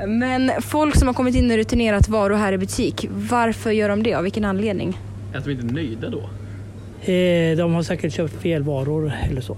Men 0.07 0.51
folk 0.61 0.97
som 0.97 1.09
har 1.09 1.15
kommit 1.15 1.35
in 1.35 1.51
och 1.51 1.57
returnerat 1.57 2.09
varor 2.09 2.37
här 2.37 2.53
i 2.53 2.59
butik, 2.59 3.07
varför 3.11 3.71
gör 3.71 3.89
de 3.89 4.03
det? 4.03 4.15
Av 4.15 4.23
vilken 4.23 4.45
anledning? 4.45 4.99
Att 5.35 5.45
de 5.45 5.51
inte 5.51 5.67
är 5.67 5.73
nöjda 5.73 6.09
då? 6.11 6.21
Eh, 7.13 7.57
de 7.57 7.75
har 7.75 7.83
säkert 7.83 8.13
köpt 8.13 8.43
fel 8.43 8.63
varor 8.63 9.13
eller 9.31 9.41
så. 9.41 9.57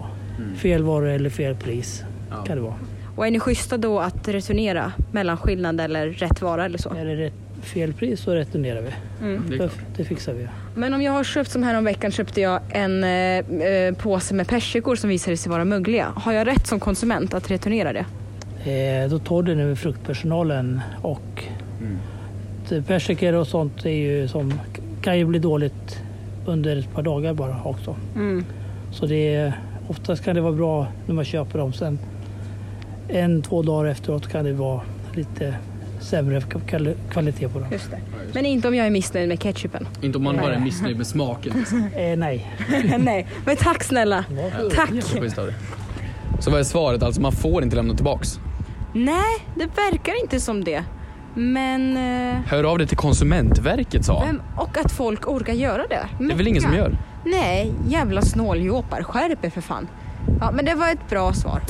Fel 0.57 0.83
varor 0.83 1.09
eller 1.09 1.31
fel 1.31 1.55
pris 1.55 2.05
Ja. 2.31 2.37
kan 2.37 2.57
det 2.57 2.63
vara. 2.63 2.75
Och 3.17 3.27
är 3.27 3.31
ni 3.31 3.41
schyssta 3.41 3.77
då 3.77 4.01
att 4.01 4.29
returnera 4.29 4.93
mellanskillnad 5.13 5.81
eller 5.81 6.07
rätt 6.07 6.43
vara 6.43 6.65
eller 6.65 6.79
så? 6.79 6.95
Är 6.95 7.05
det 7.05 7.17
rätt, 7.17 7.33
fel 7.63 7.93
pris 7.93 8.21
så 8.21 8.35
returnerar 8.35 8.83
vi. 8.83 8.91
Det 9.49 9.55
är 9.55 9.59
Det, 9.59 9.71
det 9.97 10.05
fixar 10.05 10.33
vi. 10.33 10.49
Men 10.75 10.95
om 10.95 11.03
jag 11.03 11.13
har 11.13 11.25
köpt 11.25 11.51
som 11.51 11.63
här 11.63 11.79
om 11.79 11.85
veckan 11.85 12.11
köpte 12.11 12.41
jag 12.41 12.61
en 12.71 13.05
eh, 13.05 13.69
eh, 13.69 13.95
påse 13.95 14.35
med 14.35 14.49
persikor 14.49 14.97
som 14.97 15.11
visade 15.11 15.37
sig 15.37 15.51
vara 15.51 15.65
mögliga. 15.65 16.13
Har 16.17 16.33
jag 16.33 16.47
rätt 16.47 16.67
som 16.67 16.81
konsument 16.81 17.35
att 17.35 17.51
returnera 17.51 17.93
det? 17.93 18.05
Eh, 18.71 19.11
då 19.11 19.19
tar 19.19 19.43
du 19.43 19.55
det 19.55 19.65
med 19.65 19.79
fruktpersonalen 19.79 20.81
och 21.03 21.45
mm. 21.81 22.85
persikor 22.85 23.33
och 23.35 23.47
sånt 23.47 23.85
är 23.85 23.91
ju 23.91 24.29
som, 24.29 24.53
kan 25.03 25.19
ju 25.19 25.25
bli 25.25 25.39
dåligt 25.39 26.03
under 26.47 26.77
ett 26.77 26.95
par 26.95 27.03
dagar 27.03 27.35
bara 27.35 27.63
också. 27.65 27.97
Mm. 28.15 28.45
Så 28.93 29.07
det 29.07 29.35
är, 29.35 29.53
oftast 29.91 30.25
kan 30.25 30.35
det 30.35 30.41
vara 30.41 30.53
bra 30.53 30.87
när 31.07 31.15
man 31.15 31.25
köper 31.25 31.59
dem. 31.59 31.73
Sen 31.73 31.99
en, 33.09 33.43
två 33.43 33.63
dagar 33.63 33.91
efteråt 33.91 34.29
kan 34.33 34.45
det 34.45 34.53
vara 34.53 34.81
lite 35.15 35.55
sämre 36.01 36.41
kval- 36.41 36.95
kvalitet 37.11 37.49
på 37.49 37.59
dem. 37.59 37.69
Just 37.73 37.91
det. 37.91 37.99
Men 38.35 38.47
inte 38.47 38.69
om 38.69 38.75
jag 38.75 38.87
är 38.87 38.91
missnöjd 38.91 39.29
med 39.29 39.41
ketchupen. 39.43 39.89
Inte 40.03 40.19
om 40.19 40.25
man 40.25 40.37
bara 40.37 40.55
är 40.55 40.61
missnöjd 40.61 40.97
med 40.97 41.07
smaken. 41.07 41.65
Eh, 41.97 42.17
nej. 42.19 42.47
Nej, 42.99 43.27
men 43.45 43.57
tack 43.57 43.83
snälla. 43.85 44.25
Tack. 44.75 44.91
Av 44.91 45.47
dig. 45.47 45.55
Så 46.41 46.51
vad 46.51 46.61
är 46.61 46.65
svaret? 46.65 47.03
Alltså 47.03 47.21
man 47.21 47.33
får 47.33 47.63
inte 47.63 47.77
lämna 47.77 47.95
tillbaks? 47.95 48.39
Nej, 48.95 49.47
det 49.55 49.67
verkar 49.67 50.21
inte 50.23 50.41
som 50.41 50.65
det. 50.65 50.85
Men... 51.35 51.97
Eh, 51.97 52.41
Hör 52.47 52.65
av 52.65 52.79
dig 52.79 52.87
till 52.87 52.97
Konsumentverket 52.97 54.05
sa 54.05 54.19
han. 54.19 54.27
vem, 54.27 54.43
och 54.57 54.79
att 54.79 54.93
folk 54.93 55.29
orkar 55.29 55.53
göra 55.53 55.83
det. 55.87 56.09
Det 56.19 56.33
är 56.33 56.37
väl 56.37 56.49
ingen 56.49 56.63
som 56.63 56.75
gör? 56.75 56.97
Nej, 57.25 57.73
jävla 57.89 58.23
snåljåpar. 58.23 59.03
Skärp 59.03 59.45
er 59.45 59.51
för 59.51 59.61
fan. 59.61 59.89
Ja, 60.41 60.51
men 60.51 60.65
det 60.65 60.75
var 60.75 60.89
ett 60.93 61.09
bra 61.11 61.33
svar. 61.33 61.63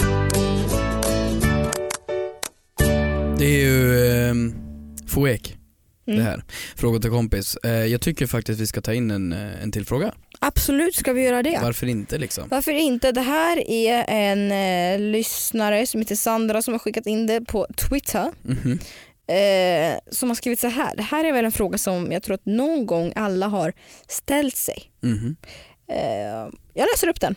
Det 3.39 3.45
är 3.45 3.61
ju 3.61 4.05
eh, 4.29 4.35
Foek 5.09 5.57
Mm. 6.07 6.19
det 6.25 6.31
här. 6.31 6.45
Fråga 6.77 6.99
till 7.01 7.11
kompis. 7.11 7.57
Eh, 7.65 7.71
jag 7.71 8.01
tycker 8.01 8.27
faktiskt 8.27 8.61
vi 8.61 8.67
ska 8.67 8.81
ta 8.81 8.93
in 8.95 9.11
en, 9.11 9.33
eh, 9.33 9.63
en 9.63 9.73
till 9.73 9.87
fråga. 9.87 10.13
Absolut 10.39 10.95
ska 10.95 11.13
vi 11.13 11.23
göra 11.23 11.43
det. 11.43 11.59
Varför 11.63 11.87
inte 11.87 12.19
liksom? 12.19 12.45
Varför 12.51 12.73
inte? 12.73 13.13
Det 13.13 13.21
här 13.21 13.71
är 13.71 14.05
en 14.09 14.53
eh, 14.53 15.11
lyssnare 15.13 15.87
som 15.87 16.01
heter 16.01 16.15
Sandra 16.17 16.63
som 16.63 16.75
har 16.75 16.79
skickat 16.79 17.07
in 17.07 17.27
det 17.27 17.41
på 17.41 17.67
Twitter. 17.77 18.33
Mhm. 18.43 18.79
Eh, 19.31 19.99
som 20.11 20.31
har 20.31 20.35
skrivit 20.35 20.61
så 20.61 20.69
här. 20.69 20.97
Det 20.97 21.03
här 21.03 21.25
är 21.25 21.33
väl 21.33 21.45
en 21.45 21.53
fråga 21.53 21.79
som 21.79 22.13
jag 22.13 22.23
tror 22.23 22.35
att 22.35 22.47
någon 22.47 22.87
gång 22.87 23.13
alla 23.17 23.47
har 23.47 23.73
ställt 24.09 24.57
sig. 24.57 24.91
Mhm. 25.01 25.37
Eh, 25.89 26.49
jag 26.75 26.89
läser 26.93 27.09
upp 27.09 27.21
den. 27.21 27.35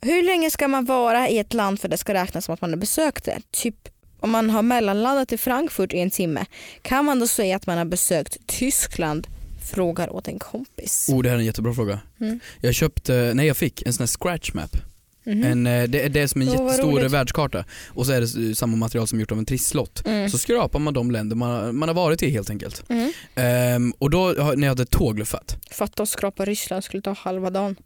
Hur 0.00 0.22
länge 0.22 0.50
ska 0.50 0.68
man 0.68 0.84
vara 0.84 1.28
i 1.28 1.38
ett 1.38 1.54
land 1.54 1.80
för 1.80 1.88
att 1.88 1.90
det 1.90 1.98
ska 1.98 2.14
räknas 2.14 2.44
som 2.44 2.54
att 2.54 2.60
man 2.60 2.70
har 2.70 2.76
besökt 2.76 3.24
det? 3.24 3.38
Typ 3.50 3.88
om 4.20 4.30
man 4.30 4.50
har 4.50 4.62
mellanlandat 4.62 5.32
i 5.32 5.38
Frankfurt 5.38 5.92
i 5.92 5.98
en 5.98 6.10
timme, 6.10 6.46
kan 6.82 7.04
man 7.04 7.20
då 7.20 7.26
säga 7.26 7.56
att 7.56 7.66
man 7.66 7.78
har 7.78 7.84
besökt 7.84 8.46
Tyskland? 8.46 9.26
Frågar 9.72 10.12
åt 10.12 10.28
en 10.28 10.38
kompis. 10.38 11.08
Oh, 11.12 11.22
det 11.22 11.28
här 11.28 11.36
är 11.36 11.40
en 11.40 11.46
jättebra 11.46 11.74
fråga. 11.74 12.00
Mm. 12.20 12.40
Jag 12.60 12.74
köpte, 12.74 13.32
nej 13.34 13.46
jag 13.46 13.56
fick 13.56 13.86
en 13.86 13.92
sån 13.92 14.02
här 14.02 14.06
scratch 14.06 14.52
map. 14.54 14.76
Mhm. 15.26 15.44
En, 15.44 15.66
eh, 15.66 15.82
det, 15.88 16.08
det 16.08 16.20
är 16.20 16.26
som 16.26 16.40
en 16.42 16.48
vad 16.48 16.56
jättestor 16.60 17.08
världskarta 17.08 17.64
och 17.88 18.06
så 18.06 18.12
är 18.12 18.20
det 18.20 18.54
samma 18.54 18.76
material 18.76 19.06
som 19.08 19.20
gjort 19.20 19.32
av 19.32 19.38
en 19.38 19.44
trisslott. 19.46 20.02
Mm. 20.06 20.30
Så 20.30 20.38
skrapar 20.38 20.78
man 20.78 20.94
de 20.94 21.10
länder 21.10 21.36
man, 21.36 21.76
man 21.76 21.88
har 21.88 21.94
varit 21.94 22.22
i 22.22 22.30
helt 22.30 22.50
enkelt. 22.50 22.84
Mm. 22.88 23.12
Ehm, 23.34 23.92
och 23.98 24.10
då, 24.10 24.28
när 24.56 24.62
jag 24.66 24.68
hade 24.70 24.86
tågluffat, 24.86 25.56
Fatta 25.70 26.02
att 26.02 26.08
skrapa 26.08 26.44
Ryssland 26.44 26.84
skulle 26.84 27.02
ta 27.02 27.12
halva 27.12 27.50
dagen. 27.50 27.76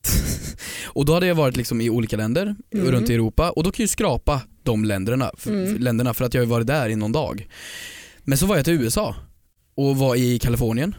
och 0.84 1.04
då 1.04 1.14
hade 1.14 1.26
jag 1.26 1.34
varit 1.34 1.56
liksom 1.56 1.80
i 1.80 1.90
olika 1.90 2.16
länder 2.16 2.54
Mm. 2.74 2.86
runt 2.90 3.10
i 3.10 3.14
Europa 3.14 3.50
och 3.50 3.62
då 3.64 3.70
kan 3.70 3.82
jag 3.82 3.84
ju 3.84 3.88
skrapa 3.88 4.40
de 4.62 4.84
länderna, 4.84 5.30
för, 5.38 5.50
Mm. 5.50 5.76
länderna 5.78 6.14
för 6.14 6.24
att 6.24 6.34
jag 6.34 6.42
har 6.42 6.46
varit 6.46 6.66
där 6.66 6.88
i 6.88 6.96
någon 6.96 7.12
dag. 7.12 7.48
Men 8.24 8.38
så 8.38 8.46
var 8.46 8.56
jag 8.56 8.64
till 8.64 8.74
USA 8.82 9.16
och 9.74 9.96
var 9.96 10.16
i 10.16 10.38
Kalifornien 10.38 10.94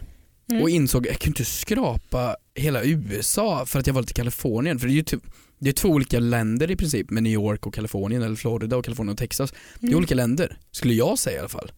Mm. 0.50 0.62
och 0.62 0.70
insåg 0.70 1.06
att 1.06 1.12
jag 1.12 1.20
kan 1.20 1.30
inte 1.30 1.44
skrapa 1.44 2.36
hela 2.54 2.82
USA 2.84 3.66
för 3.66 3.78
att 3.78 3.86
jag 3.86 3.94
varit 3.94 4.10
i 4.10 4.14
Kalifornien. 4.14 4.78
För 4.78 4.86
det 4.86 4.92
är 4.92 4.94
ju 4.96 5.02
typ, 5.02 5.22
det 5.58 5.68
är 5.68 5.72
två 5.72 5.88
olika 5.88 6.18
länder 6.18 6.70
i 6.70 6.76
princip 6.76 7.10
med 7.10 7.22
New 7.22 7.32
York 7.32 7.66
och 7.66 7.74
Kalifornien 7.74 8.22
eller 8.22 8.36
Florida 8.36 8.76
och 8.76 8.84
Kalifornien 8.84 9.12
och 9.12 9.18
Texas. 9.18 9.52
Det 9.80 9.86
är 9.86 9.88
Mm. 9.88 9.98
olika 9.98 10.14
länder, 10.14 10.58
skulle 10.70 10.94
jag 10.94 11.18
säga 11.18 11.36
i 11.36 11.38
alla 11.40 11.48
fall. 11.48 11.72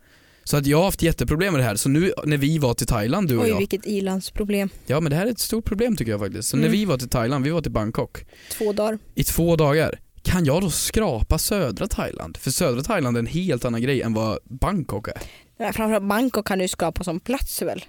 Så 0.44 0.56
att 0.56 0.66
jag 0.66 0.78
har 0.78 0.84
haft 0.84 1.02
jätteproblem 1.02 1.52
med 1.52 1.60
det 1.60 1.64
här. 1.64 1.76
Så 1.76 1.88
nu 1.88 2.12
när 2.24 2.36
vi 2.36 2.58
var 2.58 2.74
till 2.74 2.86
Thailand 2.86 3.28
du 3.28 3.36
och 3.36 3.42
Oj 3.44 3.48
jag. 3.48 3.58
vilket 3.58 3.86
ilandsproblem. 3.86 4.68
Ja 4.86 5.00
men 5.00 5.10
det 5.10 5.16
här 5.16 5.26
är 5.26 5.30
ett 5.30 5.38
stort 5.38 5.64
problem 5.64 5.96
tycker 5.96 6.10
jag 6.12 6.20
faktiskt. 6.20 6.48
Så 6.48 6.56
Mm. 6.56 6.64
när 6.66 6.72
vi 6.78 6.84
var 6.84 6.98
till 6.98 7.08
Thailand, 7.08 7.44
vi 7.44 7.50
var 7.50 7.60
till 7.60 7.72
Bangkok 7.72 8.24
Två 8.58 8.72
dagar. 8.72 8.98
i 9.14 9.24
två 9.24 9.56
dagar. 9.56 10.00
Kan 10.22 10.44
jag 10.44 10.62
då 10.62 10.70
skrapa 10.70 11.38
södra 11.38 11.86
Thailand? 11.88 12.36
För 12.36 12.50
södra 12.50 12.82
Thailand 12.82 13.16
är 13.16 13.18
en 13.20 13.26
helt 13.26 13.64
annan 13.64 13.82
grej 13.82 14.02
än 14.02 14.14
vad 14.14 14.38
Bangkok 14.44 15.08
är. 15.08 15.14
Nej, 15.58 15.72
Framförallt 15.72 16.08
Bangkok 16.08 16.46
kan 16.46 16.58
du 16.58 16.68
skapa 16.68 17.04
som 17.04 17.20
plats 17.20 17.62
väl? 17.62 17.84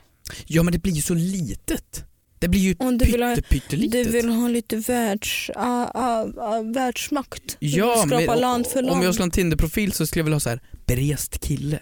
Ja 0.46 0.64
men 0.64 0.74
det 0.74 0.80
blir 0.80 0.94
ju 0.94 1.02
så 1.02 1.14
litet. 1.14 2.04
Det 2.40 2.48
blir 2.48 2.60
ju 2.62 2.76
Om 2.80 2.98
du 2.98 3.06
vill 3.06 3.24
ha- 3.24 3.36
pytte, 3.36 3.50
pyttelitet. 3.50 4.06
Du 4.06 4.12
vill 4.12 4.30
ha 4.30 4.48
lite 4.48 4.76
världs, 4.76 5.50
uh, 5.58 5.64
uh, 5.64 6.74
världsmakt. 6.74 7.58
Du 7.60 7.68
Ja, 7.68 8.06
men 8.08 8.40
land 8.40 8.68
för 8.68 8.82
land. 8.82 8.98
om 8.98 9.04
jag 9.04 9.14
skulle 9.14 9.24
ha 9.24 9.28
en 9.28 9.32
Tinder-profil 9.32 9.92
så 9.92 10.08
skulle 10.08 10.20
jag 10.20 10.24
vilja 10.26 10.36
ha 10.36 10.40
så 10.40 10.50
här 10.50 10.62
berest 10.86 11.40
kille. 11.40 11.80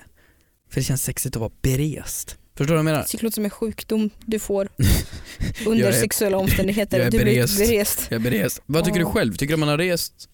För 0.72 0.80
det 0.80 0.84
känns 0.86 1.04
sexigt 1.04 1.36
att 1.36 1.40
vara 1.40 1.52
berest. 1.62 2.38
Förstår 2.58 2.66
du 2.66 2.72
vad 2.72 2.78
jag 2.78 2.86
menar? 2.86 3.06
Det 3.12 3.24
låter 3.24 3.36
som 3.36 3.44
en 3.44 3.50
sjukdom 3.50 4.10
du 4.26 4.40
får 4.40 4.70
under 5.66 5.88
är- 5.88 5.92
sexuella 5.92 6.38
omständigheter. 6.38 6.98
jag 7.00 7.08
är 7.08 7.12
berest. 7.26 7.58
berest. 7.58 8.08
Jag 8.10 8.26
är 8.26 8.32
berest. 8.32 8.62
Vad 8.66 8.86
tycker 8.86 9.00
Ja. 9.00 9.06
du 9.06 9.12
själv? 9.12 9.34
Tycker 9.36 9.54
du 9.54 9.58
man 9.58 9.70
har 9.70 9.78
rest? 9.78 10.30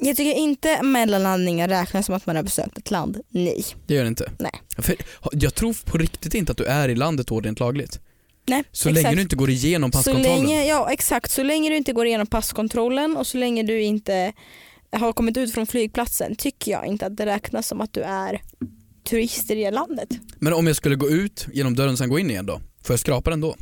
Jag 0.00 0.16
tycker 0.16 0.38
inte 0.38 0.82
mellanlandningar 0.82 1.68
räknas 1.68 2.06
som 2.06 2.14
att 2.14 2.26
man 2.26 2.36
har 2.36 2.42
besökt 2.42 2.78
ett 2.78 2.90
land. 2.90 3.20
Nej. 3.28 3.64
Det 3.86 3.94
gör 3.94 4.02
det 4.02 4.08
inte. 4.08 4.30
Nej. 4.38 4.52
För 4.78 4.96
jag 5.32 5.54
tror 5.54 5.76
på 5.84 5.98
riktigt 5.98 6.34
inte 6.34 6.52
att 6.52 6.58
du 6.58 6.64
är 6.64 6.88
i 6.88 6.94
landet 6.94 7.26
då 7.26 7.40
rent 7.40 7.60
lagligt. 7.60 8.00
Nej, 8.48 8.62
Så 8.72 8.88
exakt. 8.88 9.02
länge 9.04 9.16
du 9.16 9.22
inte 9.22 9.36
går 9.36 9.50
igenom 9.50 9.92
så 9.92 9.98
passkontrollen. 9.98 10.38
länge, 10.40 10.64
Ja 10.66 10.90
exakt, 10.92 11.30
så 11.30 11.42
länge 11.42 11.70
du 11.70 11.76
inte 11.76 11.92
går 11.92 12.06
igenom 12.06 12.26
passkontrollen 12.26 13.16
och 13.16 13.26
så 13.26 13.38
länge 13.38 13.62
du 13.62 13.82
inte 13.82 14.32
har 14.92 15.12
kommit 15.12 15.36
ut 15.36 15.54
från 15.54 15.66
flygplatsen 15.66 16.36
tycker 16.36 16.70
jag 16.72 16.86
inte 16.86 17.06
att 17.06 17.16
det 17.16 17.26
räknas 17.26 17.66
som 17.68 17.80
att 17.80 17.92
du 17.92 18.02
är 18.02 18.40
turister 19.08 19.56
i 19.56 19.64
det 19.64 19.70
landet. 19.70 20.08
Men 20.38 20.52
om 20.52 20.66
jag 20.66 20.76
skulle 20.76 20.96
gå 20.96 21.10
ut 21.10 21.46
genom 21.52 21.74
dörren 21.74 21.92
och 21.92 21.98
sen 21.98 22.08
gå 22.08 22.18
in 22.18 22.30
igen 22.30 22.46
då? 22.46 22.60
Får 22.84 22.92
jag 22.92 23.00
skrapa 23.00 23.30
den 23.30 23.40
då? 23.40 23.56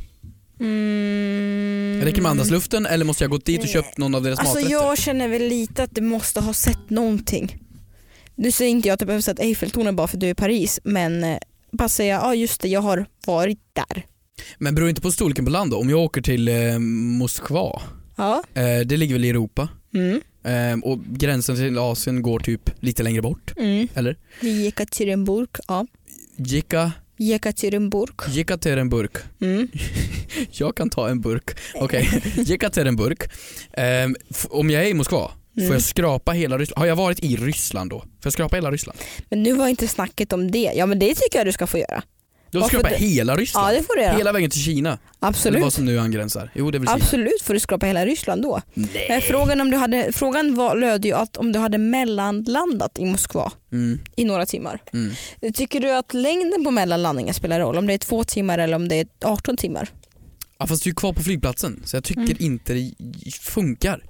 Mm. 0.59 2.01
Räcker 2.05 2.21
med 2.21 2.31
andadsluften 2.31 2.85
eller 2.85 3.05
måste 3.05 3.23
jag 3.23 3.31
gå 3.31 3.37
dit 3.37 3.61
och 3.61 3.67
köpt 3.67 3.97
någon 3.97 4.15
av 4.15 4.23
deras 4.23 4.39
Alltså 4.39 4.53
maträtter? 4.55 4.71
jag 4.71 4.97
känner 4.97 5.27
väl 5.27 5.41
lite 5.47 5.83
att 5.83 5.95
du 5.95 6.01
måste 6.01 6.39
ha 6.39 6.53
sett 6.53 6.89
någonting. 6.89 7.61
Nu 8.35 8.51
säger 8.51 8.71
inte 8.71 8.87
jag 8.87 8.93
att 8.93 8.99
du 8.99 9.05
behöver 9.05 9.21
sett 9.21 9.39
Eiffeltornet 9.39 9.95
bara 9.95 10.07
för 10.07 10.17
att 10.17 10.21
du 10.21 10.27
är 10.27 10.31
i 10.31 10.35
Paris 10.35 10.79
men 10.83 11.23
eh, 11.23 11.37
bara 11.71 11.89
säga 11.89 12.15
ja 12.23 12.35
just 12.35 12.61
det 12.61 12.67
jag 12.67 12.81
har 12.81 13.05
varit 13.25 13.59
där. 13.73 14.05
Men 14.57 14.75
beror 14.75 14.89
inte 14.89 15.01
på 15.01 15.11
storleken 15.11 15.45
på 15.45 15.51
land 15.51 15.71
då? 15.71 15.77
Om 15.77 15.89
jag 15.89 15.99
åker 15.99 16.21
till 16.21 16.47
eh, 16.47 16.79
Moskva, 16.79 17.81
Ja. 18.15 18.43
eh, 18.53 18.79
det 18.85 18.97
ligger 18.97 19.15
väl 19.15 19.25
i 19.25 19.29
Europa? 19.29 19.69
Mm. 19.93 20.21
Eh, 20.43 20.89
och 20.89 20.99
gränsen 21.05 21.55
till 21.55 21.77
Asien 21.77 22.21
går 22.21 22.39
typ 22.39 22.69
lite 22.79 23.03
längre 23.03 23.21
bort, 23.21 23.53
Mm. 23.57 23.87
eller? 23.93 24.17
Jekaterinburg, 24.41 25.49
ja. 25.67 25.85
Jeka, 26.37 26.91
Jekaterinburg. 27.17 28.13
Jekaterinburg. 28.29 29.11
Mm. 29.41 29.67
Jag 30.51 30.75
kan 30.75 30.89
ta 30.89 31.09
en 31.09 31.21
burk. 31.21 31.49
Okej, 31.75 32.21
Jekaterinburg. 32.37 33.17
Eh, 33.73 33.83
f- 34.29 34.45
om 34.49 34.69
jag 34.69 34.83
är 34.83 34.87
i 34.87 34.93
Moskva 34.93 35.31
Mm. 35.57 35.67
Får 35.67 35.75
jag 35.75 35.83
skrapa 35.83 36.31
hela 36.31 36.57
Ryssland? 36.57 36.79
Har 36.79 36.85
jag 36.87 36.95
varit 36.95 37.19
i 37.19 37.35
Ryssland 37.35 37.89
då? 37.89 37.99
Får 37.99 38.07
jag 38.23 38.33
skrapa 38.33 38.55
hela 38.55 38.71
Ryssland? 38.71 38.99
Men 39.29 39.43
nu 39.43 39.53
var 39.53 39.67
inte 39.67 39.87
snacket 39.87 40.33
om 40.33 40.51
det. 40.51 40.71
Ja 40.75 40.85
men 40.85 40.99
det 40.99 41.15
tycker 41.15 41.39
jag 41.39 41.47
du 41.47 41.51
ska 41.51 41.67
få 41.67 41.77
göra. 41.77 42.03
Skrapar 42.63 42.89
jag 42.91 42.99
det? 42.99 43.05
hela 43.05 43.33
Ja 43.33 43.37
Ryssland? 43.37 43.75
det 43.75 43.83
får 43.83 43.95
du 43.95 44.01
göra. 44.01 44.17
Hela 44.17 44.31
vägen 44.31 44.49
till 44.49 44.61
Kina? 44.61 44.89
Eller 44.89 44.99
Absolut. 45.19 45.61
vad 45.61 45.73
som 45.73 45.85
nu 45.85 45.99
angränsar? 45.99 46.51
Jo 46.55 46.71
det 46.71 46.77
är? 46.77 46.89
Absolut 46.95 47.41
får 47.43 47.53
du 47.53 47.59
skrapa 47.59 47.85
hela 47.85 48.05
Ryssland 48.05 48.41
då. 48.41 48.61
Nej. 48.73 49.21
frågan, 49.21 49.61
om 49.61 49.71
du 49.71 49.77
hade, 49.77 50.11
frågan 50.13 50.55
var, 50.55 50.75
löd 50.75 51.05
ju 51.05 51.13
att 51.13 51.37
om 51.37 51.51
du 51.51 51.59
hade 51.59 51.77
mellanlandat 51.77 52.99
i 52.99 53.05
Moskva 53.05 53.51
Mm, 53.71 53.99
i 54.15 54.25
några 54.25 54.45
timmar. 54.45 54.79
mm. 54.93 55.13
Tycker 55.53 55.79
du 55.79 55.91
att 55.91 56.13
längden 56.13 56.63
på 56.63 56.71
mellanlandningen 56.71 57.33
spelar 57.33 57.59
roll? 57.59 57.77
Om 57.77 57.87
det 57.87 57.93
är 57.93 57.97
två 57.97 58.23
timmar 58.23 58.57
eller 58.57 58.75
om 58.75 58.87
det 58.87 58.95
är 58.99 59.07
18 59.23 59.57
timmar? 59.57 59.89
Ja, 60.59 60.67
fast 60.67 60.83
du 60.83 60.89
är 60.89 60.93
kvar 60.93 61.13
på 61.13 61.23
flygplatsen 61.23 61.81
så 61.85 61.95
jag 61.95 62.03
tycker 62.03 62.21
Mm. 62.21 62.35
inte 62.39 62.73
det 62.73 62.91
funkar. 63.41 64.03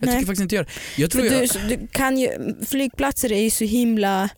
Jag 0.00 0.06
Nej. 0.06 0.16
tycker 0.16 0.26
faktiskt 0.26 0.42
inte 0.42 0.54
det 0.54 0.56
gör 0.56 0.64
det. 0.64 1.02
Jag 1.02 1.10
tror 1.10 1.22
För 1.28 1.40
jag, 1.40 1.68
du, 1.70 1.76
du 1.76 1.86
kan 1.86 2.18
ju, 2.18 2.28
flygplatser 2.66 3.32
är 3.32 3.40
ju 3.42 3.50
så 3.50 3.64
himla 3.64 4.28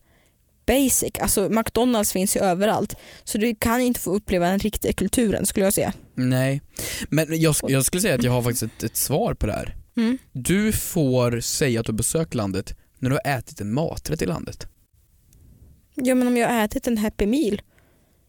basic. 0.67 1.13
Alltså 1.21 1.49
McDonalds 1.49 2.13
finns 2.13 2.37
ju 2.37 2.41
överallt. 2.41 2.95
Så 3.25 3.39
du 3.39 3.55
kan 3.55 3.81
inte 3.81 4.01
få 4.01 4.15
uppleva 4.15 4.49
den 4.49 4.59
riktiga 4.59 4.93
kulturen 4.93 5.47
skulle 5.47 5.67
jag 5.67 5.75
säga. 5.75 5.93
Nej, 6.15 6.63
men 7.09 7.41
jag, 7.41 7.55
jag 7.69 7.85
skulle 7.85 8.01
säga 8.01 8.15
att 8.15 8.25
jag 8.25 8.33
har 8.33 8.43
faktiskt 8.43 8.63
ett, 8.63 8.83
ett 8.83 8.97
svar 8.97 9.35
på 9.35 9.47
det 9.47 9.53
här. 9.53 9.77
Mm. 9.97 10.19
Du 10.33 10.73
får 10.73 11.41
säga 11.41 11.81
att 11.81 11.87
du 11.87 11.93
har 11.93 11.97
besökt 11.97 12.35
landet 12.35 12.77
när 12.99 13.11
du 13.11 13.19
har 13.25 13.39
ätit 13.39 13.61
en 13.61 13.73
maträtt 13.73 14.23
i 14.23 14.27
landet. 14.27 14.67
Ja 15.95 16.15
men 16.15 16.27
om 16.27 16.37
jag 16.37 16.49
har 16.49 16.65
ätit 16.65 16.87
en 16.87 16.99
Happy 16.99 17.27
Meal. 17.27 17.63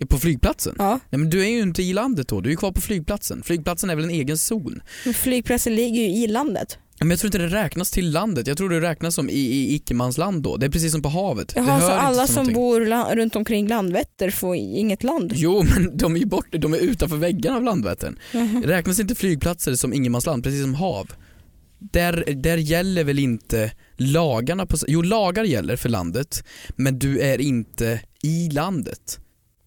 På 0.10 0.20
flygplatsen? 0.20 0.76
Ja. 0.78 1.00
Nej 1.10 1.20
men 1.20 1.30
du 1.30 1.44
är 1.44 1.50
ju 1.50 1.62
inte 1.62 1.84
i 1.84 1.94
landet 1.94 2.28
då, 2.28 2.42
du 2.42 2.52
är 2.52 2.56
kvar 2.56 2.72
på 2.72 2.82
flygplatsen. 2.82 3.44
Flygplatsen 3.44 3.90
är 3.90 3.96
väl 3.96 4.06
en 4.06 4.12
egen 4.12 4.38
zon? 4.38 4.82
Men 5.06 5.14
flygplatsen 5.14 5.76
ligger 5.76 6.02
ju 6.02 6.08
i 6.08 6.28
landet. 6.28 6.78
Men 7.00 7.10
jag 7.10 7.20
tror 7.20 7.28
inte 7.28 7.38
det 7.38 7.48
räknas 7.48 7.92
till 7.92 8.12
landet, 8.12 8.48
jag 8.48 8.58
tror 8.58 8.70
det 8.70 8.82
räknas 8.82 9.16
som 9.16 9.30
i, 9.30 9.34
i 9.34 9.76
icke-mansland 9.76 10.44
då. 10.44 10.58
Det 10.58 10.66
är 10.66 10.70
precis 10.70 10.92
som 10.92 11.02
på 11.02 11.10
havet. 11.10 11.54
Jaha, 11.56 11.80
så 11.82 11.88
alla 11.92 12.28
som 12.28 12.54
bor 12.54 12.82
la- 12.86 13.16
runt 13.16 13.36
omkring 13.36 13.68
Landvetter 13.68 14.30
får 14.30 14.56
inget 14.56 15.04
land? 15.04 15.34
Jo 15.36 15.64
men 15.64 15.98
de 15.98 16.16
är 16.16 16.20
ju 16.20 16.26
bort, 16.26 16.48
de 16.52 16.74
är 16.74 16.78
utanför 16.78 17.18
väggarna 17.18 17.58
av 17.58 17.64
Landvettern. 17.64 18.20
Mhm. 18.34 18.64
Räknas 18.64 19.00
inte 19.00 19.16
flygplatser 19.16 19.76
som 19.76 19.94
ingenmansland, 19.94 20.44
precis 20.44 20.62
som 20.62 20.74
hav? 20.76 21.12
Där, 21.80 22.24
där 22.36 22.58
gäller 22.58 23.04
väl 23.04 23.20
inte 23.20 23.72
lagarna 23.98 24.66
på, 24.66 24.78
jo 24.88 25.02
lagar 25.02 25.44
gäller 25.44 25.76
för 25.76 25.90
landet, 25.90 26.44
men 26.76 27.00
du 27.00 27.20
är 27.20 27.42
inte 27.42 28.02
i 28.24 28.50
landet. 28.50 29.20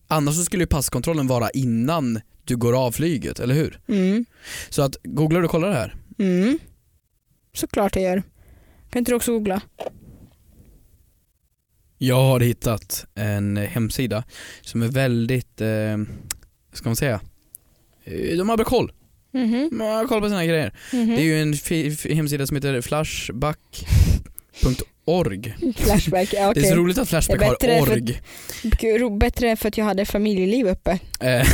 Annars 0.09 0.45
skulle 0.45 0.63
ju 0.63 0.67
passkontrollen 0.67 1.27
vara 1.27 1.51
innan 1.51 2.21
du 2.45 2.57
går 2.57 2.87
av 2.87 2.93
flyget, 2.93 3.41
eller 3.41 3.55
hur? 3.55 3.81
Mm. 3.89 4.25
Så 4.71 4.83
att, 4.83 4.97
googlar 5.05 5.41
du 5.41 5.45
och 5.45 5.51
kollar 5.51 5.69
det 5.69 5.75
här? 5.75 5.95
Mm. 6.19 6.59
Såklart 7.57 7.97
jag 7.97 8.05
gör. 8.05 8.23
Kan 8.91 8.99
inte 9.01 9.13
du 9.13 9.17
också 9.17 9.33
googla? 9.33 9.61
Jag 11.99 12.17
har 12.23 12.41
hittat 12.41 13.07
en 13.15 13.57
hemsida 13.57 14.25
som 14.61 14.83
är 14.83 14.89
väldigt, 14.89 15.61
eh, 15.61 15.99
ska 16.73 16.89
man 16.89 16.97
säga, 16.97 17.21
Eh, 18.09 18.37
de 18.39 18.49
har 18.49 18.57
bra 18.57 18.65
koll. 18.65 18.93
Mhm. 19.33 19.69
De 19.73 19.81
har 19.81 20.07
koll 20.07 20.21
på 20.21 20.29
sina 20.29 20.45
grejer. 20.47 20.73
Mhm. 20.93 21.07
Det 21.09 21.15
är 21.23 21.25
ju 21.25 21.43
en 21.43 21.55
hemsida 22.17 22.47
som 22.47 22.57
heter 22.57 22.81
flashback.org. 22.81 25.55
Flashback, 25.77 26.33
ja, 26.33 26.53
Det 26.55 26.61
är 26.61 26.65
så 26.71 26.75
roligt 26.77 26.99
att 26.99 27.09
Flashback 27.09 27.43
har 27.43 27.57
för- 27.61 27.81
org. 27.93 28.21
Gud, 28.63 29.19
Bättre 29.19 29.57
för 29.57 29.69
att 29.69 29.79
jag 29.79 29.85
hade 29.85 30.05
familjeliv 30.05 30.67
uppe. 30.67 30.91
Eh, 30.91 30.99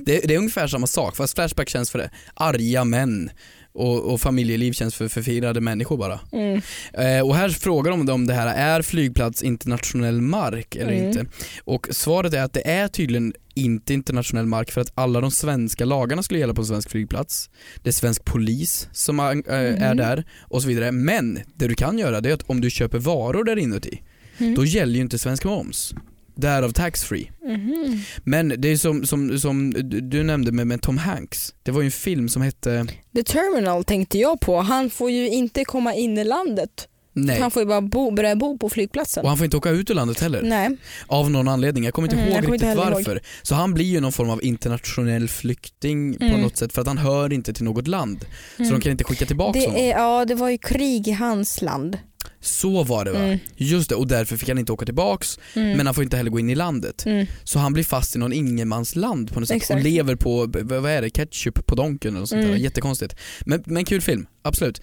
det, 0.00 0.20
det 0.24 0.34
är 0.34 0.38
ungefär 0.38 0.66
samma 0.66 0.86
sak 0.86 1.16
fast 1.16 1.34
Flashback 1.34 1.68
känns 1.68 1.90
för 1.90 1.98
det. 1.98 2.10
arga 2.34 2.84
män 2.84 3.30
och, 3.78 4.12
och 4.12 4.20
familjeliv 4.20 4.72
känns 4.72 4.94
för 4.94 5.08
förvirrade 5.08 5.60
människor 5.60 5.96
bara. 5.96 6.20
Mm. 6.32 6.60
Eh, 6.92 7.26
och 7.26 7.36
här 7.36 7.48
frågar 7.48 7.90
de 7.90 8.10
om 8.10 8.26
det 8.26 8.34
här 8.34 8.46
är 8.54 8.82
flygplats 8.82 9.42
internationell 9.42 10.20
mark 10.20 10.76
eller 10.76 10.92
Mm. 10.92 11.06
inte. 11.08 11.24
Och 11.64 11.86
svaret 11.90 12.34
är 12.34 12.42
att 12.42 12.52
det 12.52 12.68
är 12.68 12.88
tydligen 12.88 13.32
inte 13.54 13.94
internationell 13.94 14.46
mark 14.46 14.70
för 14.70 14.80
att 14.80 14.92
alla 14.94 15.20
de 15.20 15.30
svenska 15.30 15.84
lagarna 15.84 16.22
skulle 16.22 16.40
gälla 16.40 16.54
på 16.54 16.60
en 16.60 16.66
svensk 16.66 16.90
flygplats. 16.90 17.50
Det 17.82 17.88
är 17.90 17.92
svensk 17.92 18.24
polis 18.24 18.88
som 18.92 19.20
är, 19.20 19.30
eh, 19.30 19.82
är 19.82 19.88
Mhm. 19.88 19.96
där 19.96 20.24
och 20.40 20.62
så 20.62 20.68
vidare. 20.68 20.92
Men 20.92 21.38
det 21.54 21.68
du 21.68 21.74
kan 21.74 21.98
göra 21.98 22.20
det 22.20 22.30
är 22.30 22.34
att 22.34 22.50
om 22.50 22.60
du 22.60 22.70
köper 22.70 22.98
varor 22.98 23.44
där 23.44 23.56
inuti, 23.58 24.02
Mm. 24.38 24.54
då 24.54 24.64
gäller 24.64 24.94
ju 24.94 25.00
inte 25.00 25.18
svensk 25.18 25.44
moms. 25.44 25.94
Därav 26.40 26.70
taxfree. 26.72 27.30
Mhm. 27.42 28.00
Men 28.24 28.54
det 28.58 28.68
är 28.68 28.76
som, 28.76 29.06
som, 29.06 29.38
som 29.38 29.72
du- 29.72 30.00
du 30.00 30.22
nämnde 30.22 30.52
med, 30.52 30.66
med 30.66 30.82
Tom 30.82 30.98
Hanks. 30.98 31.54
Det 31.62 31.70
var 31.70 31.80
ju 31.80 31.84
en 31.84 31.90
film 31.90 32.28
som 32.28 32.42
hette, 32.42 32.86
The 33.14 33.22
Terminal 33.22 33.84
tänkte 33.84 34.18
jag 34.18 34.40
på. 34.40 34.60
Han 34.60 34.90
får 34.90 35.10
ju 35.10 35.28
inte 35.28 35.64
komma 35.64 35.94
in 35.94 36.18
i 36.18 36.24
landet. 36.24 36.88
Nej, 37.26 37.40
Han 37.40 37.50
får 37.50 37.62
ju 37.62 37.66
bara 37.66 37.80
bo, 37.80 38.10
börja 38.10 38.36
bo 38.36 38.58
på 38.58 38.68
flygplatsen. 38.68 39.22
och 39.22 39.28
han 39.28 39.38
får 39.38 39.44
inte 39.44 39.56
åka 39.56 39.70
ut 39.70 39.90
ur 39.90 39.94
landet 39.94 40.20
heller. 40.20 40.42
Nej. 40.42 40.76
Av 41.06 41.30
någon 41.30 41.48
anledning, 41.48 41.84
jag 41.84 41.94
kommer 41.94 42.08
inte 42.08 42.16
Mm, 42.16 42.28
ihåg 42.28 42.34
kommer 42.44 42.54
inte 42.54 42.66
riktigt 42.66 42.78
heller 42.78 42.94
varför. 42.94 43.20
Så 43.42 43.54
han 43.54 43.74
blir 43.74 43.84
ju 43.86 44.00
någon 44.00 44.12
form 44.12 44.30
av 44.30 44.44
internationell 44.44 45.28
flykting 45.28 46.14
på 46.18 46.24
Mm. 46.24 46.40
något 46.40 46.56
sätt 46.56 46.72
för 46.72 46.80
att 46.80 46.86
han 46.88 46.98
hör 46.98 47.32
inte 47.32 47.52
till 47.52 47.64
något 47.64 47.86
land. 47.88 48.24
Så 48.56 48.62
Mm. 48.62 48.72
de 48.74 48.80
kan 48.80 48.92
inte 48.92 49.04
skicka 49.04 49.26
tillbaka 49.26 49.58
honom. 49.60 49.74
Det, 49.74 49.90
är, 49.92 49.98
ja, 49.98 50.24
det 50.24 50.34
var 50.34 50.48
ju 50.50 50.58
krig 50.58 51.08
i 51.08 51.12
hans 51.12 51.62
land. 51.62 51.98
Så 52.40 52.82
var 52.82 53.04
det 53.04 53.12
va? 53.12 53.18
Mm. 53.18 53.38
Just 53.56 53.88
det, 53.88 53.94
och 53.94 54.06
därför 54.08 54.36
fick 54.36 54.48
han 54.48 54.58
inte 54.58 54.72
åka 54.72 54.84
tillbaks 54.84 55.38
Mm. 55.54 55.76
men 55.76 55.86
han 55.86 55.94
får 55.94 56.04
inte 56.04 56.16
heller 56.16 56.30
gå 56.30 56.38
in 56.38 56.50
i 56.50 56.54
landet. 56.54 57.06
Mm. 57.06 57.26
Så 57.44 57.58
han 57.58 57.72
blir 57.72 57.84
fast 57.84 58.16
i 58.16 58.18
någon 58.18 58.32
ingenmansland 58.32 59.32
på 59.32 59.40
något 59.40 59.48
sätt 59.48 59.56
Exakt. 59.56 59.78
och 59.78 59.84
lever 59.84 60.14
på, 60.14 60.46
vad 60.62 60.90
är 60.90 61.02
det, 61.02 61.10
ketchup 61.10 61.66
på 61.66 61.74
donken 61.74 62.16
eller 62.16 62.26
sånt 62.26 62.42
där. 62.42 62.48
Mm. 62.48 62.60
Jättekonstigt. 62.60 63.16
Men, 63.46 63.62
men 63.66 63.84
kul 63.84 64.00
film, 64.00 64.26
absolut. 64.42 64.80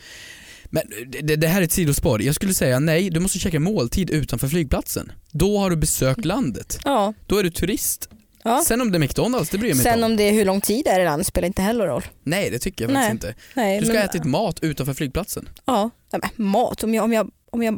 Men 0.70 0.84
det, 1.24 1.36
det 1.36 1.47
här 1.47 1.61
är 1.61 1.66
ett 1.66 1.72
sidospår. 1.72 2.22
Jag 2.22 2.36
skulle 2.36 2.53
säga 2.53 2.80
nej, 2.80 3.09
du 3.09 3.20
måste 3.20 3.39
käka 3.39 3.59
måltid 3.59 4.09
utanför 4.09 4.47
flygplatsen. 4.47 5.11
Då 5.32 5.57
har 5.57 5.70
du 5.70 5.76
besökt 5.76 6.26
landet. 6.26 6.80
Ja. 6.84 7.13
Då 7.28 7.38
är 7.38 7.43
du 7.43 7.49
turist. 7.49 8.09
ja. 8.43 8.63
Sen 8.68 8.82
om 8.82 8.91
det 8.91 8.97
är 8.97 8.99
McDonalds, 8.99 9.49
det 9.49 9.57
bryr 9.57 9.70
jag 9.70 9.76
mig 9.78 9.84
Sen 9.84 9.93
inte 9.93 10.05
om. 10.05 10.11
om 10.11 10.18
det 10.18 10.24
är 10.24 10.32
hur 10.34 10.45
lång 10.45 10.61
tid 10.61 10.86
det 10.86 10.91
är 10.91 10.99
i 10.99 11.05
landet 11.05 11.28
spelar 11.28 11.45
inte 11.47 11.61
heller 11.61 11.88
roll. 11.88 12.03
Nej 12.24 12.49
det 12.49 12.59
tycker 12.59 12.86
jag 12.86 12.93
Nej. 12.93 13.09
faktiskt 13.09 13.24
inte. 13.30 13.39
Nej, 13.53 13.80
Du 13.80 13.86
ska 13.86 13.93
men, 13.93 14.01
ha 14.01 14.09
ätit 14.09 14.24
mat 14.26 14.59
utanför 14.61 14.93
flygplatsen. 14.93 15.49
Ja, 15.66 15.89
Nej, 16.13 16.22
men 16.36 16.47
mat. 16.47 16.84
Om 16.84 16.93
jag, 16.93 17.03
om, 17.03 17.13
jag, 17.13 17.32
om, 17.51 17.63
jag, 17.63 17.74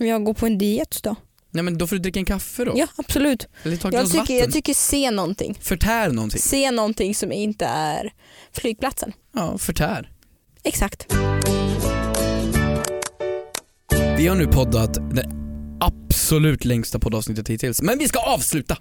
om 0.00 0.06
jag 0.06 0.24
går 0.24 0.34
på 0.34 0.46
en 0.46 0.58
diet 0.58 0.98
då? 1.02 1.16
Nej 1.54 1.62
men 1.64 1.78
då 1.78 1.86
får 1.86 1.96
du 1.96 2.02
dricka 2.02 2.18
en 2.18 2.24
kaffe 2.24 2.64
då. 2.64 2.72
Ja 2.76 2.86
absolut. 2.96 3.48
Eller 3.62 3.76
ta 3.76 3.88
ett 3.88 3.94
Jag 3.94 4.00
glas 4.02 4.08
tycker, 4.12 4.18
vatten. 4.22 4.36
jag 4.36 4.52
tycker 4.52 4.74
se 4.74 5.10
någonting. 5.10 5.58
Förtär 5.60 6.10
någonting. 6.10 6.40
Se 6.40 6.70
någonting 6.70 7.14
som 7.14 7.32
inte 7.32 7.64
är 7.66 8.12
flygplatsen. 8.52 9.12
Ja, 9.34 9.58
förtär. 9.58 10.10
Exakt. 10.64 11.06
Vi 14.16 14.26
har 14.26 14.36
nu 14.36 14.46
poddat 14.46 14.94
det 15.14 15.28
absolut 15.80 16.64
längsta 16.64 16.98
poddavsnittet 16.98 17.48
hittills. 17.48 17.82
Men 17.82 17.98
vi 17.98 18.08
ska 18.08 18.18
avsluta 18.18 18.76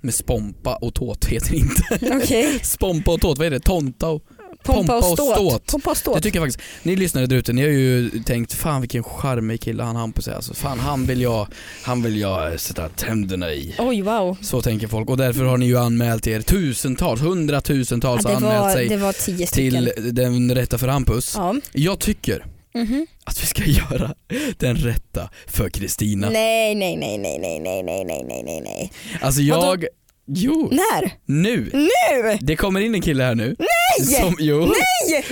med 0.00 0.14
spompa 0.14 0.76
och 0.76 0.94
tåt 0.94 1.24
heter 1.24 1.50
det 1.50 1.56
inte. 1.56 1.82
Okej. 2.16 2.58
spompa 2.62 3.12
och 3.12 3.20
tåt, 3.20 3.38
vad 3.38 3.46
är 3.46 3.50
det? 3.50 3.60
Tonta 3.60 4.08
och... 4.08 4.22
Pompa 4.64 4.96
och 4.96 5.04
ståt. 5.04 5.34
ståt. 5.34 5.66
Pompa 5.66 5.90
och 5.90 5.94
Det 5.96 6.00
ståt. 6.00 6.22
tycker 6.22 6.38
jag 6.38 6.46
faktiskt. 6.48 6.68
Ni 6.82 6.96
lyssnare 6.96 7.26
där 7.26 7.36
ute, 7.36 7.52
ni 7.52 7.62
har 7.62 7.68
ju 7.68 8.10
tänkt 8.10 8.52
fan 8.52 8.80
vilken 8.80 9.02
charmig 9.04 9.60
kille 9.60 9.82
han 9.82 9.96
Hampus 9.96 10.28
är. 10.28 10.32
Alltså, 10.32 10.54
fan 10.54 10.78
han 10.78 11.06
vill 11.06 11.20
jag, 11.20 11.46
han 11.82 12.02
vill 12.02 12.20
jag 12.20 12.60
sätta 12.60 12.88
tänderna 12.88 13.52
i. 13.52 13.74
Oj 13.78 14.02
wow. 14.02 14.36
Så 14.40 14.62
tänker 14.62 14.88
folk 14.88 15.10
och 15.10 15.16
därför 15.16 15.44
har 15.44 15.58
ni 15.58 15.66
ju 15.66 15.78
anmält 15.78 16.26
er 16.26 16.40
tusentals, 16.40 17.20
hundratusentals 17.20 18.22
Ja, 18.24 18.28
det, 18.30 18.34
har 18.34 18.52
anmält 18.52 18.62
var, 18.64 18.72
sig 18.72 18.88
det 18.88 18.96
var 18.96 19.12
tio 19.12 19.46
stycken. 19.46 19.84
till 19.94 20.14
den 20.14 20.54
rätta 20.54 20.78
för 20.78 20.88
Hampus. 20.88 21.34
Ja. 21.36 21.54
Jag 21.72 21.98
tycker 21.98 22.44
Mhm. 22.74 23.06
att 23.24 23.42
vi 23.42 23.46
ska 23.46 23.64
göra 23.66 24.14
den 24.56 24.76
rätta 24.76 25.30
för 25.46 25.68
Kristina. 25.68 26.30
Nej, 26.30 26.74
nej, 26.74 26.96
nej, 26.96 27.18
nej, 27.18 27.38
nej, 27.38 27.60
nej, 27.60 27.82
nej, 27.82 28.04
nej, 28.04 28.24
nej, 28.28 28.42
nej, 28.44 28.60
nej. 28.60 28.92
Alltså 29.20 29.40
jag, 29.40 29.84
jo, 30.26 30.68
När? 30.72 31.12
nu. 31.26 31.70
Nu! 31.72 32.38
Det 32.40 32.56
kommer 32.56 32.80
in 32.80 32.94
en 32.94 33.00
kille 33.02 33.24
här 33.24 33.34
nu. 33.34 33.56
Nej! 33.58 34.06
Som, 34.06 34.36
jo, 34.38 34.58
Nej! 34.60 34.72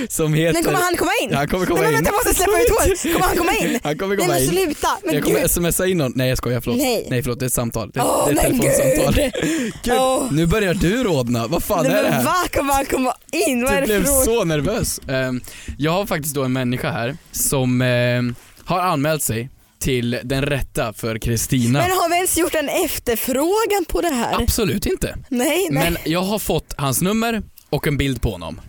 Som 0.08 0.34
heter... 0.34 0.52
När 0.52 0.62
kommer 0.62 0.78
han 0.78 0.96
komma 0.96 1.10
in? 1.22 1.34
Han 1.34 1.48
kommer 1.48 1.66
komma 1.66 1.80
nej, 1.80 1.90
men 1.92 1.98
in. 1.98 2.04
vänta, 2.04 2.10
jag 2.10 2.26
måste 2.26 2.34
släppa 2.42 2.60
ut 2.62 2.70
håret. 2.70 3.02
Kommer 3.12 3.26
han 3.26 3.36
komma 3.36 3.52
in? 3.56 3.80
Han 3.82 3.98
kommer 3.98 4.16
Nej 4.16 4.26
komma 4.26 4.34
men 4.34 4.42
in. 4.42 4.48
sluta. 4.48 4.88
Men 5.04 5.14
Jag 5.14 5.24
kommer 5.24 5.40
gud. 5.40 5.50
smsa 5.50 5.86
in 5.86 5.98
någon. 5.98 6.12
Nej 6.16 6.28
jag 6.28 6.38
skojar, 6.38 6.60
förlåt. 6.60 6.78
Nej. 6.78 7.06
Nej 7.10 7.22
förlåt, 7.22 7.38
det 7.40 7.44
är 7.44 7.46
ett 7.46 7.52
samtal. 7.52 7.90
Det, 7.94 8.00
Åh, 8.00 8.28
det 8.28 8.40
är 8.40 8.44
ett 8.46 8.52
men 8.52 8.60
telefonsamtal. 8.60 9.14
gud. 9.42 9.72
Gud, 9.82 9.94
Åh. 9.98 10.32
nu 10.32 10.46
börjar 10.46 10.74
du 10.74 11.04
rodna. 11.04 11.46
Vad 11.46 11.62
fan 11.64 11.82
Nej, 11.84 11.92
är 11.92 11.96
det 11.96 12.02
men 12.02 12.12
här? 12.12 12.24
vad 12.24 12.52
kommer 12.52 12.72
han 12.74 12.86
komma 12.86 13.14
in? 13.46 13.64
Vad 13.64 13.72
är 13.72 13.80
Du 13.80 13.86
det 13.86 13.86
blev 14.00 14.04
fråga? 14.04 14.24
så 14.24 14.44
nervös. 14.44 15.00
Ehm, 15.08 15.40
jag 15.78 15.92
har 15.92 16.06
faktiskt 16.06 16.34
då 16.34 16.42
en 16.44 16.52
människa 16.52 16.90
här 16.90 17.16
som 17.32 17.82
ehm, 17.82 18.34
har 18.64 18.80
anmält 18.80 19.22
sig 19.22 19.50
till 19.78 20.18
den 20.24 20.42
rätta 20.42 20.92
för 20.92 21.18
Kristina. 21.18 21.78
Men 21.78 21.90
har 21.90 22.08
vi 22.08 22.14
ens 22.16 22.38
gjort 22.38 22.54
en 22.54 22.68
efterfrågan 22.68 23.84
på 23.88 24.00
det 24.00 24.08
här? 24.08 24.42
Absolut 24.42 24.86
inte. 24.86 25.16
Nej, 25.28 25.68
nej. 25.70 25.84
Men 25.90 25.96
jag 26.12 26.22
har 26.22 26.38
fått 26.38 26.74
hans 26.76 27.02
nummer 27.02 27.42
och 27.70 27.86
en 27.86 27.96
bild 27.96 28.22
på 28.22 28.30
honom. 28.30 28.60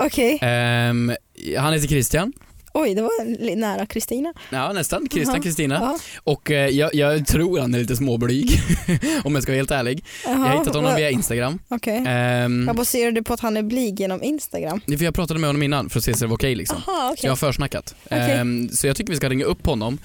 Okej. 0.00 0.38
Ehm, 0.42 1.12
han 1.58 1.72
heter 1.72 1.88
Christian. 1.88 2.32
Oj, 2.74 2.94
det 2.94 3.02
var 3.02 3.56
nära 3.56 3.86
Kristina. 3.86 4.32
Ja 4.50 4.72
nästan, 4.72 5.08
Christian. 5.10 5.42
Kristina. 5.42 5.74
Ja. 5.74 5.98
Och 6.24 6.50
eh, 6.50 6.68
jag, 6.68 6.94
jag 6.94 7.26
tror 7.26 7.58
han 7.60 7.74
är 7.74 7.78
lite 7.78 7.96
småblyg 7.96 8.50
om 9.24 9.34
jag 9.34 9.42
ska 9.42 9.52
vara 9.52 9.56
helt 9.58 9.70
ärlig. 9.70 10.04
Jag 10.24 10.34
har 10.34 10.58
hittat 10.58 10.74
honom 10.74 10.94
via 10.96 11.10
Instagram. 11.10 11.58
Okej. 11.68 12.04
Ehm, 12.06 12.64
Jag 12.66 12.76
baserar 12.76 13.12
du 13.12 13.22
på 13.22 13.34
att 13.34 13.40
han 13.40 13.56
är 13.56 13.62
blyg 13.62 14.00
genom 14.00 14.22
Instagram? 14.22 14.80
för 14.86 15.04
jag 15.04 15.14
pratade 15.14 15.40
med 15.40 15.48
honom 15.48 15.62
innan 15.62 15.90
för 15.90 15.98
att 15.98 16.04
se 16.04 16.14
så 16.14 16.24
det 16.24 16.28
var 16.28 16.36
okej 16.36 16.54
liksom. 16.54 16.82
Jaha, 16.86 16.96
Så 17.08 17.12
okej. 17.12 17.20
jag 17.22 17.30
har 17.30 17.36
försnackat. 17.36 17.94
Okej. 18.04 18.18
Ehm, 18.32 18.68
så 18.68 18.86
jag 18.86 18.96
tycker 18.96 19.10
vi 19.12 19.16
ska 19.16 19.28
ringa 19.28 19.44
upp 19.44 19.66
honom 19.66 19.98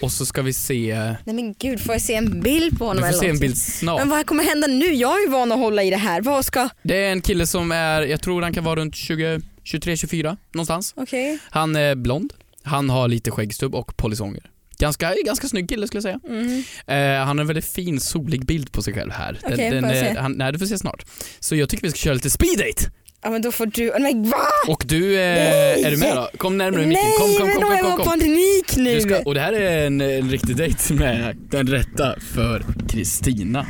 och 0.00 0.12
så 0.12 0.26
ska 0.26 0.42
vi 0.42 0.52
se, 0.52 1.14
Nej 1.24 1.34
men 1.34 1.54
gud, 1.58 1.80
får 1.80 1.94
jag 1.94 2.02
se 2.02 2.14
en 2.14 2.40
bild 2.40 2.78
på 2.78 2.84
honom 2.84 3.02
får 3.02 3.08
eller 3.08 3.18
se 3.18 3.28
en 3.28 3.38
bild 3.38 3.58
snart. 3.58 4.00
Men 4.00 4.08
vad 4.08 4.26
kommer 4.26 4.44
hända 4.44 4.66
nu? 4.66 4.94
Jag 4.94 5.18
är 5.18 5.22
ju 5.22 5.28
van 5.28 5.52
att 5.52 5.58
hålla 5.58 5.82
i 5.82 5.90
det 5.90 5.96
här. 5.96 6.20
Vad 6.20 6.44
ska... 6.44 6.68
Det 6.82 6.96
är 6.96 7.12
en 7.12 7.20
kille 7.20 7.46
som 7.46 7.72
är, 7.72 8.02
jag 8.02 8.22
tror 8.22 8.42
han 8.42 8.52
kan 8.52 8.64
vara 8.64 8.80
runt 8.80 8.94
20, 8.94 9.40
23, 9.64 9.96
24 9.96 10.36
någonstans. 10.52 10.94
Okej. 10.96 11.38
Han 11.50 11.76
är 11.76 11.94
blond, 11.94 12.32
han 12.62 12.90
har 12.90 13.08
lite 13.08 13.30
skäggstubb 13.30 13.74
och 13.74 13.96
polisonger. 13.96 14.50
Ganska, 14.78 15.14
ganska 15.24 15.48
snygg 15.48 15.68
kille 15.68 15.86
skulle 15.86 15.98
jag 15.98 16.02
säga. 16.02 16.20
Mm. 16.28 16.64
Eh, 16.86 17.26
han 17.26 17.38
har 17.38 17.42
en 17.42 17.46
väldigt 17.46 17.72
fin 17.72 18.00
solig 18.00 18.46
bild 18.46 18.72
på 18.72 18.82
sig 18.82 18.94
själv 18.94 19.12
här. 19.12 19.38
Okej, 19.42 19.80
får 19.80 19.90
jag 19.90 20.06
se? 20.06 20.20
han, 20.20 20.32
nej, 20.32 20.52
du 20.52 20.58
får 20.58 20.66
se 20.66 20.78
snart. 20.78 21.06
Så 21.40 21.56
jag 21.56 21.68
tycker 21.68 21.82
vi 21.82 21.90
ska 21.90 21.98
köra 21.98 22.14
lite 22.14 22.30
speed 22.30 22.58
date. 22.58 22.90
Ja 23.22 23.30
men 23.30 23.42
då 23.42 23.52
får 23.52 23.66
du... 23.66 23.92
Men 24.00 24.30
va? 24.30 24.46
Och 24.68 24.82
du, 24.86 25.14
eh, 25.20 25.34
Nej! 25.34 25.84
är 25.84 25.90
du 25.90 25.96
med 25.96 26.16
då? 26.16 26.30
Kom 26.38 26.58
närmare 26.58 26.86
micken. 26.86 27.02
Nej 27.04 27.18
Kom, 27.18 27.46
kom, 27.46 27.62
kom, 27.62 27.62
är 27.62 27.66
kom, 27.66 27.72
jag 27.72 27.80
kom, 27.82 27.90
på 27.90 27.96
kom. 27.96 28.06
panik 28.20 28.76
nu. 28.76 28.94
Du 28.94 29.00
ska, 29.00 29.22
och 29.22 29.34
det 29.34 29.40
här 29.40 29.52
är 29.52 29.86
en, 29.86 30.00
en 30.00 30.30
riktig 30.30 30.56
dejt 30.56 30.94
med 30.94 31.36
den 31.50 31.66
rätta 31.66 32.20
för 32.34 32.64
Kristina. 32.88 33.66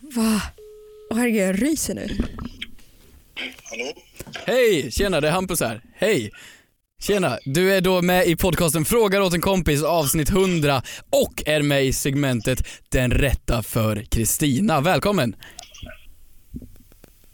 Va? 0.00 0.42
Åh 1.10 1.16
herregud, 1.18 1.42
jag 1.48 1.62
ryser 1.62 1.94
nu. 1.94 2.08
Hallå? 3.64 3.92
Hej! 4.46 4.90
Tjena, 4.92 5.20
det 5.20 5.28
är 5.28 5.32
Hampus 5.32 5.60
här. 5.60 5.80
Hej! 5.94 6.30
Tjena, 7.02 7.38
du 7.44 7.74
är 7.74 7.80
då 7.80 8.02
med 8.02 8.26
i 8.26 8.36
podcasten 8.36 8.84
Frågar 8.84 9.20
åt 9.20 9.34
en 9.34 9.40
kompis 9.40 9.82
avsnitt 9.82 10.30
100 10.30 10.82
och 11.10 11.42
är 11.46 11.62
med 11.62 11.84
i 11.84 11.92
segmentet 11.92 12.68
Den 12.88 13.10
rätta 13.10 13.62
för 13.62 14.04
Kristina. 14.10 14.80
Välkommen! 14.80 15.36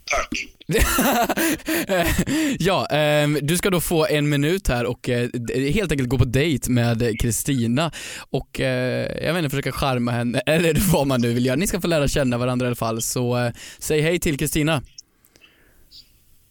Tack. 0.09 0.45
ja, 2.59 2.85
ehm, 2.85 3.39
du 3.41 3.57
ska 3.57 3.69
då 3.69 3.81
få 3.81 4.07
en 4.07 4.29
minut 4.29 4.67
här 4.67 4.85
och 4.85 5.09
eh, 5.09 5.29
helt 5.73 5.91
enkelt 5.91 6.09
gå 6.09 6.17
på 6.17 6.25
dejt 6.25 6.71
med 6.71 7.19
Kristina 7.19 7.91
och 8.29 8.59
eh, 8.59 9.25
jag 9.25 9.33
vet 9.33 9.43
inte, 9.43 9.49
försöka 9.49 9.71
charma 9.71 10.11
henne 10.11 10.39
eller 10.45 10.91
vad 10.91 11.07
man 11.07 11.21
nu 11.21 11.33
vill 11.33 11.45
göra. 11.45 11.55
Ni 11.55 11.67
ska 11.67 11.81
få 11.81 11.87
lära 11.87 12.07
känna 12.07 12.37
varandra 12.37 12.65
i 12.65 12.67
alla 12.67 12.75
fall 12.75 13.01
så 13.01 13.37
eh, 13.37 13.51
säg 13.79 14.01
hej 14.01 14.19
till 14.19 14.37
Kristina. 14.37 14.81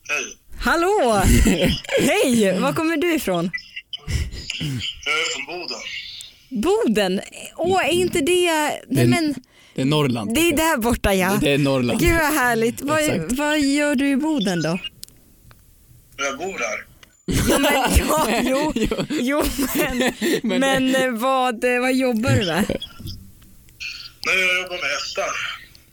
Hej. 0.08 0.38
Hallå! 0.60 1.22
Hej! 2.00 2.60
Var 2.60 2.72
kommer 2.72 2.96
du 2.96 3.14
ifrån? 3.14 3.50
Jag 5.04 5.14
är 5.14 5.34
från 5.34 5.46
Boden. 5.46 5.78
Boden? 6.48 7.20
Åh, 7.56 7.86
är 7.86 7.92
inte 7.92 8.20
det... 8.20 8.50
Nej 8.88 9.06
men, 9.06 9.34
Det 9.78 9.82
är 9.82 9.86
Norrland. 9.86 10.34
det 10.34 10.40
är 10.40 10.56
där 10.56 10.76
borta 10.76 11.14
ja. 11.14 11.38
Det 11.40 11.50
är 11.50 11.58
Norrland. 11.58 12.00
Gud 12.00 12.14
vad 12.14 12.34
härligt. 12.34 12.80
Vad, 12.80 13.00
vad 13.36 13.60
gör 13.60 13.94
du 13.94 14.10
i 14.10 14.16
Boden 14.16 14.62
då? 14.62 14.78
Jag 16.16 16.38
bor 16.38 16.58
här. 16.58 16.86
Ja, 17.48 17.58
men, 17.58 17.72
ja, 17.96 18.40
jo, 18.42 18.72
jo 19.08 19.42
men, 20.42 20.60
men, 20.60 20.94
eh, 20.94 21.10
vad, 21.10 21.64
eh, 21.64 21.80
vad 21.80 21.94
jobbar 21.94 22.30
du 22.30 22.46
med? 22.46 22.64
Nej, 24.26 24.38
jag 24.40 24.62
jobbar 24.62 24.76
med 24.76 24.90
hästar. 24.90 25.30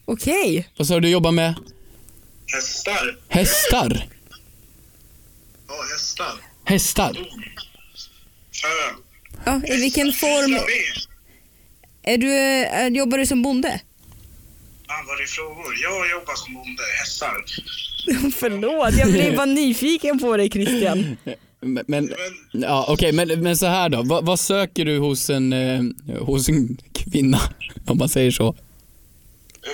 Okej. 0.05 0.69
Vad 0.77 0.87
sa 0.87 0.93
du 0.93 0.99
du 0.99 1.09
jobbar 1.09 1.31
med? 1.31 1.55
Hästar? 2.53 3.17
Hästar? 3.27 4.07
Ja, 5.67 5.73
hästar. 5.91 6.33
Hästar? 6.63 7.13
Föl. 7.13 8.95
Ja, 9.45 9.61
I 9.67 9.81
vilken 9.81 10.13
form? 10.13 10.51
Syssla 10.51 10.65
med. 10.65 11.14
Är 12.07 12.17
du, 12.17 12.31
är, 12.33 12.89
jobbar 12.89 13.17
du 13.17 13.25
som 13.25 13.41
bonde? 13.41 13.81
Fan, 14.87 15.05
vad 15.07 15.15
är 15.17 15.21
det 15.21 15.27
frågor? 15.27 15.75
Jag 15.83 16.11
jobbar 16.11 16.35
som 16.35 16.53
bonde. 16.53 16.83
Hästar. 16.99 17.45
Förlåt, 18.39 18.97
jag 18.97 19.11
blir 19.11 19.35
bara 19.35 19.45
nyfiken 19.45 20.19
på 20.19 20.37
dig 20.37 20.49
Christian. 20.49 21.17
Men, 21.61 21.83
men 21.87 22.13
Men 22.53 22.61
ja, 22.61 22.85
okej, 22.89 23.11
men, 23.11 23.41
men 23.41 23.57
så 23.57 23.65
här 23.65 23.89
då. 23.89 24.03
Vad, 24.03 24.25
vad 24.25 24.39
söker 24.39 24.85
du 24.85 24.97
hos 24.97 25.29
en, 25.29 25.53
eh, 25.53 25.83
hos 26.19 26.49
en 26.49 26.77
kvinna? 26.93 27.39
Om 27.87 27.97
man 27.97 28.09
säger 28.09 28.31
så. 28.31 28.55
jag 29.61 29.73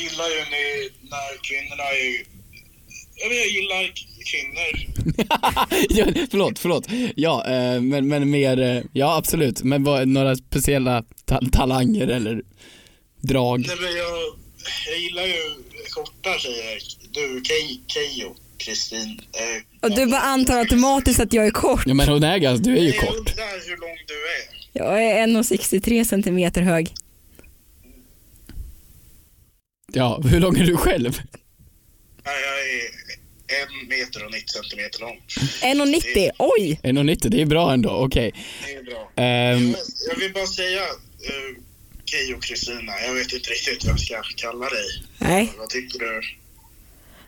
gillar 0.00 0.28
ju 0.28 0.40
när, 0.54 0.90
när 1.10 1.42
kvinnorna 1.42 1.82
är... 1.82 2.24
Jag, 3.14 3.28
vet, 3.28 3.38
jag 3.38 3.48
gillar 3.48 3.92
kvinnor. 4.24 4.94
ja, 6.16 6.26
förlåt, 6.30 6.58
förlåt. 6.58 6.86
Ja, 7.16 7.46
eh, 7.46 7.80
men, 7.80 8.08
men 8.08 8.30
mer, 8.30 8.60
eh, 8.60 8.82
ja 8.92 9.16
absolut. 9.16 9.62
Men 9.62 9.84
vad, 9.84 10.08
några 10.08 10.36
speciella 10.36 11.04
ta 11.24 11.40
talanger 11.52 12.08
eller 12.08 12.42
drag? 13.20 13.58
Nej, 13.66 13.76
men 13.80 13.96
jag, 13.96 14.18
jag 14.90 14.98
gillar 15.00 15.22
ju 15.22 15.40
korta 15.94 16.38
tjejer. 16.38 16.78
Du, 17.10 17.42
Keyyo, 17.86 18.34
Kristin. 18.58 19.20
Eh, 19.32 19.88
Och 19.90 19.96
du 19.96 20.06
bara 20.06 20.20
antar 20.20 20.58
automatiskt 20.58 21.20
att 21.20 21.32
jag 21.32 21.46
är 21.46 21.50
kort. 21.50 21.82
Ja 21.86 21.94
men 21.94 22.08
hon 22.08 22.22
är 22.24 22.38
ganska, 22.38 22.64
du 22.70 22.76
är 22.78 22.82
ju 22.82 22.88
jag 22.90 23.00
kort. 23.00 23.16
undrar 23.18 23.68
hur 23.68 23.76
lång 23.76 23.96
du 24.06 24.14
är. 24.14 24.54
Jag 24.86 25.04
är 25.04 25.26
1,63 25.26 26.04
centimeter 26.04 26.62
hög. 26.62 26.92
Ja, 29.92 30.20
hur 30.24 30.40
lång 30.40 30.56
är 30.58 30.64
du 30.64 30.76
själv? 30.76 31.20
Nej, 32.24 32.34
jag 32.42 32.60
är 32.60 32.93
en 33.62 33.88
meter 33.88 34.24
och 34.24 34.32
90 34.32 34.48
centimeter 34.48 35.00
lång. 35.00 35.20
1,90. 35.62 36.30
Oj! 36.38 36.80
1,90, 36.82 37.28
det 37.28 37.40
är 37.42 37.46
bra 37.46 37.72
ändå, 37.72 37.90
okej. 37.90 38.34
Det 38.66 38.72
är 38.74 38.82
bra. 38.82 39.12
Ehm, 39.16 39.74
Jag, 40.08 40.16
vill 40.18 40.32
bara 40.32 40.46
säga, 40.46 40.80
uh, 40.82 41.56
Keyyo 42.04 42.40
Kristina, 42.40 42.92
jag 43.06 43.14
vet 43.14 43.32
inte 43.32 43.50
riktigt 43.50 43.84
vad 43.84 43.98
jag 43.98 44.00
ska 44.00 44.22
kalla 44.36 44.68
dig. 44.68 44.86
Nej, 45.18 45.52
Vad 45.58 45.68
tycker 45.68 45.98
du? 45.98 46.20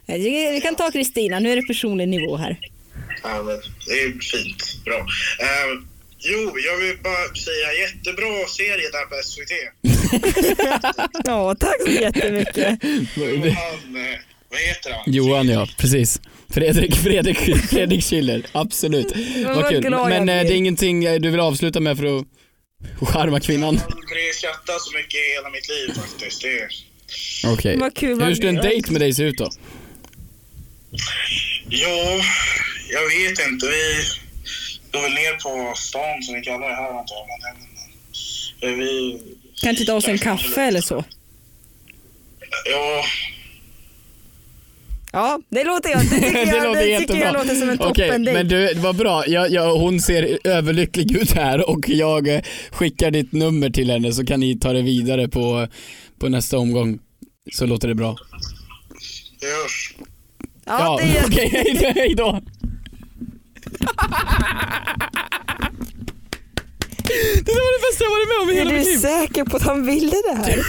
tycker 0.07 0.53
vi 0.53 0.61
kan 0.61 0.75
ta 0.77 0.91
Kristina. 0.91 1.39
Nu 1.39 1.53
är 1.53 1.57
det 1.57 1.63
personlig 1.63 2.09
nivå 2.09 2.37
här. 2.37 2.59
Ja, 3.23 3.43
men 3.43 3.61
det 3.87 3.93
är 3.93 4.21
fint. 4.21 4.85
Bra. 4.85 4.99
Eh, 5.41 5.83
jo, 6.19 6.59
jag 6.59 6.77
vill 6.77 6.99
bara 7.03 7.35
säga 7.35 7.73
jättebra 7.81 8.47
serie 8.49 8.91
där 8.91 9.07
på 9.07 9.23
SVT. 9.23 9.53
Ja, 11.25 11.55
tack 11.55 11.83
så 11.87 11.91
jättemycket. 11.91 12.83
Han, 13.57 13.97
eh, 13.97 14.19
vad 14.51 14.61
heter 14.61 14.91
han? 14.93 15.13
Johan 15.13 15.49
ja, 15.49 15.69
precis. 15.77 16.21
Fredrik, 16.49 16.97
Fredrik, 16.97 17.39
Fredrik 17.71 18.05
Schiller, 18.05 18.43
absolut. 18.53 19.07
vad 19.45 19.69
kul. 19.69 19.91
Men 19.91 20.29
eh, 20.29 20.43
det 20.43 20.53
är 20.53 20.57
ingenting 20.57 21.05
eh, 21.05 21.21
du 21.21 21.31
vill 21.31 21.41
avsluta 21.41 21.81
med 21.81 21.97
för 21.99 22.19
att 22.19 22.27
charma 23.09 23.41
kvinnan? 23.41 23.75
Jag 23.75 23.81
har 23.81 24.01
aldrig 24.01 24.35
skrattat 24.35 24.81
så 24.81 24.97
mycket 24.97 25.15
i 25.15 25.35
hela 25.35 25.51
mitt 25.51 25.69
liv 25.69 25.95
faktiskt. 25.95 26.43
Det 26.43 26.49
är... 26.49 26.69
Okej. 27.53 27.79
Vad 27.79 28.29
Hur 28.29 28.35
skulle 28.35 28.49
en 28.49 28.57
dejt 28.57 28.93
med 28.93 29.01
dig 29.01 29.15
se 29.15 29.23
ut 29.23 29.39
då? 29.39 29.51
Ja, 31.69 32.21
jag 32.91 33.03
vet 33.03 33.49
inte. 33.49 33.67
Vi 33.67 34.03
går 34.93 35.03
väl 35.03 35.13
ner 35.13 35.33
på 35.33 35.77
stan 35.77 36.23
som 36.23 36.35
vi 36.35 36.41
kallar 36.41 36.69
det 36.69 36.75
här 36.75 36.99
antar 36.99 37.17
jag. 37.17 37.27
Men, 38.61 38.71
eh, 38.71 38.79
vi... 38.79 39.21
Kan 39.63 39.71
inte 39.71 39.85
ta 39.85 39.95
oss 39.95 40.09
en 40.09 40.19
kaffe 40.19 40.63
eller 40.63 40.81
så? 40.81 41.05
Ja, 42.65 43.05
Ja, 45.17 45.41
det 45.49 45.65
låter 45.65 45.91
jag. 45.91 46.01
Det 46.01 46.09
tycker 46.21 46.39
jag, 46.47 46.47
det 46.47 46.69
låter 46.69 46.81
tycker 46.81 47.01
jättebra. 47.01 47.25
jag 47.25 47.35
låter 47.35 47.55
som 47.55 47.69
en 47.69 47.79
toppen 47.79 48.23
men 48.23 48.49
du, 48.49 48.67
det 48.67 48.81
var 48.81 48.93
bra. 48.93 49.27
Jag, 49.27 49.51
jag, 49.51 49.75
hon 49.79 50.01
ser 50.01 50.39
överlycklig 50.45 51.17
ut 51.17 51.33
här 51.33 51.71
och 51.71 51.89
jag 51.89 52.29
eh, 52.29 52.41
skickar 52.71 53.11
ditt 53.11 53.33
nummer 53.33 53.71
till 53.71 53.91
henne 53.91 54.13
så 54.13 54.27
kan 54.27 54.41
ni 54.41 54.59
ta 54.59 54.73
det 54.73 54.83
vidare 54.83 55.29
på, 55.29 55.67
på 56.19 56.29
nästa 56.29 56.59
omgång. 56.59 56.99
Så 57.53 57.67
låter 57.67 57.89
det 57.89 57.95
bra. 57.95 58.17
det 59.41 59.47
görs. 59.47 59.95
Ja, 60.65 60.99
det 61.03 61.19
är... 61.19 61.25
okej, 61.27 61.49
hej 61.53 61.77
då, 61.81 62.01
hej 62.01 62.15
då. 62.17 62.41
Det 67.45 67.53
var 67.53 67.79
det 67.79 67.91
bästa 67.91 68.05
jag 68.05 68.11
varit 68.11 68.29
med 68.29 68.39
om 68.43 68.51
i 68.51 68.53
Är 68.53 68.59
hela 68.59 68.71
du 68.71 68.77
mitt 68.79 68.87
liv. 68.87 68.99
säker 68.99 69.45
på 69.45 69.57
att 69.57 69.63
han 69.63 69.87
ville 69.87 70.11
det 70.29 70.35
här? 70.37 70.67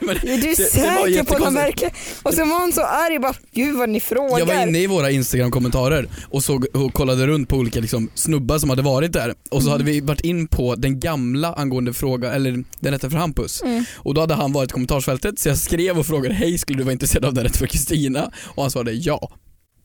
Men 0.00 0.16
Är 0.16 0.20
du 0.22 0.36
det- 0.36 0.54
det 0.56 0.56
säker 0.56 1.24
på 1.24 1.34
att 1.36 1.42
han 1.42 1.54
verkligen... 1.54 1.94
Och 2.22 2.34
så 2.34 2.44
var 2.44 2.58
han 2.60 2.72
så 2.72 2.82
arg 2.82 3.18
bara, 3.18 3.34
gud 3.54 3.76
vad 3.76 3.88
ni 3.88 4.00
frågar. 4.00 4.38
Jag 4.38 4.46
var 4.46 4.62
inne 4.62 4.78
i 4.78 4.86
våra 4.86 5.10
Instagram-kommentarer 5.10 6.08
och, 6.30 6.44
såg, 6.44 6.66
och 6.76 6.92
kollade 6.94 7.26
runt 7.26 7.48
på 7.48 7.56
olika 7.56 7.80
liksom, 7.80 8.10
snubbar 8.14 8.58
som 8.58 8.70
hade 8.70 8.82
varit 8.82 9.12
där 9.12 9.34
och 9.50 9.62
så 9.62 9.70
hade 9.70 9.84
vi 9.84 10.00
varit 10.00 10.20
in 10.20 10.48
på 10.48 10.74
den 10.74 11.00
gamla 11.00 11.52
angående 11.54 11.92
fråga, 11.92 12.32
eller 12.32 12.64
den 12.80 12.92
rätta 12.92 13.10
för 13.10 13.16
Hampus. 13.16 13.62
Och 13.96 14.14
då 14.14 14.20
hade 14.20 14.34
han 14.34 14.52
varit 14.52 14.70
i 14.70 14.72
kommentarsfältet 14.72 15.38
så 15.38 15.48
jag 15.48 15.58
skrev 15.58 15.98
och 15.98 16.06
frågade 16.06 16.34
hej 16.34 16.58
skulle 16.58 16.78
du 16.78 16.84
vara 16.84 16.92
intresserad 16.92 17.24
av 17.24 17.34
den 17.34 17.44
rätta 17.44 17.58
för 17.58 17.66
Kristina? 17.66 18.30
Och 18.44 18.62
han 18.62 18.70
svarade 18.70 18.92
ja. 18.92 19.30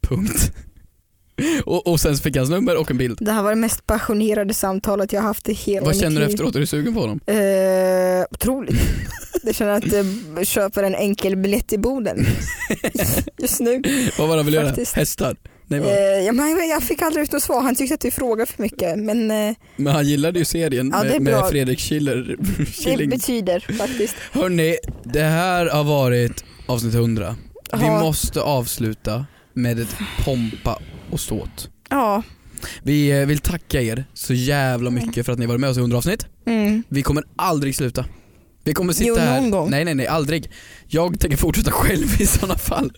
Punkt. 0.07 0.51
Och, 1.65 1.87
och 1.87 1.99
sen 1.99 2.15
fick 2.15 2.35
jag 2.35 2.41
hans 2.41 2.49
nummer 2.49 2.75
och 2.77 2.91
en 2.91 2.97
bild. 2.97 3.17
Det 3.21 3.31
här 3.31 3.43
var 3.43 3.49
det 3.49 3.55
mest 3.55 3.87
passionerade 3.87 4.53
samtalet 4.53 5.13
jag 5.13 5.21
haft 5.21 5.49
i 5.49 5.53
hela 5.53 5.85
Vad 5.85 5.93
mitt 5.95 6.01
känner 6.01 6.15
du 6.21 6.25
liv. 6.25 6.33
efteråt? 6.33 6.55
Är 6.55 6.59
du 6.59 6.65
sugen 6.65 6.93
på 6.93 6.99
honom? 6.99 7.19
Eh, 7.27 8.25
otroligt. 8.31 8.75
Jag 9.45 9.55
känner 9.55 9.71
att 9.71 9.83
jag 10.37 10.47
köper 10.47 10.83
en 10.83 10.95
enkel 10.95 11.35
biljett 11.35 11.67
till 11.67 11.79
Boden. 11.79 12.25
Just 13.37 13.59
nu. 13.59 13.81
Vad 14.17 14.27
var 14.27 14.35
det 14.35 14.39
han 14.39 14.45
ville 14.45 14.57
göra? 14.57 14.67
Faktiskt. 14.67 14.93
Hästar? 14.95 15.35
Nej, 15.67 15.79
Eh, 15.79 15.85
vad? 15.85 16.23
ja, 16.23 16.31
men 16.31 16.67
jag 16.69 16.83
fick 16.83 17.01
aldrig 17.01 17.23
ut 17.23 17.31
något 17.31 17.43
svar, 17.43 17.61
han 17.61 17.75
tyckte 17.75 17.95
att 17.95 18.05
vi 18.05 18.11
frågade 18.11 18.51
för 18.51 18.61
mycket. 18.61 18.99
Men 18.99 19.31
eh, 19.31 19.55
Men 19.75 19.93
han 19.93 20.05
gillade 20.07 20.39
ju 20.39 20.45
serien 20.45 20.91
Ja, 20.95 21.03
det 21.03 21.09
med, 21.19 21.21
med. 21.33 21.49
Fredrik 21.49 21.79
Schiller. 21.79 22.35
det 22.57 22.65
Killing. 22.65 23.09
betyder 23.09 23.59
faktiskt. 23.77 24.15
Hörni, 24.31 24.77
det 25.03 25.21
här 25.23 25.65
har 25.65 25.83
varit 25.83 26.43
avsnitt 26.65 26.93
100. 26.95 27.35
Vi 27.73 27.89
måste 27.89 28.41
avsluta 28.41 29.25
med 29.53 29.79
ett 29.79 29.95
pompa 30.25 30.79
och 31.13 31.19
ståt. 31.19 31.69
Ja. 31.89 32.23
Vi 32.83 33.21
eh, 33.21 33.25
vill 33.25 33.39
tacka 33.39 33.81
er 33.81 34.05
så 34.13 34.33
jävla 34.33 34.89
mycket 34.89 35.25
för 35.25 35.33
att 35.33 35.39
ni 35.39 35.45
varit 35.45 35.59
med 35.61 35.69
oss 35.69 35.77
i 35.77 35.79
100 35.79 35.97
avsnitt. 35.97 36.25
Mm. 36.45 36.83
Vi 36.89 37.01
kommer 37.03 37.23
aldrig 37.35 37.75
sluta. 37.75 38.05
Vi 38.65 38.73
kommer 38.73 38.93
sitta 38.93 39.07
Jo, 39.09 39.15
här, 39.17 39.41
någon 39.41 39.51
gång. 39.51 39.69
nej 39.69 39.85
nej 39.85 39.95
nej 39.95 40.07
aldrig. 40.07 40.51
Jag 40.87 41.19
tänker 41.19 41.37
fortsätta 41.37 41.71
själv 41.71 42.21
i 42.21 42.25
sådana 42.25 42.57
fall 42.57 42.91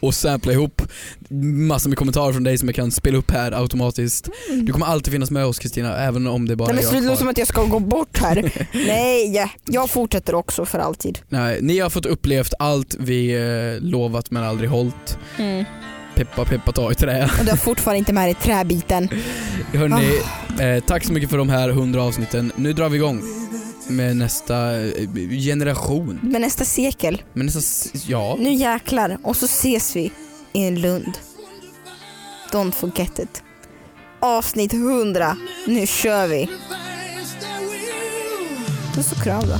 och 0.00 0.14
sampla 0.14 0.52
ihop 0.52 0.82
massor 1.68 1.88
med 1.88 1.98
kommentarer 1.98 2.32
från 2.32 2.44
dig 2.44 2.58
som 2.58 2.68
jag 2.68 2.74
kan 2.74 2.90
spela 2.90 3.18
upp 3.18 3.30
här 3.30 3.52
automatiskt. 3.52 4.28
Du 4.62 4.72
kommer 4.72 4.86
alltid 4.86 5.12
finnas 5.12 5.30
med 5.30 5.44
oss 5.46 5.58
Kristina, 5.58 5.96
även 5.96 6.26
om 6.26 6.48
det 6.48 6.56
bara 6.56 6.72
Nej, 6.72 6.74
men 6.74 6.84
är 6.84 6.94
jag 6.94 7.02
låta 7.02 7.06
kvar. 7.06 7.16
som 7.16 7.28
att 7.28 7.38
jag 7.38 7.48
ska 7.48 7.64
gå 7.64 7.78
bort 7.78 8.18
här. 8.18 8.66
Nej, 8.86 9.48
jag 9.64 9.90
fortsätter 9.90 10.34
också 10.34 10.64
för 10.64 10.78
alltid. 10.78 11.18
Nej, 11.28 11.58
ni 11.62 11.78
har 11.78 11.90
fått 11.90 12.06
upplevt 12.06 12.52
allt 12.58 12.96
vi 13.00 13.30
eh, 13.34 13.82
lovat 13.88 14.30
men 14.30 14.42
aldrig 14.44 14.70
hållit. 14.70 15.18
Mm. 15.38 15.64
Peppa 16.18 16.44
peppa 16.44 16.72
ta 16.72 16.92
i 16.92 16.94
trä. 16.94 17.30
Och 17.38 17.44
du 17.44 17.50
har 17.50 17.56
fortfarande 17.56 17.98
inte 17.98 18.12
med 18.12 18.26
dig 18.26 18.34
träbiten. 18.34 19.08
Hörni, 19.72 20.20
eh, 20.60 20.84
tack 20.84 21.04
så 21.04 21.12
mycket 21.12 21.30
för 21.30 21.38
de 21.38 21.48
här 21.48 21.68
100 21.68 22.02
avsnitten. 22.02 22.52
Nu 22.56 22.72
drar 22.72 22.88
vi 22.88 22.96
igång 22.96 23.22
med 23.88 24.16
nästa 24.16 24.80
eh, 24.80 25.08
generation. 25.30 26.20
Men 26.22 26.40
nästa 26.42 26.64
sekel, 26.64 27.22
Men 27.32 27.46
nästa, 27.46 27.98
ja. 28.06 28.36
nu 28.38 28.52
jäklar. 28.52 29.18
Och 29.22 29.36
så 29.36 29.44
ses 29.44 29.96
vi 29.96 30.12
i 30.52 30.66
en 30.66 30.80
Lund. 30.80 31.18
Don't 32.52 32.72
forget 32.72 33.18
it. 33.18 33.42
Avsnitt 34.20 34.72
100. 34.72 35.36
Nu 35.66 35.86
kör 35.86 36.26
vi. 36.26 36.48
Puss 38.94 39.12
och 39.12 39.22
kram 39.22 39.42
då. 39.42 39.58